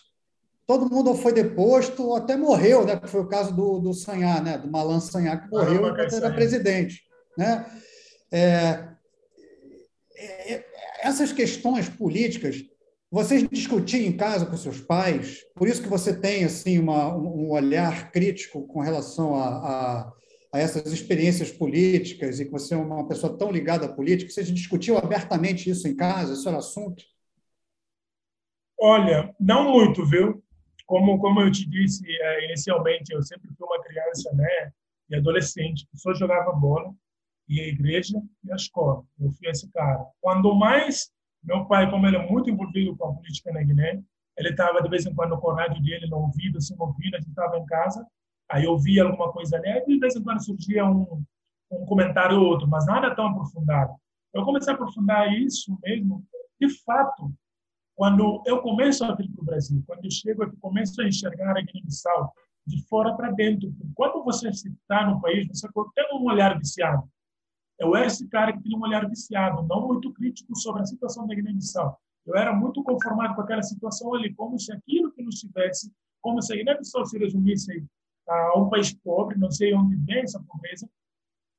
Todo 0.66 0.90
mundo 0.90 1.14
foi 1.14 1.32
deposto 1.32 2.04
ou 2.04 2.16
até 2.16 2.36
morreu, 2.36 2.84
né? 2.84 2.96
Que 2.96 3.08
foi 3.08 3.20
o 3.20 3.28
caso 3.28 3.54
do, 3.54 3.78
do 3.78 3.94
Sanhá, 3.94 4.40
né? 4.40 4.58
Do 4.58 4.70
Malan 4.70 5.00
Sanhá, 5.00 5.36
que 5.36 5.50
morreu 5.50 5.88
enquanto 5.88 6.14
era 6.14 6.32
presidente, 6.32 7.02
né? 7.36 7.66
É, 8.30 8.92
é, 10.16 10.54
é, 10.54 10.64
essas 11.02 11.32
questões 11.32 11.88
políticas, 11.88 12.64
vocês 13.10 13.46
discutiam 13.48 14.04
em 14.04 14.16
casa 14.16 14.46
com 14.46 14.56
seus 14.56 14.80
pais? 14.80 15.44
Por 15.54 15.68
isso 15.68 15.82
que 15.82 15.88
você 15.88 16.14
tem 16.14 16.44
assim 16.44 16.78
uma, 16.78 17.14
um 17.14 17.50
olhar 17.50 18.10
crítico 18.10 18.66
com 18.66 18.80
relação 18.80 19.34
a, 19.34 19.48
a, 19.48 20.12
a 20.52 20.58
essas 20.58 20.90
experiências 20.92 21.50
políticas 21.50 22.40
e 22.40 22.46
que 22.46 22.50
você 22.50 22.74
é 22.74 22.76
uma 22.78 23.06
pessoa 23.06 23.36
tão 23.36 23.50
ligada 23.50 23.86
à 23.86 23.92
política. 23.92 24.30
Vocês 24.30 24.48
discutiam 24.48 24.96
abertamente 24.96 25.68
isso 25.68 25.86
em 25.86 25.94
casa? 25.94 26.32
Isso 26.32 26.48
era 26.48 26.58
assunto? 26.58 27.02
Olha, 28.80 29.34
não 29.38 29.70
muito, 29.70 30.06
viu? 30.06 30.42
Como, 30.92 31.18
como 31.18 31.40
eu 31.40 31.50
te 31.50 31.66
disse 31.66 32.04
é, 32.06 32.44
inicialmente, 32.44 33.14
eu 33.14 33.22
sempre 33.22 33.48
fui 33.56 33.66
uma 33.66 33.82
criança 33.82 34.30
né, 34.34 34.70
e 35.08 35.16
adolescente 35.16 35.86
que 35.90 35.96
só 35.96 36.12
jogava 36.12 36.52
bola, 36.52 36.92
e 37.48 37.62
a 37.62 37.66
igreja 37.66 38.20
e 38.44 38.52
a 38.52 38.56
escola. 38.56 39.02
Eu 39.18 39.30
fui 39.30 39.48
esse 39.48 39.72
cara. 39.72 40.04
Quando 40.20 40.54
mais, 40.54 41.10
meu 41.42 41.64
pai, 41.64 41.90
como 41.90 42.06
ele 42.06 42.16
é 42.16 42.30
muito 42.30 42.50
envolvido 42.50 42.94
com 42.94 43.06
a 43.06 43.14
política 43.14 43.50
na 43.54 43.62
Guiné, 43.62 44.02
ele 44.36 44.50
estava 44.50 44.82
de 44.82 44.90
vez 44.90 45.06
em 45.06 45.14
quando 45.14 45.38
com 45.38 45.48
o 45.48 45.54
rádio 45.54 45.82
dele 45.82 46.06
no 46.08 46.18
ouvido, 46.18 46.58
assim, 46.58 46.76
ouvindo, 46.78 47.14
a 47.14 47.20
gente 47.20 47.30
estava 47.30 47.56
em 47.56 47.64
casa, 47.64 48.06
aí 48.50 48.64
eu 48.64 48.78
via 48.78 49.04
alguma 49.04 49.32
coisa 49.32 49.56
ali, 49.56 49.70
aí 49.70 49.86
de 49.86 49.98
vez 49.98 50.14
em 50.14 50.22
quando 50.22 50.44
surgia 50.44 50.84
um, 50.84 51.24
um 51.70 51.86
comentário 51.86 52.38
ou 52.38 52.48
outro, 52.48 52.68
mas 52.68 52.84
nada 52.84 53.14
tão 53.14 53.28
aprofundado. 53.28 53.94
Eu 54.34 54.44
comecei 54.44 54.70
a 54.70 54.76
aprofundar 54.76 55.32
isso 55.32 55.74
mesmo, 55.82 56.22
de 56.60 56.68
fato, 56.84 57.32
quando 57.94 58.42
eu 58.46 58.60
começo 58.62 59.04
a 59.04 59.14
vir 59.14 59.30
para 59.30 59.42
o 59.42 59.44
Brasil, 59.44 59.82
quando 59.86 60.04
eu 60.04 60.10
chego 60.10 60.42
aqui, 60.42 60.56
começo 60.56 61.00
a 61.00 61.06
enxergar 61.06 61.56
a 61.56 61.60
Guiné-Bissau 61.60 62.32
de 62.66 62.82
fora 62.86 63.14
para 63.14 63.30
dentro. 63.30 63.74
Quando 63.94 64.22
você 64.24 64.48
está 64.48 65.06
no 65.06 65.20
país, 65.20 65.46
você 65.48 65.68
tem 65.94 66.06
um 66.14 66.24
olhar 66.24 66.58
viciado. 66.58 67.08
Eu 67.78 67.96
era 67.96 68.06
esse 68.06 68.28
cara 68.28 68.52
que 68.52 68.62
tinha 68.62 68.78
um 68.78 68.82
olhar 68.82 69.08
viciado, 69.08 69.66
não 69.66 69.86
muito 69.86 70.12
crítico 70.12 70.56
sobre 70.56 70.82
a 70.82 70.86
situação 70.86 71.26
da 71.26 71.34
Guiné-Bissau. 71.34 71.98
Eu 72.24 72.36
era 72.36 72.54
muito 72.54 72.82
conformado 72.84 73.34
com 73.34 73.42
aquela 73.42 73.62
situação 73.62 74.14
ali, 74.14 74.32
como 74.34 74.58
se 74.58 74.72
aquilo 74.72 75.12
que 75.12 75.22
nos 75.22 75.40
tivesse, 75.40 75.92
como 76.20 76.40
se 76.40 76.52
a 76.52 76.56
Guiné-Bissau 76.56 77.04
se 77.06 77.18
resumisse 77.18 77.84
a 78.28 78.58
um 78.58 78.70
país 78.70 78.94
pobre, 78.94 79.36
não 79.36 79.50
sei 79.50 79.74
onde 79.74 79.96
vem 79.96 80.20
essa 80.20 80.40
pobreza, 80.40 80.88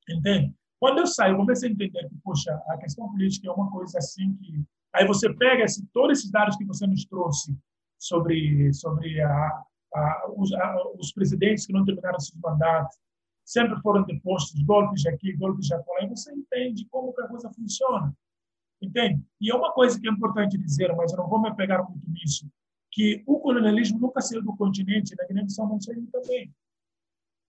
entende? 0.09 0.53
Quando 0.79 0.99
eu 0.99 1.07
saio, 1.07 1.37
comecei 1.37 1.69
a 1.69 1.71
entender 1.73 2.07
que, 2.07 2.15
poxa, 2.23 2.53
a 2.67 2.77
questão 2.77 3.09
política 3.09 3.47
é 3.47 3.51
uma 3.51 3.69
coisa 3.69 3.97
assim 3.97 4.33
que 4.35 4.63
Aí 4.93 5.07
você 5.07 5.33
pega 5.33 5.63
esse, 5.63 5.85
todos 5.87 6.19
esses 6.19 6.31
dados 6.31 6.55
que 6.55 6.65
você 6.65 6.85
nos 6.85 7.05
trouxe 7.05 7.57
sobre, 7.97 8.71
sobre 8.73 9.19
a, 9.21 9.63
a, 9.95 10.31
os, 10.35 10.53
a, 10.53 10.75
os, 10.99 11.11
presidentes 11.11 11.65
que 11.65 11.73
não 11.73 11.83
terminaram 11.83 12.19
seus 12.19 12.39
mandatos, 12.39 12.97
sempre 13.43 13.79
foram 13.81 14.03
depostos, 14.03 14.61
golpes 14.63 15.05
aqui, 15.05 15.33
golpes 15.33 15.71
acolá, 15.71 16.03
e 16.03 16.09
você 16.09 16.31
entende 16.33 16.85
como 16.91 17.13
que 17.13 17.21
a 17.21 17.27
coisa 17.27 17.51
funciona. 17.51 18.15
Entende? 18.81 19.23
E 19.39 19.49
é 19.49 19.55
uma 19.55 19.71
coisa 19.71 19.99
que 19.99 20.07
é 20.07 20.11
importante 20.11 20.57
dizer, 20.57 20.93
mas 20.95 21.11
eu 21.11 21.17
não 21.17 21.29
vou 21.29 21.41
me 21.41 21.49
apegar 21.49 21.89
muito 21.89 22.09
nisso, 22.11 22.47
que 22.91 23.23
o 23.25 23.39
colonialismo 23.39 23.99
nunca 23.99 24.21
saiu 24.21 24.43
do 24.43 24.55
continente, 24.55 25.15
na 25.17 25.25
Guiné-Bissau 25.25 25.67
não 25.67 25.79
saiu 25.79 26.07
também. 26.11 26.53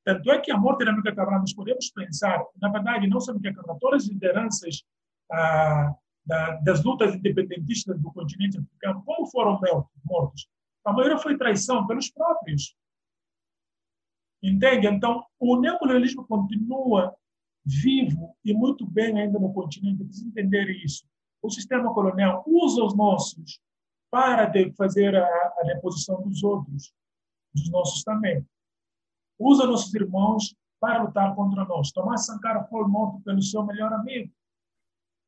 Tanto 0.04 0.30
é 0.30 0.38
que 0.38 0.50
a 0.50 0.56
morte 0.56 0.84
da 0.84 0.92
Mica 0.92 1.14
Cabral, 1.14 1.40
nós 1.40 1.52
podemos 1.52 1.90
pensar, 1.90 2.42
na 2.60 2.68
verdade, 2.68 3.08
não 3.08 3.20
só 3.20 3.34
Mica 3.34 3.52
Cabral, 3.52 3.78
todas 3.78 4.04
as 4.04 4.08
lideranças 4.08 4.84
ah, 5.32 5.94
da, 6.24 6.56
das 6.56 6.82
lutas 6.82 7.14
independentistas 7.14 8.00
do 8.00 8.12
continente 8.12 8.58
africano, 8.58 9.02
como 9.04 9.26
foram 9.26 9.60
mortos? 10.04 10.48
A 10.84 10.92
maioria 10.92 11.18
foi 11.18 11.36
traição 11.36 11.86
pelos 11.86 12.10
próprios. 12.10 12.74
Entende? 14.42 14.86
Então, 14.86 15.24
o 15.38 15.58
neocolonialismo 15.58 16.26
continua 16.26 17.14
vivo 17.64 18.36
e 18.44 18.52
muito 18.52 18.86
bem 18.86 19.18
ainda 19.18 19.38
no 19.38 19.52
continente. 19.52 20.04
Precisa 20.04 20.28
entender 20.28 20.68
isso. 20.84 21.06
O 21.42 21.50
sistema 21.50 21.92
colonial 21.94 22.44
usa 22.46 22.82
os 22.84 22.94
nossos 22.94 23.60
para 24.10 24.52
fazer 24.76 25.16
a, 25.16 25.26
a 25.26 25.62
deposição 25.66 26.22
dos 26.22 26.42
outros, 26.44 26.92
dos 27.54 27.70
nossos 27.70 28.02
também. 28.04 28.46
Usa 29.38 29.66
nossos 29.66 29.92
irmãos 29.94 30.54
para 30.78 31.02
lutar 31.02 31.34
contra 31.34 31.64
nós. 31.64 31.90
Tomás 31.90 32.26
Sankara 32.26 32.64
foi 32.64 32.86
morto 32.86 33.20
pelo 33.22 33.42
seu 33.42 33.64
melhor 33.64 33.92
amigo. 33.92 34.30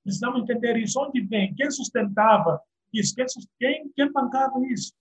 Precisamos 0.06 0.42
entender 0.42 0.76
isso. 0.76 1.00
Onde 1.00 1.20
vem? 1.20 1.52
Quem 1.56 1.68
sustentava 1.68 2.62
isso? 2.94 3.12
Quem, 3.58 3.90
quem, 3.96 4.12
bancava 4.12 4.64
isso? 4.68 4.92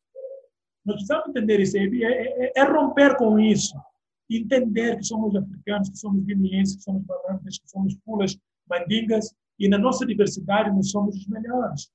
Nós 0.83 0.95
precisamos 0.95 1.29
entender 1.29 1.59
isso. 1.59 1.77
É, 1.77 1.83
é, 1.83 2.53
é, 2.55 2.63
romper 2.63 3.15
com 3.15 3.39
isso. 3.39 3.79
Entender 4.27 4.97
que 4.97 5.03
somos 5.03 5.35
africanos, 5.35 5.89
que 5.91 5.97
somos 5.97 6.23
guineenses, 6.23 6.77
que 6.77 6.81
somos 6.81 7.03
balantes, 7.03 7.59
que 7.59 7.69
somos 7.69 7.95
pulas, 8.03 8.35
mandingas, 8.67 9.31
e 9.59 9.69
na 9.69 9.77
nossa 9.77 10.03
diversidade 10.07 10.71
nós 10.71 10.89
somos 10.89 11.15
os 11.15 11.27
melhores. 11.27 11.91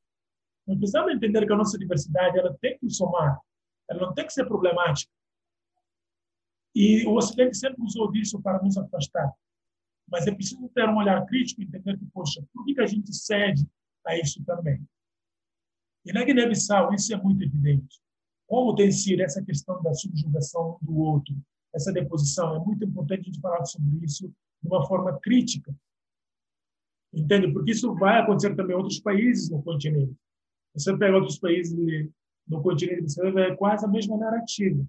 Nós 0.65 0.79
precisamos 0.79 1.13
entender 1.13 1.45
que 1.45 1.53
a 1.53 1.57
nossa 1.57 1.77
diversidade 1.77 2.39
ela 2.39 2.57
tem 2.61 2.79
que 2.79 2.89
somar, 2.91 3.41
ela 3.89 4.07
não 4.07 4.15
tem 4.15 4.25
que 4.25 4.33
ser 4.33 4.47
problemática. 4.47 5.11
E 6.73 7.05
o 7.07 7.17
Ocidente 7.17 7.57
sempre 7.57 7.83
usou 7.83 8.13
disso 8.13 8.41
para 8.41 8.63
nos 8.63 8.79
afastar. 8.79 9.35
Mas 10.11 10.27
é 10.27 10.35
preciso 10.35 10.69
ter 10.71 10.89
um 10.89 10.97
olhar 10.97 11.25
crítico 11.27 11.63
e 11.63 11.65
entender 11.65 11.97
que, 11.97 12.05
poxa, 12.07 12.43
por 12.53 12.65
que, 12.65 12.75
que 12.75 12.81
a 12.81 12.87
gente 12.87 13.15
cede 13.15 13.67
a 14.05 14.17
isso 14.19 14.43
também? 14.45 14.83
E 16.05 16.13
na 16.13 16.25
Guiné-Bissau, 16.25 16.93
isso 16.95 17.15
é 17.15 17.17
muito 17.17 17.43
evidente. 17.45 18.01
Como 18.47 18.75
tem 18.75 18.91
sido 18.91 19.21
essa 19.21 19.43
questão 19.45 19.81
da 19.83 19.95
subjugação 19.95 20.79
do 20.83 20.99
outro, 20.99 21.37
essa 21.73 21.93
deposição, 21.93 22.57
é 22.57 22.59
muito 22.59 22.85
importante 22.85 23.21
a 23.21 23.25
gente 23.25 23.41
falar 23.41 23.65
sobre 23.65 24.05
isso 24.05 24.27
de 24.63 24.69
uma 24.69 24.85
forma 24.87 25.19
crítica. 25.21 25.73
Entende? 27.13 27.53
Porque 27.53 27.71
isso 27.73 27.95
vai 27.95 28.21
acontecer 28.21 28.57
também 28.57 28.75
em 28.75 28.79
outros 28.79 29.01
países 29.01 29.51
no 29.51 29.63
continente. 29.63 30.17
Você 30.75 30.97
pega 30.97 31.17
outros 31.17 31.39
países 31.39 31.77
no 32.47 32.63
continente, 32.63 33.03
você 33.03 33.23
vai 33.23 33.33
ver 33.33 33.57
quase 33.57 33.85
a 33.85 33.89
mesma 33.89 34.17
narrativa. 34.17 34.85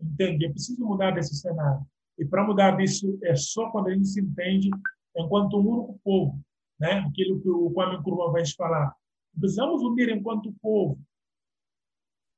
Entende? 0.00 0.46
É 0.46 0.50
preciso 0.50 0.84
mudar 0.84 1.12
desse 1.12 1.34
cenário. 1.34 1.84
E 2.18 2.24
para 2.24 2.46
mudar 2.46 2.80
isso 2.80 3.18
é 3.22 3.34
só 3.36 3.70
quando 3.70 3.88
a 3.88 3.94
gente 3.94 4.08
se 4.08 4.20
entende 4.20 4.70
enquanto 5.16 5.58
um 5.58 5.68
único 5.68 6.00
povo, 6.02 6.40
né? 6.78 7.00
Aquilo 7.00 7.40
que 7.40 7.48
o 7.48 7.70
Kwame 7.70 7.98
Nkrumah 7.98 8.32
vai 8.32 8.42
falar. 8.56 8.94
Precisamos 9.38 9.82
unir 9.82 10.08
enquanto 10.08 10.54
povo, 10.62 10.98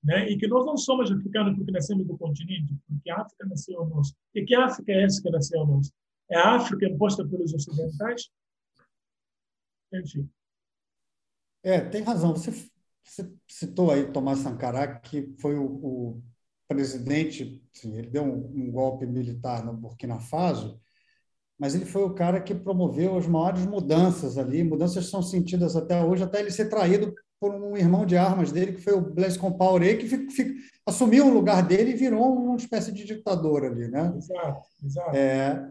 né? 0.03 0.29
E 0.31 0.37
que 0.37 0.49
nós 0.49 0.67
não 0.67 0.77
somos 0.77 1.11
africanos 1.11 1.57
porque 1.57 1.71
nascemos 1.71 2.07
do 2.07 2.17
continente, 2.19 2.77
porque 2.89 3.11
a 3.11 3.21
África 3.21 3.47
nasceu 3.47 3.85
nós. 3.87 4.13
E 4.35 4.45
que 4.45 4.55
África 4.55 4.93
é 4.93 5.05
essa 5.05 5.23
que 5.23 5.31
nasceu 5.31 5.67
nós? 5.67 5.93
É 6.31 6.37
a 6.37 6.57
África 6.57 6.87
imposta 6.87 7.27
pelos 7.27 7.55
ocidentais? 7.55 8.31
Enfim. 9.93 10.29
É, 11.63 11.81
tem 11.81 12.03
razão. 12.03 12.33
Você, 12.33 12.51
você 13.03 13.33
citou 13.47 13.91
aí 13.91 14.11
Tomás 14.13 14.41
Sankara, 14.41 14.99
que 15.01 15.35
foi 15.41 15.57
o, 15.57 15.65
o 15.65 16.23
presidente, 16.69 17.67
sim, 17.73 17.97
ele 17.97 18.11
deu 18.11 18.23
um, 18.23 18.53
um, 18.55 18.71
golpe 18.71 19.07
militar 19.07 19.65
no 19.65 19.73
Burkina 19.73 20.21
Faso, 20.21 20.79
mas 21.59 21.75
ele 21.75 21.87
foi 21.87 22.03
o 22.05 22.15
cara 22.15 22.41
que 22.41 22.55
promoveu 22.55 23.17
as 23.17 23.27
maiores 23.27 23.65
mudanças 23.67 24.39
ali. 24.39 24.63
Mudanças 24.63 25.07
são 25.07 25.23
sentidas 25.23 25.75
até 25.75 26.05
hoje, 26.05 26.23
até 26.23 26.41
ele 26.41 26.53
ser 26.53 26.69
traído 26.69 27.13
por 27.41 27.55
um 27.55 27.77
irmão 27.77 28.05
de 28.05 28.17
armas 28.17 28.53
dele, 28.53 28.75
que 28.75 28.83
foi 28.83 28.93
o 28.93 29.01
Blaise 29.01 29.39
Compaoré, 29.39 29.97
que 29.97 30.07
fico, 30.07 30.31
fico, 30.31 30.55
assumiu 30.87 31.27
o 31.27 31.33
lugar 31.33 31.67
dele 31.67 31.93
e 31.93 31.97
virou 31.97 32.33
uma 32.33 32.57
espécie 32.57 32.93
de 32.93 33.05
ditador 33.05 33.65
ali, 33.65 33.89
né? 33.89 34.13
Exato, 34.17 34.63
exato. 34.85 35.17
É, 35.17 35.71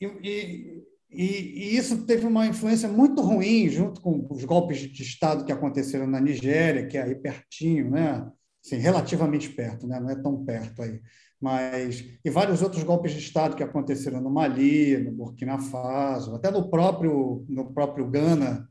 e, 0.00 0.06
e, 0.06 0.86
e, 1.10 1.76
isso 1.76 2.04
teve 2.04 2.26
uma 2.26 2.46
influência 2.46 2.88
muito 2.88 3.20
ruim, 3.22 3.68
junto 3.68 4.00
com 4.00 4.26
os 4.30 4.44
golpes 4.44 4.78
de 4.78 5.02
Estado 5.02 5.44
que 5.44 5.52
aconteceram 5.52 6.06
na 6.06 6.20
Nigéria, 6.20 6.86
que 6.86 6.96
é 6.96 7.02
aí 7.02 7.14
pertinho, 7.14 7.90
né? 7.90 8.30
Relativamente 8.76 9.48
perto, 9.50 9.86
né? 9.86 9.98
não 10.00 10.10
é 10.10 10.16
tão 10.16 10.44
perto 10.44 10.82
aí, 10.82 11.00
mas 11.40 12.04
e 12.24 12.30
vários 12.30 12.62
outros 12.62 12.82
golpes 12.82 13.12
de 13.12 13.20
Estado 13.20 13.56
que 13.56 13.62
aconteceram 13.62 14.20
no 14.20 14.30
Mali, 14.30 14.98
no 14.98 15.12
Burkina 15.12 15.58
Faso, 15.58 16.34
até 16.34 16.50
no 16.50 16.68
próprio 16.68 17.44
no 17.48 17.72
próprio 17.72 18.08
Ghana, 18.08 18.68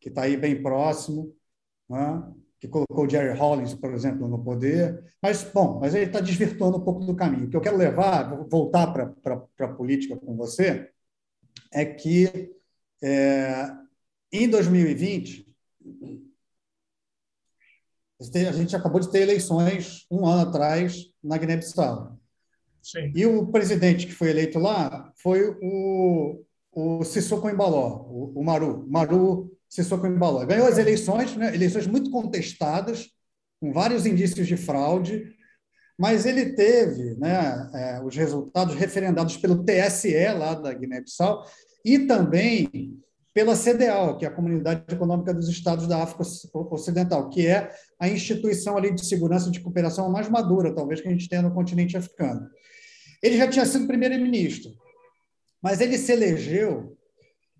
que 0.00 0.08
está 0.08 0.22
aí 0.22 0.36
bem 0.36 0.62
próximo, 0.62 1.34
né? 1.88 2.22
que 2.62 2.68
colocou 2.68 3.10
Jerry 3.10 3.36
Hollins, 3.36 3.74
por 3.74 3.92
exemplo, 3.92 4.28
no 4.28 4.38
poder. 4.38 5.02
Mas, 5.20 5.42
bom, 5.42 5.80
mas 5.80 5.96
ele 5.96 6.04
está 6.04 6.20
desvirtuando 6.20 6.76
um 6.78 6.84
pouco 6.84 7.04
do 7.04 7.16
caminho. 7.16 7.46
O 7.46 7.50
que 7.50 7.56
eu 7.56 7.60
quero 7.60 7.76
levar, 7.76 8.36
voltar 8.48 8.86
para 8.92 9.44
a 9.58 9.68
política 9.68 10.16
com 10.16 10.36
você, 10.36 10.88
é 11.72 11.84
que 11.84 12.54
é, 13.02 13.68
em 14.30 14.48
2020 14.48 15.52
a 18.48 18.52
gente 18.52 18.76
acabou 18.76 19.00
de 19.00 19.10
ter 19.10 19.20
eleições 19.22 20.06
um 20.10 20.26
ano 20.26 20.48
atrás 20.48 21.10
na 21.22 21.36
Guiné-Bissau. 21.36 22.18
E 23.14 23.24
o 23.26 23.46
presidente 23.46 24.06
que 24.06 24.12
foi 24.12 24.30
eleito 24.30 24.58
lá 24.58 25.12
foi 25.16 25.56
o, 25.62 26.44
o 26.72 27.04
Sissoko 27.04 27.48
Embaló, 27.48 28.04
o, 28.08 28.32
o 28.40 28.44
Maru, 28.44 28.84
Maru 28.88 29.52
Sissoko 29.68 30.06
Embaló. 30.06 30.44
Ganhou 30.44 30.66
as 30.66 30.78
eleições, 30.78 31.36
né, 31.36 31.54
eleições 31.54 31.86
muito 31.86 32.10
contestadas, 32.10 33.08
com 33.60 33.72
vários 33.72 34.04
indícios 34.04 34.48
de 34.48 34.56
fraude, 34.56 35.32
mas 35.96 36.26
ele 36.26 36.54
teve 36.54 37.14
né, 37.14 37.70
é, 37.74 38.02
os 38.02 38.16
resultados 38.16 38.74
referendados 38.74 39.36
pelo 39.36 39.64
TSE 39.64 40.12
lá 40.36 40.54
da 40.54 40.74
Guiné-Bissau 40.74 41.46
e 41.84 42.00
também 42.00 42.98
pela 43.34 43.56
CDAO, 43.56 44.18
que 44.18 44.24
é 44.24 44.28
a 44.28 44.32
Comunidade 44.32 44.84
Econômica 44.88 45.32
dos 45.32 45.48
Estados 45.48 45.86
da 45.86 46.02
África 46.02 46.22
Ocidental, 46.70 47.30
que 47.30 47.46
é 47.46 47.72
a 47.98 48.08
instituição 48.08 48.76
ali 48.76 48.94
de 48.94 49.04
segurança 49.04 49.48
e 49.48 49.52
de 49.52 49.60
cooperação 49.60 50.10
mais 50.10 50.28
madura, 50.28 50.74
talvez, 50.74 51.00
que 51.00 51.08
a 51.08 51.10
gente 51.10 51.28
tenha 51.28 51.42
no 51.42 51.54
continente 51.54 51.96
africano. 51.96 52.48
Ele 53.22 53.36
já 53.36 53.48
tinha 53.48 53.64
sido 53.64 53.86
primeiro-ministro, 53.86 54.72
mas 55.62 55.80
ele 55.80 55.96
se 55.96 56.12
elegeu 56.12 56.96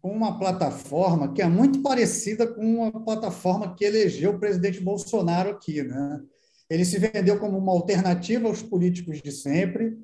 com 0.02 0.10
uma 0.10 0.38
plataforma 0.38 1.32
que 1.32 1.40
é 1.40 1.46
muito 1.46 1.80
parecida 1.80 2.46
com 2.46 2.60
uma 2.60 3.04
plataforma 3.04 3.74
que 3.74 3.84
elegeu 3.84 4.32
o 4.32 4.38
presidente 4.38 4.80
Bolsonaro 4.80 5.50
aqui. 5.50 5.82
Né? 5.82 6.20
Ele 6.68 6.84
se 6.84 6.98
vendeu 6.98 7.38
como 7.38 7.56
uma 7.56 7.72
alternativa 7.72 8.48
aos 8.48 8.60
políticos 8.60 9.22
de 9.22 9.30
sempre, 9.30 9.96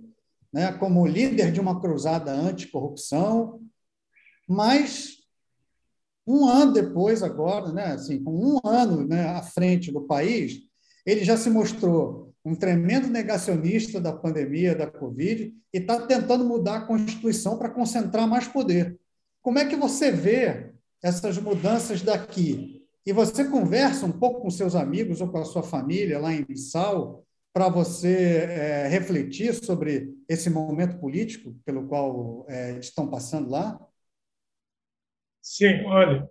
né? 0.53 0.73
como 0.73 1.07
líder 1.07 1.51
de 1.51 1.61
uma 1.61 1.81
cruzada 1.81 2.33
anticorrupção, 2.33 3.61
mas 4.49 5.18
um 6.29 6.47
ano 6.47 6.73
depois, 6.73 7.23
agora, 7.23 7.73
né? 7.73 7.93
assim, 7.93 8.23
com 8.23 8.33
um 8.33 8.61
ano 8.69 9.07
né, 9.07 9.29
à 9.29 9.43
frente 9.43 9.91
do 9.91 10.03
país, 10.03 10.61
ele 11.07 11.25
já 11.25 11.37
se 11.37 11.49
mostrou 11.49 12.35
um 12.45 12.55
tremendo 12.55 13.09
negacionista 13.09 14.01
da 14.01 14.13
pandemia 14.13 14.75
da 14.75 14.87
Covid 14.87 15.55
e 15.73 15.79
está 15.79 16.01
tentando 16.07 16.45
mudar 16.45 16.77
a 16.77 16.87
Constituição 16.87 17.59
para 17.59 17.71
concentrar 17.71 18.29
mais 18.29 18.47
poder. 18.47 18.99
Como 19.43 19.59
é 19.59 19.65
que 19.65 19.77
você 19.77 20.11
vê 20.11 20.73
essas 21.03 21.39
mudanças 21.39 22.03
daqui? 22.03 22.83
E 23.07 23.13
você 23.13 23.45
conversa 23.45 24.05
um 24.05 24.13
pouco 24.13 24.43
com 24.43 24.51
seus 24.51 24.75
amigos 24.75 25.21
ou 25.23 25.29
com 25.29 25.39
a 25.39 25.45
sua 25.45 25.63
família 25.63 26.19
lá 26.19 26.33
em 26.33 26.45
Bissau 26.45 27.25
para 27.55 27.69
você 27.69 28.47
é, 28.49 28.89
refletir 28.89 29.55
sobre 29.55 30.15
esse 30.29 30.51
momento 30.51 30.99
político 30.99 31.55
pelo 31.65 31.89
qual 31.89 32.45
é, 32.49 32.79
estão 32.79 33.09
passando 33.09 33.51
lá? 33.51 33.81
Sim, 35.51 35.83
olha, 35.87 36.29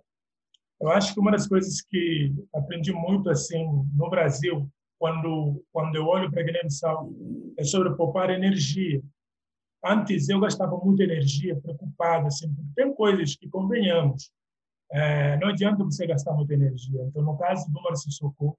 eu 0.80 0.88
acho 0.90 1.12
que 1.12 1.18
uma 1.18 1.32
das 1.32 1.48
coisas 1.48 1.82
que 1.82 2.32
aprendi 2.54 2.92
muito 2.92 3.28
assim 3.28 3.66
no 3.92 4.08
Brasil, 4.08 4.70
quando 4.96 5.60
quando 5.72 5.96
eu 5.96 6.06
olho 6.06 6.30
para 6.30 6.40
a 6.40 6.44
Guiné-Bissau, 6.44 7.12
é 7.58 7.64
sobre 7.64 7.96
poupar 7.96 8.30
energia. 8.30 9.02
Antes 9.84 10.28
eu 10.28 10.38
gastava 10.38 10.76
muita 10.76 11.02
energia, 11.02 11.60
preocupado, 11.60 12.28
assim, 12.28 12.54
porque 12.54 12.70
tem 12.76 12.94
coisas 12.94 13.34
que 13.34 13.48
convenhamos. 13.48 14.30
É, 14.92 15.36
não 15.38 15.48
adianta 15.48 15.82
você 15.82 16.06
gastar 16.06 16.32
muita 16.34 16.54
energia. 16.54 17.02
Então, 17.02 17.22
no 17.22 17.36
caso 17.36 17.68
do 17.72 17.82
Marcio 17.82 18.12
Socorro, 18.12 18.56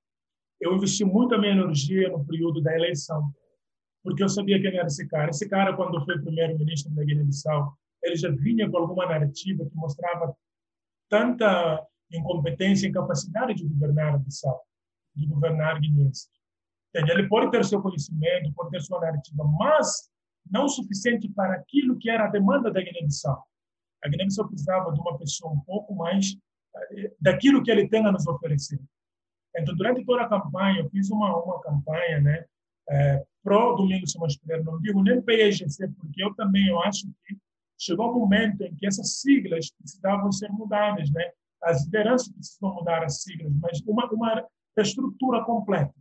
eu 0.60 0.76
investi 0.76 1.06
muita 1.06 1.38
minha 1.38 1.54
energia 1.54 2.10
no 2.10 2.26
período 2.26 2.62
da 2.62 2.76
eleição, 2.76 3.34
porque 4.04 4.22
eu 4.22 4.30
sabia 4.30 4.62
quem 4.62 4.78
era 4.78 4.88
esse 4.88 5.08
cara. 5.08 5.30
Esse 5.30 5.48
cara, 5.48 5.74
quando 5.74 6.04
foi 6.04 6.20
primeiro-ministro 6.20 6.94
da 6.94 7.06
Guiné-Bissau, 7.06 7.74
ele 8.04 8.18
já 8.18 8.30
vinha 8.30 8.70
com 8.70 8.78
alguma 8.78 9.06
narrativa 9.06 9.66
que 9.66 9.76
mostrava 9.76 10.36
tanta 11.10 11.86
incompetência 12.12 12.88
e 12.88 12.90
incapacidade 12.90 13.54
de 13.56 13.68
governar 13.68 14.16
a 14.16 14.18
Bissau, 14.18 14.62
de 15.16 15.26
governar 15.28 15.80
guineenses. 15.80 16.30
Ele 16.94 17.28
pode 17.28 17.52
ter 17.52 17.64
seu 17.66 17.82
conhecimento, 17.82 18.54
pode 18.54 18.72
ter 18.72 18.82
sua 18.82 19.00
narrativa, 19.00 19.44
mas 19.44 20.10
não 20.50 20.66
o 20.66 20.70
suficiente 20.70 21.30
para 21.30 21.54
aquilo 21.54 21.98
que 21.98 22.10
era 22.10 22.26
a 22.26 22.30
demanda 22.30 22.72
da 22.72 22.82
Guiné-Bissau. 22.82 23.44
A 24.04 24.10
Guiné-Bissau 24.10 24.48
precisava 24.48 24.92
de 24.92 25.00
uma 25.00 25.18
pessoa 25.18 25.54
um 25.54 25.60
pouco 25.60 25.94
mais 25.94 26.36
eh, 26.92 27.14
daquilo 27.22 27.62
que 27.62 27.70
ele 27.70 27.88
tem 27.88 28.06
a 28.06 28.12
nos 28.12 28.26
oferecer. 28.26 28.80
Então, 29.56 29.76
durante 29.76 30.04
toda 30.06 30.24
a 30.24 30.30
campanha, 30.30 30.80
eu 30.80 30.90
fiz 30.90 31.12
uma, 31.12 31.36
uma 31.44 31.62
campanha 31.62 32.22
né, 32.22 32.46
é, 32.90 33.24
pró 33.44 33.76
Domingos 33.76 34.12
Simões 34.12 34.38
Pereira, 34.38 34.64
não 34.64 34.80
digo 34.80 35.04
nem 35.04 35.22
PEGC, 35.22 35.88
porque 36.00 36.24
eu 36.24 36.34
também 36.36 36.68
eu 36.68 36.82
acho 36.82 37.08
que 37.26 37.38
chegou 37.80 38.12
um 38.12 38.20
momento 38.20 38.62
em 38.62 38.76
que 38.76 38.86
essas 38.86 39.22
siglas 39.22 39.72
precisavam 39.72 40.32
ser 40.32 40.50
mudadas, 40.50 41.10
né? 41.12 41.32
As 41.64 41.86
lideranças 41.86 42.32
precisam 42.32 42.74
mudar 42.74 43.04
as 43.04 43.22
siglas, 43.22 43.52
mas 43.62 43.82
uma, 43.82 44.06
uma 44.12 44.48
estrutura 44.78 45.44
completa. 45.44 45.94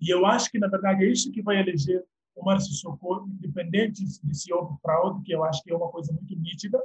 E 0.00 0.12
eu 0.12 0.24
acho 0.24 0.50
que, 0.50 0.58
na 0.58 0.68
verdade, 0.68 1.04
é 1.04 1.08
isso 1.08 1.30
que 1.30 1.42
vai 1.42 1.58
eleger 1.60 2.02
o 2.34 2.44
Márcio 2.44 2.72
Socorro, 2.72 3.28
independente 3.28 4.04
de 4.04 4.34
se 4.34 4.52
houve 4.52 4.78
fraude, 4.80 5.22
que 5.22 5.32
eu 5.32 5.44
acho 5.44 5.62
que 5.62 5.70
é 5.70 5.76
uma 5.76 5.90
coisa 5.90 6.12
muito 6.12 6.34
nítida, 6.38 6.82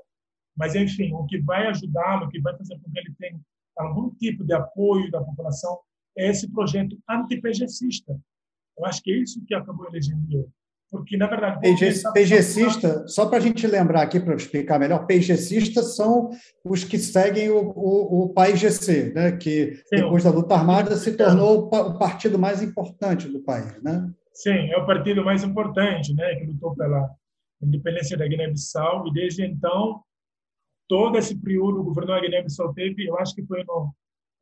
mas, 0.56 0.76
enfim, 0.76 1.14
o 1.14 1.26
que 1.26 1.40
vai 1.40 1.68
ajudá-lo, 1.68 2.26
o 2.26 2.30
que 2.30 2.42
vai 2.42 2.56
fazer 2.58 2.78
com 2.80 2.92
que 2.92 3.00
ele 3.00 3.14
tenha 3.18 3.40
algum 3.78 4.10
tipo 4.12 4.44
de 4.44 4.54
apoio 4.54 5.12
da 5.12 5.22
população 5.22 5.80
é 6.18 6.30
esse 6.30 6.50
projeto 6.50 6.98
anti-PGCista. 7.10 8.18
Eu 8.78 8.86
acho 8.86 9.02
que 9.02 9.12
é 9.12 9.18
isso 9.18 9.44
que 9.46 9.54
acabou 9.54 9.88
elegendo 9.88 10.26
ele. 10.32 10.50
Porque, 10.96 11.18
na 11.18 11.28
verdade... 11.28 11.60
PGCista, 12.14 13.08
só 13.08 13.28
para 13.28 13.38
a 13.38 13.42
gente 13.42 13.66
lembrar 13.68 14.02
aqui, 14.02 14.20
para 14.20 14.36
explicar 14.36 14.80
melhor, 14.80 15.06
PGCistas 15.06 15.96
são 15.96 16.30
os 16.64 16.84
que 16.84 16.98
seguem 16.98 17.50
o, 17.50 17.58
o, 17.58 18.24
o 18.24 18.30
país 18.30 18.60
GC, 18.60 19.14
né? 19.14 19.32
que 19.34 19.76
Sim, 19.88 19.98
depois 19.98 20.24
da 20.24 20.32
luta 20.32 20.56
armada 20.56 20.96
se 20.96 21.16
tornou 21.16 21.70
o 21.70 21.98
partido 21.98 22.40
mais 22.40 22.62
importante 22.62 23.28
do 23.28 23.40
país. 23.40 23.82
Né? 23.82 24.10
Sim, 24.34 24.70
é 24.72 24.78
o 24.78 24.86
partido 24.86 25.24
mais 25.24 25.44
importante, 25.44 26.14
né, 26.14 26.36
que 26.36 26.46
lutou 26.46 26.76
pela 26.76 27.10
independência 27.62 28.18
da 28.18 28.28
Guiné-Bissau 28.28 29.08
e 29.08 29.14
desde 29.14 29.46
então 29.46 30.02
todo 30.90 31.18
esse 31.18 31.36
período 31.40 31.80
o 31.80 31.84
governo 31.86 32.12
da 32.12 32.20
Guiné-Bissau 32.20 32.74
teve, 32.74 33.08
eu 33.08 33.18
acho 33.18 33.34
que 33.34 33.46
foi 33.46 33.64
no, 33.64 33.94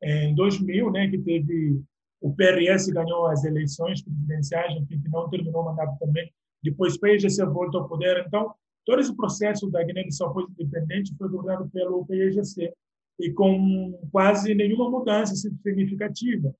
em 0.02 0.34
2000, 0.34 0.90
né, 0.90 1.08
que 1.08 1.18
teve 1.18 1.80
o 2.20 2.34
PRS 2.34 2.88
ganhou 2.88 3.26
as 3.26 3.44
eleições 3.44 4.02
presidenciais, 4.02 4.72
que 4.88 4.98
não 5.10 5.28
terminou 5.28 5.60
o 5.60 5.64
mandato 5.66 5.98
também. 5.98 6.32
Depois 6.64 6.96
PIGC 6.96 7.44
voltou 7.44 7.82
ao 7.82 7.88
poder. 7.88 8.24
Então, 8.26 8.54
todo 8.84 9.00
esse 9.00 9.14
processo 9.14 9.70
da 9.70 9.82
Guiné-Bissau 9.82 10.32
foi 10.32 10.46
independente 10.58 11.14
foi 11.16 11.28
governado 11.28 11.68
pelo 11.70 12.04
PIGC 12.06 12.72
e 13.20 13.30
com 13.32 13.98
quase 14.10 14.54
nenhuma 14.54 14.90
mudança 14.90 15.36
significativa, 15.36 16.54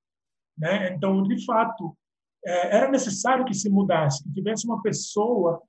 né? 0.56 0.94
Então, 0.94 1.22
de 1.22 1.44
fato, 1.44 1.96
é, 2.44 2.76
era 2.76 2.90
necessário 2.90 3.44
que 3.44 3.54
se 3.54 3.68
mudasse, 3.68 4.22
que 4.22 4.32
tivesse 4.32 4.66
uma 4.66 4.80
pessoa 4.82 5.62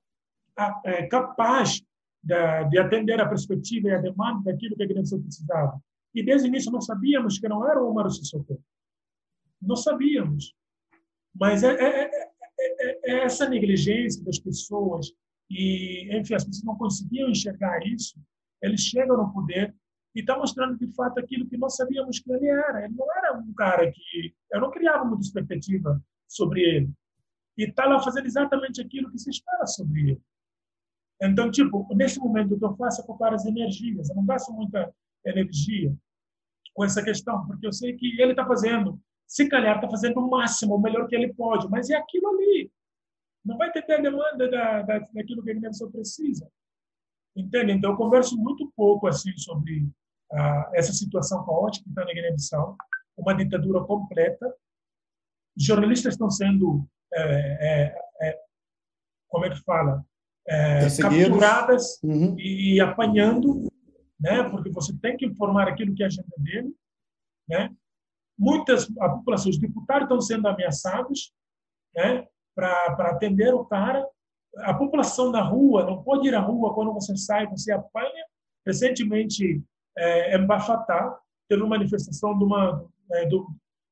é, 0.84 1.06
capaz 1.06 1.82
de 2.22 2.78
atender 2.78 3.20
a 3.20 3.28
perspectiva 3.28 3.88
e 3.88 3.94
a 3.94 3.98
demanda 3.98 4.50
daquilo 4.50 4.76
que 4.76 4.82
a 4.82 4.86
Guiné-Bissau 4.86 5.20
precisava. 5.20 5.80
E 6.14 6.22
desde 6.24 6.46
o 6.46 6.50
início 6.50 6.72
nós 6.72 6.86
sabíamos 6.86 7.38
que 7.38 7.48
não 7.48 7.68
era 7.68 7.82
o 7.82 7.88
Omar 7.88 8.10
Sissoko. 8.10 8.60
Nós 9.62 9.82
sabíamos. 9.82 10.54
Mas 11.38 11.62
é, 11.62 11.74
é, 11.74 12.04
é, 12.04 12.15
essa 13.06 13.48
negligência 13.48 14.22
das 14.24 14.38
pessoas 14.38 15.12
e, 15.50 16.08
enfim, 16.16 16.34
as 16.34 16.44
pessoas 16.44 16.64
não 16.64 16.76
conseguiam 16.76 17.30
enxergar 17.30 17.78
isso. 17.86 18.18
Eles 18.62 18.80
chegam 18.80 19.16
no 19.16 19.32
poder 19.32 19.74
e 20.14 20.20
está 20.20 20.36
mostrando 20.36 20.76
de 20.78 20.92
fato 20.94 21.20
aquilo 21.20 21.46
que 21.46 21.56
nós 21.56 21.76
sabíamos 21.76 22.18
que 22.18 22.32
ele 22.32 22.48
era. 22.48 22.84
Ele 22.84 22.94
não 22.94 23.06
era 23.16 23.38
um 23.38 23.52
cara 23.54 23.90
que 23.90 24.34
eu 24.52 24.60
não 24.60 24.70
criava 24.70 25.04
muita 25.04 25.24
expectativa 25.24 26.02
sobre 26.26 26.60
ele. 26.62 26.90
E 27.56 27.64
está 27.64 27.86
lá 27.86 28.00
fazendo 28.00 28.26
exatamente 28.26 28.80
aquilo 28.80 29.10
que 29.10 29.18
se 29.18 29.30
espera 29.30 29.66
sobre 29.66 30.00
ele. 30.00 30.22
Então, 31.22 31.50
tipo, 31.50 31.86
nesse 31.94 32.18
momento 32.18 32.54
o 32.54 32.58
que 32.58 32.64
eu 32.64 32.76
faço 32.76 33.00
é 33.00 33.04
poupar 33.04 33.32
as 33.32 33.46
energias. 33.46 34.10
Eu 34.10 34.16
não 34.16 34.26
gasto 34.26 34.52
muita 34.52 34.92
energia 35.24 35.94
com 36.74 36.84
essa 36.84 37.02
questão, 37.02 37.46
porque 37.46 37.66
eu 37.66 37.72
sei 37.72 37.96
que 37.96 38.20
ele 38.20 38.32
está 38.32 38.46
fazendo, 38.46 39.00
se 39.26 39.48
calhar 39.48 39.76
está 39.76 39.88
fazendo 39.88 40.20
o 40.20 40.28
máximo, 40.28 40.74
o 40.74 40.80
melhor 40.80 41.08
que 41.08 41.16
ele 41.16 41.32
pode, 41.32 41.68
mas 41.70 41.88
é 41.88 41.96
aquilo 41.96 42.28
ali. 42.28 42.70
Não 43.46 43.56
vai 43.56 43.70
ter 43.70 43.90
a 43.92 44.00
demanda 44.00 44.50
da, 44.50 44.82
da, 44.82 44.98
daquilo 44.98 45.42
que 45.42 45.50
a 45.50 45.54
Guiné-Bissau 45.54 45.90
precisa. 45.90 46.50
Entende? 47.36 47.72
Então, 47.72 47.92
eu 47.92 47.96
converso 47.96 48.36
muito 48.36 48.72
pouco 48.74 49.06
assim 49.06 49.36
sobre 49.38 49.88
ah, 50.32 50.70
essa 50.74 50.92
situação 50.92 51.44
caótica 51.46 51.84
que 51.84 51.90
está 51.90 52.04
na 52.04 52.12
Guiné-Bissau, 52.12 52.76
uma 53.16 53.34
ditadura 53.34 53.84
completa, 53.84 54.52
jornalistas 55.56 56.14
estão 56.14 56.28
sendo, 56.28 56.86
é, 57.14 57.22
é, 57.60 58.28
é, 58.28 58.38
como 59.28 59.46
é 59.46 59.50
que 59.50 59.62
fala, 59.62 60.04
é, 60.48 60.80
capturadas 61.00 62.00
uhum. 62.02 62.36
e, 62.38 62.80
apanhando, 62.80 63.70
né? 64.20 64.42
Porque 64.50 64.70
você 64.70 64.96
tem 64.98 65.16
que 65.16 65.26
informar 65.26 65.68
aquilo 65.68 65.94
que 65.94 66.02
é 66.02 66.06
a 66.06 66.08
agenda 66.08 66.34
dele, 66.38 66.74
né? 67.48 67.74
Muitas 68.38 68.88
a 68.98 69.08
população, 69.08 69.50
os 69.50 69.58
deputados 69.58 70.04
estão 70.04 70.20
sendo 70.20 70.46
ameaçados, 70.46 71.32
né? 71.94 72.26
Para 72.56 73.10
atender 73.10 73.54
o 73.54 73.64
cara, 73.66 74.04
a 74.58 74.74
população 74.74 75.30
da 75.30 75.42
rua 75.42 75.84
não 75.84 76.02
pode 76.02 76.26
ir 76.26 76.34
à 76.34 76.40
rua 76.40 76.74
quando 76.74 76.92
você 76.92 77.16
sai, 77.16 77.46
você 77.46 77.70
apanha. 77.70 78.24
Recentemente, 78.66 79.62
é, 79.96 80.36
em 80.36 80.46
Bafatá, 80.46 81.18
teve 81.48 81.62
uma 81.62 81.76
manifestação 81.76 82.36
de 82.36 82.44
uma 82.44 82.84
é, 83.12 83.28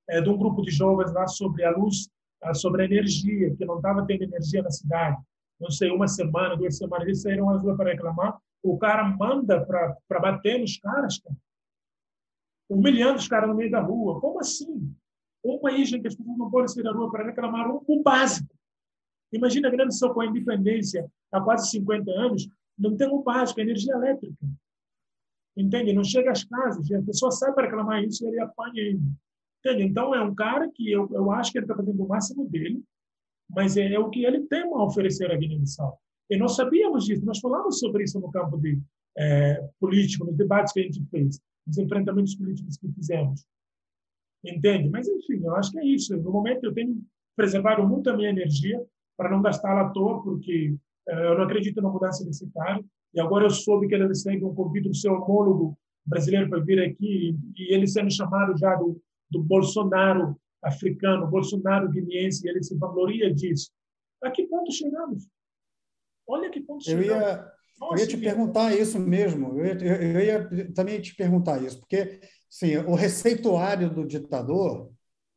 é, 0.09 0.21
de 0.21 0.29
um 0.29 0.37
grupo 0.37 0.63
de 0.63 0.71
jovens 0.71 1.13
lá 1.13 1.27
sobre 1.27 1.65
a 1.65 1.71
luz, 1.71 2.09
sobre 2.55 2.83
a 2.83 2.85
energia, 2.85 3.55
que 3.55 3.65
não 3.65 3.77
estava 3.77 4.05
tendo 4.07 4.25
energia 4.25 4.63
na 4.63 4.71
cidade. 4.71 5.17
Não 5.61 5.71
sei, 5.71 5.91
uma 5.91 6.09
semana, 6.09 6.57
duas 6.57 6.77
semanas, 6.77 7.07
eles 7.07 7.23
saíram 7.23 7.49
às 7.51 7.63
ruas 7.63 7.77
para 7.77 7.91
reclamar. 7.91 8.39
O 8.63 8.77
cara 8.79 9.05
manda 9.05 9.65
para 9.65 10.21
bater 10.21 10.59
nos 10.59 10.79
caras, 10.79 11.19
cara. 11.19 11.37
humilhando 12.69 13.19
os 13.19 13.29
caras 13.29 13.49
no 13.49 13.55
meio 13.55 13.71
da 13.71 13.81
rua. 13.81 14.21
Como 14.21 14.41
assim? 14.41 14.95
Um 15.45 15.59
país 15.59 15.93
em 15.93 16.01
que 16.01 16.09
as 16.09 16.15
pessoas 16.15 16.39
não 16.39 16.51
podem 16.51 16.69
sair 16.69 16.83
da 16.83 16.93
rua 16.93 17.11
para 17.11 17.27
reclamar 17.27 17.71
o 17.71 18.03
básico. 18.03 18.49
Imagina 19.33 19.69
a 19.69 19.71
Grã-Nação 19.71 20.15
com 20.15 20.21
a 20.21 20.27
independência 20.27 21.11
há 21.31 21.41
quase 21.41 21.71
50 21.71 22.11
anos, 22.11 22.49
não 22.79 22.97
tem 22.97 23.09
o 23.09 23.23
básico, 23.23 23.61
a 23.61 23.63
energia 23.63 23.95
elétrica. 23.95 24.47
Entende? 25.57 25.93
Não 25.93 26.05
chega 26.05 26.33
às 26.33 26.45
casas, 26.45 26.91
a 26.91 27.03
pessoa 27.03 27.31
sai 27.31 27.53
para 27.53 27.65
reclamar 27.65 28.03
isso 28.03 28.25
e 28.25 28.29
ele 28.29 28.41
apanha 28.41 28.83
ainda. 28.83 29.11
Entende? 29.61 29.83
Então, 29.85 30.15
é 30.15 30.23
um 30.23 30.35
cara 30.35 30.71
que 30.73 30.91
eu, 30.91 31.09
eu 31.13 31.31
acho 31.31 31.53
que 31.53 31.59
ele 31.59 31.65
está 31.65 31.77
fazendo 31.77 32.03
o 32.03 32.09
máximo 32.09 32.49
dele, 32.49 32.83
mas 33.49 33.77
é, 33.77 33.93
é, 33.93 33.99
o 33.99 34.11
que 34.11 34.25
ele 34.25 34.43
tem 34.43 34.63
a 34.63 34.83
oferecer 34.83 35.31
à 35.31 35.37
Guiné-Bissau. 35.37 35.99
E 36.31 36.37
nós 36.37 36.57
sabíamos 36.57 37.05
disso, 37.05 37.25
nós 37.25 37.39
falamos 37.39 37.79
sobre 37.79 38.05
isso 38.05 38.19
no 38.19 38.31
campo 38.31 38.57
de, 38.59 38.81
é, 39.17 39.69
político, 39.79 40.25
nos 40.25 40.37
debates 40.37 40.73
que 40.73 40.81
a 40.81 40.83
gente 40.83 41.05
fez, 41.11 41.41
nos 41.67 41.79
enfrentamentos 41.79 42.35
políticos 42.35 42.77
que 42.77 42.89
fizemos. 42.93 43.45
Entende? 44.45 44.89
Mas, 44.91 45.09
enfim, 45.09 45.43
eu 45.43 45.55
acho 45.55 45.73
que 45.73 45.79
é 45.79 45.85
isso. 45.85 46.17
No 46.17 46.31
momento, 46.31 46.65
eu 46.65 46.75
tenho 46.75 47.01
preservado 47.35 47.87
muito 47.87 48.11
a 48.11 48.17
minha 48.17 48.29
energia 48.29 48.85
para 49.17 49.31
não 49.31 49.43
gastá-la 49.43 49.83
à 49.83 49.91
toa, 49.91 50.23
porque 50.23 50.77
é, 51.09 51.27
eu 51.27 51.37
não 51.37 51.45
acredito 51.45 51.81
na 51.81 51.89
mudança 51.89 52.25
desse 52.25 52.49
cara. 52.51 52.83
E 53.13 53.21
agora 53.21 53.45
eu 53.47 53.51
soube 53.51 53.89
que 53.89 53.95
ele 53.95 54.07
recebe 54.07 54.45
um 54.45 54.55
convite 54.55 54.89
do 54.89 54.95
seu 54.95 55.15
homólogo 55.15 55.79
brasileiro 56.05 56.51
para 56.51 56.61
vir 56.61 56.81
aqui, 56.83 57.37
e 57.57 57.75
ele 57.75 57.87
sendo 57.87 58.11
chamado 58.11 58.57
já 58.59 58.75
do, 58.75 59.01
do 59.31 59.43
Bolsonaro 59.43 60.37
africano, 60.63 61.27
Bolsonaro 61.27 61.89
guineense, 61.89 62.47
e 62.47 62.51
ele 62.51 62.63
se 62.63 62.77
vangloria 62.77 63.33
disso. 63.33 63.71
A 64.23 64.31
que 64.31 64.47
ponto 64.47 64.73
chegamos? 64.73 65.27
Olha 66.27 66.51
que 66.51 66.61
ponto 66.61 66.89
eu 66.89 66.99
chegamos. 66.99 67.25
Ia, 67.25 67.53
Nossa, 67.81 67.95
eu 67.95 67.99
ia 67.99 68.07
te 68.07 68.17
perguntar 68.17 68.75
isso 68.75 68.99
mesmo, 68.99 69.59
eu 69.59 69.67
ia, 69.67 69.75
eu 69.85 70.21
ia, 70.21 70.73
também 70.73 71.01
te 71.01 71.15
perguntar 71.15 71.63
isso, 71.63 71.79
porque 71.81 72.21
sim, 72.55 72.77
o 72.77 72.95
receituário 72.95 73.93
do 73.93 74.07
ditador 74.07 74.93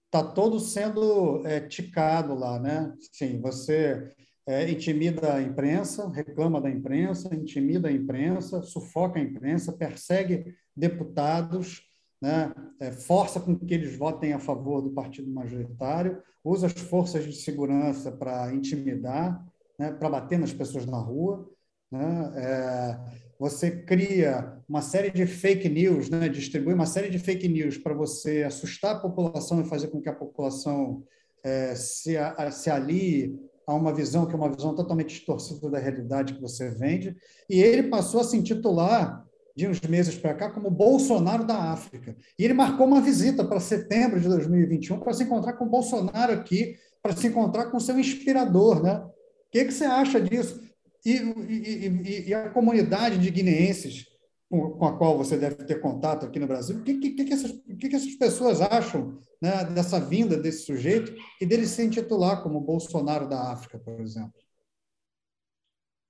está 0.06 0.24
todo 0.24 0.60
sendo 0.60 1.46
é, 1.48 1.60
ticado 1.60 2.36
lá, 2.36 2.60
né? 2.60 2.94
Sim, 3.12 3.42
você 3.42 4.14
é, 4.46 4.70
intimida 4.70 5.34
a 5.34 5.42
imprensa, 5.42 6.08
reclama 6.10 6.62
da 6.62 6.70
imprensa, 6.70 7.34
intimida 7.36 7.88
a 7.88 7.92
imprensa, 7.92 8.62
sufoca 8.62 9.20
a 9.20 9.24
imprensa, 9.24 9.74
persegue 9.74 10.56
deputados, 10.76 11.82
né? 12.22 12.54
É, 12.80 12.92
força 12.92 13.40
com 13.40 13.58
que 13.58 13.74
eles 13.74 13.98
votem 13.98 14.34
a 14.34 14.40
favor 14.40 14.82
do 14.82 14.92
partido 14.92 15.32
majoritário, 15.32 16.22
usa 16.44 16.68
as 16.68 16.74
forças 16.74 17.26
de 17.26 17.34
segurança 17.34 18.12
para 18.12 18.54
intimidar, 18.54 19.44
né? 19.80 19.92
para 19.92 20.10
bater 20.10 20.38
nas 20.38 20.54
pessoas 20.54 20.86
na 20.86 21.00
rua. 21.00 21.50
Né? 21.92 22.34
É, 22.36 23.27
você 23.40 23.72
cria 23.72 24.58
uma 24.68 24.82
série 24.82 25.12
de 25.12 25.26
fake 25.26 25.70
news, 25.70 26.10
né? 26.10 26.28
distribui 26.28 26.74
uma 26.74 26.86
série 26.86 27.10
de 27.10 27.20
fake 27.20 27.48
news 27.48 27.78
para 27.78 27.94
você 27.94 28.44
assustar 28.44 28.96
a 28.96 29.00
população 29.00 29.62
e 29.62 29.70
fazer 29.70 29.88
com 29.88 30.02
que 30.02 30.10
a 30.10 30.16
população 30.16 31.04
é, 31.44 31.76
se, 31.76 32.18
a, 32.18 32.50
se 32.52 32.70
alie 32.70 33.40
a 33.68 33.74
uma 33.74 33.94
visão 33.94 34.26
que 34.26 34.34
é 34.34 34.38
uma 34.38 34.52
visão 34.52 34.74
totalmente 34.74 35.10
distorcida 35.10 35.70
da 35.70 35.78
realidade 35.78 36.34
que 36.34 36.42
você 36.42 36.70
vende. 36.70 37.16
E 37.50 37.62
ele 37.62 37.84
passou 37.84 38.22
a 38.22 38.24
se 38.24 38.38
intitular, 38.38 39.28
de 39.58 39.68
uns 39.68 39.82
meses 39.82 40.16
para 40.16 40.36
cá, 40.36 40.52
como 40.52 40.70
Bolsonaro 40.70 41.44
da 41.44 41.72
África. 41.72 42.16
E 42.38 42.46
ele 42.46 42.54
marcou 42.54 42.86
uma 42.86 43.02
visita 43.02 43.44
para 43.44 43.60
setembro 43.60 44.20
de 44.20 44.28
2021 44.28 45.00
para 45.00 45.14
se 45.14 45.24
encontrar 45.24 45.54
com 45.54 45.68
Bolsonaro 45.68 46.32
aqui, 46.32 46.76
para 47.02 47.16
se 47.16 47.26
encontrar 47.26 47.66
com 47.72 47.80
seu 47.80 47.98
inspirador. 47.98 48.84
Né? 48.84 48.94
O 49.00 49.12
que, 49.52 49.66
que 49.66 49.72
você 49.72 49.86
acha 49.86 50.22
disso? 50.22 50.62
E, 51.08 51.16
e, 51.16 52.30
e, 52.30 52.34
a 52.34 52.50
comunidade 52.50 53.18
de 53.18 53.32
guineenses 53.32 54.06
com, 54.50 54.86
a 54.86 54.98
qual 54.98 55.18
você 55.18 55.38
deve 55.38 55.56
ter 55.64 55.80
contato 55.80 56.26
aqui 56.26 56.38
no 56.38 56.48
Brasil, 56.48 56.78
o 56.78 56.84
que, 56.84 57.00
que, 57.00 57.24
que, 57.24 57.34
essas, 57.34 57.52
que, 57.52 57.88
que 57.88 57.96
essas 57.96 58.14
pessoas 58.16 58.60
acham 58.60 59.18
né, 59.42 59.64
dessa 59.66 60.02
vinda 60.02 60.36
desse 60.36 60.66
sujeito 60.66 61.16
e 61.40 61.46
dele 61.46 61.66
se 61.66 61.82
intitular 61.82 62.44
como 62.44 62.60
Bolsonaro 62.60 63.26
da 63.26 63.54
África, 63.54 63.80
por 63.80 64.02
exemplo? 64.02 64.34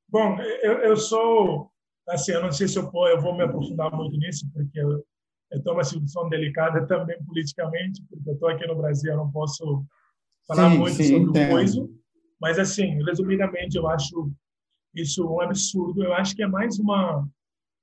Bom, 0.09 0.39
eu, 0.63 0.79
eu 0.79 0.97
sou, 0.97 1.69
assim, 2.09 2.31
eu 2.31 2.41
não 2.41 2.51
sei 2.51 2.67
se 2.67 2.79
eu, 2.79 2.89
eu 2.91 3.21
vou 3.21 3.37
me 3.37 3.43
aprofundar 3.43 3.95
muito 3.95 4.17
nisso, 4.17 4.49
porque 4.51 4.79
eu 4.79 5.05
estou 5.51 5.73
numa 5.73 5.83
situação 5.83 6.27
delicada 6.27 6.87
também 6.87 7.23
politicamente, 7.23 8.01
porque 8.09 8.29
eu 8.29 8.33
estou 8.33 8.49
aqui 8.49 8.65
no 8.65 8.77
Brasil, 8.77 9.11
eu 9.11 9.17
não 9.17 9.31
posso 9.31 9.85
falar 10.47 10.71
sim, 10.71 10.77
muito 10.79 10.95
sim, 10.95 11.03
sobre 11.03 11.29
entendo. 11.29 11.49
o 11.49 11.51
coisa, 11.51 11.89
mas, 12.41 12.57
assim, 12.57 13.03
resumidamente, 13.03 13.77
eu 13.77 13.87
acho 13.87 14.31
isso 14.93 15.23
é 15.23 15.25
um 15.25 15.41
absurdo. 15.41 16.03
Eu 16.03 16.13
acho 16.13 16.35
que 16.35 16.43
é 16.43 16.47
mais 16.47 16.79
uma 16.79 17.27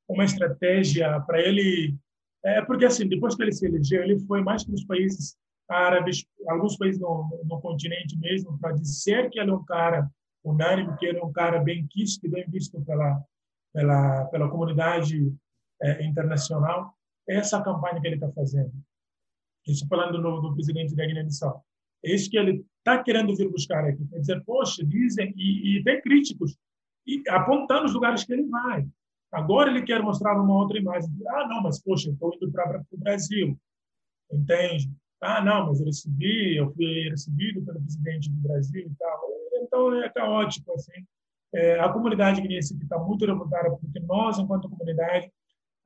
uma 0.06 0.24
estratégia 0.24 1.18
para 1.20 1.40
ele 1.40 1.96
é 2.44 2.60
porque 2.60 2.84
assim 2.84 3.08
depois 3.08 3.34
que 3.34 3.42
ele 3.42 3.52
se 3.52 3.64
elegeu 3.64 4.02
ele 4.02 4.18
foi 4.26 4.42
mais 4.42 4.62
para 4.62 4.74
os 4.74 4.84
países 4.84 5.34
árabes 5.66 6.26
alguns 6.46 6.76
países 6.76 7.00
no, 7.00 7.42
no 7.46 7.58
continente 7.62 8.18
mesmo 8.18 8.58
para 8.58 8.72
dizer 8.72 9.30
que 9.30 9.40
ele 9.40 9.50
é 9.50 9.54
um 9.54 9.64
cara 9.64 10.06
unânime 10.44 10.94
que 10.98 11.06
ele 11.06 11.18
é 11.20 11.24
um 11.24 11.32
cara 11.32 11.58
bem 11.58 11.86
quisto 11.86 12.28
bem 12.28 12.44
visto 12.48 12.78
pela 12.82 13.24
pela 13.72 14.26
pela 14.26 14.50
comunidade 14.50 15.34
é, 15.84 16.04
internacional. 16.04 16.94
Essa 17.28 17.62
campanha 17.62 18.00
que 18.00 18.06
ele 18.06 18.16
está 18.16 18.30
fazendo. 18.32 18.72
Isso 19.66 19.86
falando 19.88 20.20
do, 20.20 20.40
do 20.40 20.54
presidente 20.54 20.94
da 20.94 21.06
Guiné-Bissau. 21.06 21.64
É 22.04 22.14
isso 22.14 22.30
que 22.30 22.36
ele 22.36 22.64
está 22.78 23.02
querendo 23.02 23.34
vir 23.34 23.50
buscar 23.50 23.84
aqui. 23.84 24.06
Quer 24.06 24.18
dizer 24.18 24.44
poxa 24.44 24.84
dizem 24.84 25.32
e, 25.36 25.78
e 25.78 25.84
tem 25.84 26.00
críticos 26.02 26.56
e 27.06 27.22
apontando 27.28 27.86
os 27.86 27.94
lugares 27.94 28.24
que 28.24 28.32
ele 28.32 28.46
vai. 28.46 28.86
Agora 29.32 29.70
ele 29.70 29.82
quer 29.82 30.02
mostrar 30.02 30.40
uma 30.40 30.54
outra 30.54 30.78
imagem. 30.78 31.10
Ah, 31.28 31.48
não, 31.48 31.62
mas 31.62 31.82
poxa, 31.82 32.10
estou 32.10 32.32
indo 32.34 32.52
para 32.52 32.84
o 32.90 32.96
Brasil. 32.96 33.58
Entende? 34.32 34.90
Ah, 35.20 35.42
não, 35.42 35.66
mas 35.66 35.80
eu 35.80 35.86
recebi, 35.86 36.56
eu 36.56 36.72
fui 36.72 37.08
recebido 37.08 37.62
pelo 37.62 37.80
presidente 37.80 38.30
do 38.30 38.40
Brasil 38.48 38.86
e 38.86 38.94
tal. 38.96 39.20
Então 39.62 40.02
é 40.02 40.08
caótico 40.08 40.72
assim. 40.72 41.04
É, 41.52 41.78
a 41.80 41.88
comunidade 41.88 42.40
guineense 42.40 42.76
está 42.76 42.98
muito 42.98 43.24
revoltada 43.24 43.70
porque 43.76 44.00
nós, 44.00 44.38
enquanto 44.38 44.68
comunidade, 44.68 45.30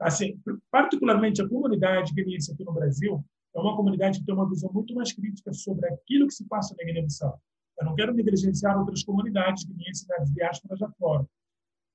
assim, 0.01 0.41
particularmente 0.71 1.43
a 1.43 1.49
comunidade 1.49 2.15
guineense 2.15 2.53
aqui 2.53 2.65
no 2.65 2.73
Brasil, 2.73 3.23
é 3.55 3.61
uma 3.61 3.77
comunidade 3.77 4.19
que 4.19 4.27
tem 4.27 4.35
uma 4.35 4.49
visão 4.49 4.71
muito 4.73 4.95
mais 4.95 5.13
crítica 5.13 5.53
sobre 5.53 5.87
aquilo 5.89 6.27
que 6.27 6.35
se 6.35 6.47
passa 6.47 6.75
na 6.79 6.85
Guiné-Bissau. 6.85 7.41
Eu 7.81 7.87
não 7.87 7.95
quero 7.95 8.13
negligenciar 8.13 8.79
outras 8.79 9.03
comunidades 9.05 9.65
guineenses 9.65 10.07
nas 10.09 10.31
diásporas 10.33 10.79
já 10.79 10.91
fora. 10.99 11.27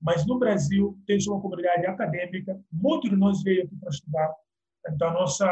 Mas 0.01 0.25
no 0.25 0.37
Brasil, 0.37 0.97
tem 1.05 1.17
uma 1.27 1.41
comunidade 1.41 1.85
acadêmica, 1.85 2.59
muitos 2.71 3.09
de 3.09 3.15
nós 3.15 3.41
veio 3.41 3.63
aqui 3.63 3.75
para 3.77 3.89
estudar. 3.89 4.33
Então, 4.89 5.09
a 5.09 5.13
nossa, 5.13 5.45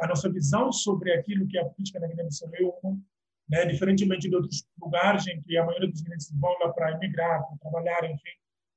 a 0.00 0.06
nossa 0.06 0.28
visão 0.30 0.72
sobre 0.72 1.12
aquilo 1.12 1.46
que 1.46 1.56
é 1.58 1.62
a 1.62 1.64
política 1.64 2.00
na 2.00 2.08
Guiné-Bissau 2.08 2.50
é 2.54 2.90
né? 3.48 3.66
diferentemente 3.66 4.28
de 4.28 4.34
outros 4.34 4.64
lugares 4.80 5.26
em 5.26 5.40
que 5.42 5.56
a 5.56 5.64
maioria 5.64 5.88
dos 5.88 6.02
guineenses 6.02 6.32
vão 6.38 6.54
lá 6.60 6.72
para 6.72 6.92
emigrar, 6.92 7.46
para 7.46 7.56
trabalhar, 7.58 8.04
enfim, 8.04 8.30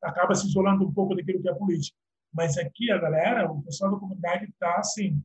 acaba 0.03 0.35
se 0.35 0.47
isolando 0.47 0.87
um 0.87 0.93
pouco 0.93 1.15
daquilo 1.15 1.41
que 1.41 1.49
é 1.49 1.53
política. 1.53 1.97
Mas 2.33 2.57
aqui 2.57 2.91
a 2.91 2.97
galera, 2.97 3.51
o 3.51 3.61
pessoal 3.63 3.91
da 3.91 3.99
comunidade 3.99 4.45
está 4.45 4.77
assim, 4.77 5.21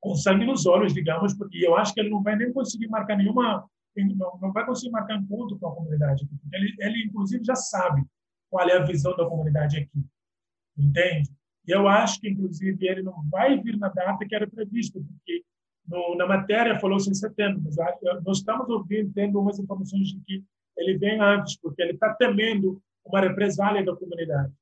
com 0.00 0.14
sangue 0.14 0.44
nos 0.44 0.66
olhos, 0.66 0.92
digamos, 0.92 1.34
porque 1.34 1.58
eu 1.58 1.76
acho 1.76 1.94
que 1.94 2.00
ele 2.00 2.10
não 2.10 2.22
vai 2.22 2.36
nem 2.36 2.52
conseguir 2.52 2.88
marcar 2.88 3.16
nenhuma 3.16 3.68
não, 4.04 4.38
não 4.40 4.52
vai 4.52 4.64
conseguir 4.64 4.90
marcar 4.90 5.16
encontro 5.16 5.58
com 5.58 5.68
a 5.68 5.74
comunidade 5.74 6.24
aqui. 6.24 6.34
Ele, 6.52 6.76
ele, 6.78 7.04
inclusive, 7.06 7.44
já 7.44 7.54
sabe 7.54 8.04
qual 8.50 8.68
é 8.68 8.76
a 8.76 8.84
visão 8.84 9.16
da 9.16 9.26
comunidade 9.26 9.78
aqui. 9.78 10.04
Entende? 10.76 11.30
E 11.66 11.70
eu 11.70 11.86
acho 11.86 12.20
que, 12.20 12.28
inclusive, 12.28 12.86
ele 12.86 13.02
não 13.02 13.22
vai 13.30 13.60
vir 13.60 13.76
na 13.76 13.88
data 13.88 14.24
que 14.26 14.34
era 14.34 14.46
prevista, 14.46 15.00
porque 15.00 15.44
no, 15.86 16.16
na 16.16 16.26
matéria 16.26 16.78
falou-se 16.78 17.10
em 17.10 17.14
setembro, 17.14 17.62
mas 17.64 17.76
nós 18.24 18.38
estamos 18.38 18.68
ouvindo, 18.68 19.12
tendo 19.12 19.40
umas 19.40 19.58
informações 19.58 20.08
de 20.08 20.20
que 20.20 20.44
ele 20.76 20.96
vem 20.96 21.20
antes, 21.20 21.56
porque 21.56 21.82
ele 21.82 21.92
está 21.92 22.14
temendo 22.14 22.80
uma 23.04 23.20
represália 23.20 23.84
da 23.84 23.96
comunidade. 23.96 24.52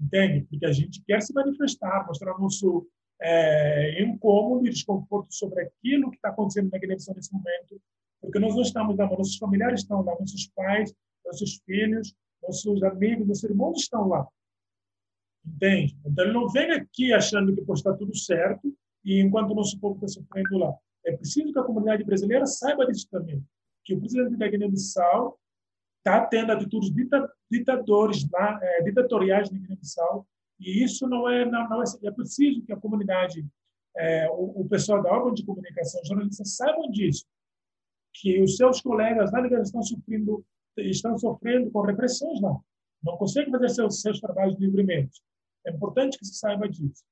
Entende? 0.00 0.46
Porque 0.48 0.66
a 0.66 0.72
gente 0.72 1.02
quer 1.04 1.20
se 1.22 1.32
manifestar, 1.32 2.06
mostrar 2.06 2.38
nosso 2.38 2.86
é, 3.20 4.02
incômodo 4.02 4.66
e 4.66 4.70
desconforto 4.70 5.34
sobre 5.34 5.62
aquilo 5.62 6.10
que 6.10 6.16
está 6.16 6.28
acontecendo 6.28 6.70
na 6.70 6.78
Guiné-Bissau 6.78 7.14
nesse 7.14 7.32
momento, 7.32 7.80
porque 8.26 8.40
nós 8.40 8.54
não 8.56 8.62
estamos 8.62 8.96
lá, 8.96 9.06
nossos 9.06 9.36
familiares 9.36 9.82
estão 9.82 10.02
lá, 10.02 10.16
nossos 10.18 10.48
pais, 10.48 10.92
nossos 11.24 11.60
filhos, 11.64 12.12
nossos 12.42 12.82
amigos, 12.82 13.26
nossos 13.26 13.44
irmãos 13.44 13.78
estão 13.78 14.08
lá. 14.08 14.26
Entende? 15.46 15.96
Então, 16.04 16.24
ele 16.24 16.34
não 16.34 16.48
vem 16.48 16.72
aqui 16.72 17.12
achando 17.12 17.54
que 17.54 17.72
está 17.72 17.92
tudo 17.94 18.16
certo 18.16 18.76
e 19.04 19.20
enquanto 19.20 19.52
o 19.52 19.54
nosso 19.54 19.78
povo 19.78 19.94
está 19.94 20.08
sofrendo 20.08 20.58
lá. 20.58 20.74
É 21.04 21.16
preciso 21.16 21.52
que 21.52 21.58
a 21.58 21.62
comunidade 21.62 22.02
brasileira 22.02 22.46
saiba 22.46 22.84
disso 22.84 23.06
também, 23.08 23.44
que 23.84 23.94
o 23.94 24.00
presidente 24.00 24.36
da 24.36 24.48
Guiné-Bissau 24.48 25.38
está 25.98 26.26
tendo 26.26 26.50
atitudes 26.50 26.92
ditadores 27.48 28.28
lá, 28.28 28.58
é, 28.60 28.82
ditatoriais 28.82 29.52
na 29.52 29.58
Guiné-Bissau 29.58 30.26
e 30.58 30.82
isso 30.82 31.06
não 31.06 31.28
é 31.28 31.44
não, 31.44 31.68
não 31.68 31.80
é, 31.80 31.84
é 32.02 32.10
preciso 32.10 32.64
que 32.64 32.72
a 32.72 32.76
comunidade 32.76 33.46
é, 33.96 34.28
o, 34.30 34.62
o, 34.62 34.68
pessoal 34.68 35.02
da 35.02 35.10
órgão 35.10 35.32
de 35.32 35.44
comunicação, 35.44 36.04
jornalistas 36.04 36.56
saibam 36.56 36.90
disso, 36.90 37.24
que 38.20 38.42
os 38.42 38.56
seus 38.56 38.80
colegas 38.80 39.30
lá 39.32 39.46
estão 39.46 39.82
sofrendo, 39.82 40.44
estão 40.78 41.18
sofrendo 41.18 41.70
com 41.70 41.82
repressões 41.82 42.40
lá. 42.40 42.56
Não 43.02 43.16
conseguem 43.16 43.52
fazer 43.52 43.68
seus, 43.70 44.00
seus 44.00 44.20
trabalhos 44.20 44.58
livremente. 44.58 45.20
É 45.66 45.70
importante 45.70 46.18
que 46.18 46.24
se 46.24 46.34
saiba 46.34 46.68
disso. 46.68 47.04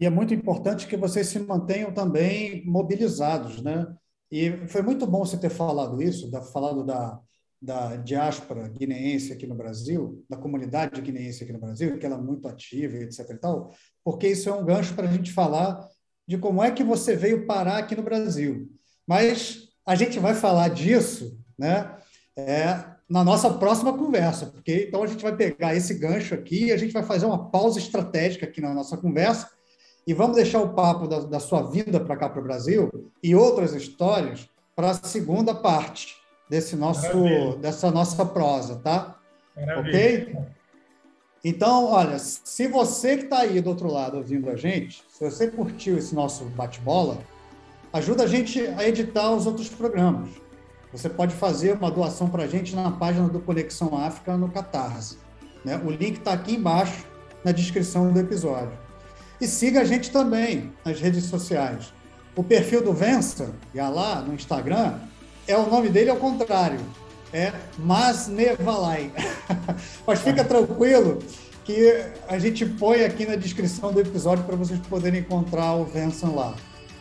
E 0.00 0.06
é 0.06 0.10
muito 0.10 0.32
importante 0.32 0.86
que 0.86 0.96
vocês 0.96 1.26
se 1.26 1.38
mantenham 1.40 1.92
também 1.92 2.64
mobilizados, 2.64 3.60
né? 3.60 3.86
E 4.30 4.66
foi 4.68 4.82
muito 4.82 5.06
bom 5.06 5.24
você 5.24 5.36
ter 5.36 5.50
falado 5.50 6.00
isso, 6.00 6.30
da, 6.30 6.40
falado 6.40 6.84
da, 6.84 7.20
da 7.60 7.96
diáspora 7.96 8.68
guineense 8.68 9.32
aqui 9.32 9.46
no 9.46 9.56
Brasil, 9.56 10.24
da 10.28 10.36
comunidade 10.36 11.00
guineense 11.00 11.42
aqui 11.42 11.52
no 11.52 11.58
Brasil, 11.58 11.98
que 11.98 12.06
ela 12.06 12.16
é 12.16 12.20
muito 12.20 12.46
ativa, 12.46 12.96
etc. 12.98 13.30
E 13.30 13.38
tal, 13.38 13.74
porque 14.04 14.28
isso 14.28 14.48
é 14.48 14.52
um 14.52 14.64
gancho 14.64 14.94
para 14.94 15.08
a 15.08 15.12
gente 15.12 15.32
falar 15.32 15.88
de 16.26 16.38
como 16.38 16.62
é 16.62 16.70
que 16.70 16.84
você 16.84 17.16
veio 17.16 17.46
parar 17.46 17.78
aqui 17.78 17.96
no 17.96 18.02
Brasil. 18.02 18.70
Mas 19.08 19.70
a 19.86 19.94
gente 19.94 20.18
vai 20.18 20.34
falar 20.34 20.68
disso, 20.68 21.40
né? 21.58 21.96
É, 22.36 22.84
na 23.08 23.24
nossa 23.24 23.50
próxima 23.54 23.96
conversa, 23.96 24.46
porque 24.46 24.84
então 24.86 25.02
a 25.02 25.06
gente 25.06 25.22
vai 25.22 25.34
pegar 25.34 25.74
esse 25.74 25.94
gancho 25.94 26.34
aqui 26.34 26.66
e 26.66 26.72
a 26.72 26.76
gente 26.76 26.92
vai 26.92 27.02
fazer 27.02 27.24
uma 27.24 27.50
pausa 27.50 27.78
estratégica 27.78 28.44
aqui 28.44 28.60
na 28.60 28.74
nossa 28.74 28.98
conversa 28.98 29.48
e 30.06 30.12
vamos 30.12 30.36
deixar 30.36 30.60
o 30.60 30.74
papo 30.74 31.08
da, 31.08 31.20
da 31.20 31.40
sua 31.40 31.62
vinda 31.62 31.98
para 31.98 32.16
cá 32.16 32.28
para 32.28 32.40
o 32.40 32.44
Brasil 32.44 33.10
e 33.22 33.34
outras 33.34 33.74
histórias 33.74 34.48
para 34.76 34.90
a 34.90 34.94
segunda 34.94 35.54
parte 35.54 36.16
desse 36.48 36.76
nosso, 36.76 37.56
dessa 37.60 37.90
nossa 37.90 38.24
prosa, 38.26 38.76
tá? 38.76 39.18
Maravilha. 39.56 39.88
Ok? 39.88 40.38
Então, 41.42 41.86
olha, 41.86 42.18
se 42.18 42.68
você 42.68 43.16
que 43.16 43.24
está 43.24 43.40
aí 43.40 43.60
do 43.60 43.70
outro 43.70 43.90
lado 43.90 44.18
ouvindo 44.18 44.50
a 44.50 44.56
gente, 44.56 45.02
se 45.08 45.24
você 45.24 45.48
curtiu 45.50 45.96
esse 45.96 46.14
nosso 46.14 46.44
bate-bola, 46.44 47.18
ajuda 47.98 48.24
a 48.24 48.26
gente 48.26 48.60
a 48.60 48.88
editar 48.88 49.30
os 49.30 49.46
outros 49.46 49.68
programas. 49.68 50.30
Você 50.92 51.08
pode 51.08 51.34
fazer 51.34 51.74
uma 51.74 51.90
doação 51.90 52.28
para 52.28 52.44
a 52.44 52.46
gente 52.46 52.74
na 52.74 52.90
página 52.90 53.28
do 53.28 53.40
Conexão 53.40 53.96
África 53.96 54.36
no 54.36 54.48
Catarse. 54.48 55.18
Né? 55.64 55.80
O 55.84 55.90
link 55.90 56.18
está 56.18 56.32
aqui 56.32 56.54
embaixo 56.54 57.04
na 57.44 57.52
descrição 57.52 58.10
do 58.10 58.18
episódio. 58.18 58.72
E 59.40 59.46
siga 59.46 59.82
a 59.82 59.84
gente 59.84 60.10
também 60.10 60.72
nas 60.84 61.00
redes 61.00 61.24
sociais. 61.24 61.92
O 62.34 62.42
perfil 62.42 62.82
do 62.82 62.92
Vença, 62.92 63.52
lá 63.74 64.22
no 64.22 64.32
Instagram, 64.32 64.94
é 65.46 65.56
o 65.56 65.68
nome 65.68 65.88
dele 65.88 66.10
ao 66.10 66.16
contrário. 66.16 66.80
É 67.32 67.52
Masnevalai. 67.78 69.12
Mas 70.06 70.20
fica 70.20 70.42
tranquilo 70.44 71.18
que 71.64 72.02
a 72.26 72.38
gente 72.38 72.64
põe 72.64 73.04
aqui 73.04 73.26
na 73.26 73.36
descrição 73.36 73.92
do 73.92 74.00
episódio 74.00 74.44
para 74.44 74.56
vocês 74.56 74.80
poderem 74.80 75.20
encontrar 75.20 75.74
o 75.74 75.84
Vença 75.84 76.26
lá. 76.26 76.54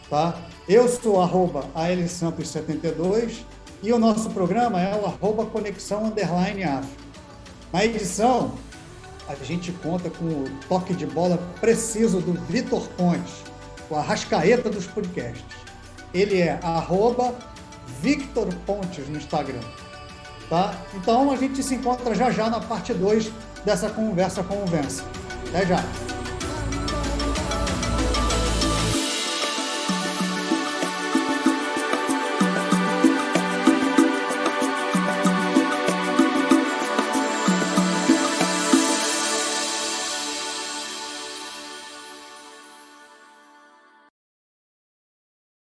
Tá? 0.10 0.36
Eu 0.68 0.88
sou 0.88 1.22
arroba 1.22 1.66
ALSantos72 1.76 3.44
e 3.84 3.92
o 3.92 4.00
nosso 4.00 4.30
programa 4.30 4.82
é 4.82 4.96
o 4.96 5.06
arroba 5.06 5.46
Conexão 5.46 6.06
Underline 6.06 6.64
África. 6.64 7.04
Na 7.72 7.86
edição, 7.86 8.54
a 9.28 9.36
gente 9.36 9.72
conta 9.74 10.10
com 10.10 10.26
o 10.26 10.46
toque 10.70 10.94
de 10.94 11.06
bola 11.06 11.38
preciso 11.60 12.22
do 12.22 12.34
Vitor 12.46 12.88
Pontes, 12.90 13.44
o 13.90 13.96
arrascaeta 13.96 14.70
dos 14.70 14.88
podcasts. 14.88 15.46
Ele 16.14 16.42
é 16.42 16.58
arroba 16.64 17.36
Victor 18.02 18.48
Pontes 18.66 19.08
no 19.10 19.18
Instagram. 19.18 19.60
Tá? 20.50 20.74
Então 20.94 21.30
a 21.30 21.36
gente 21.36 21.62
se 21.62 21.76
encontra 21.76 22.16
já 22.16 22.32
já 22.32 22.50
na 22.50 22.62
parte 22.62 22.94
2 22.94 23.30
dessa 23.66 23.90
conversa 23.90 24.42
com 24.44 24.64
o 24.64 24.66
Vença. 24.66 25.04
Até 25.50 25.66
já! 25.66 25.84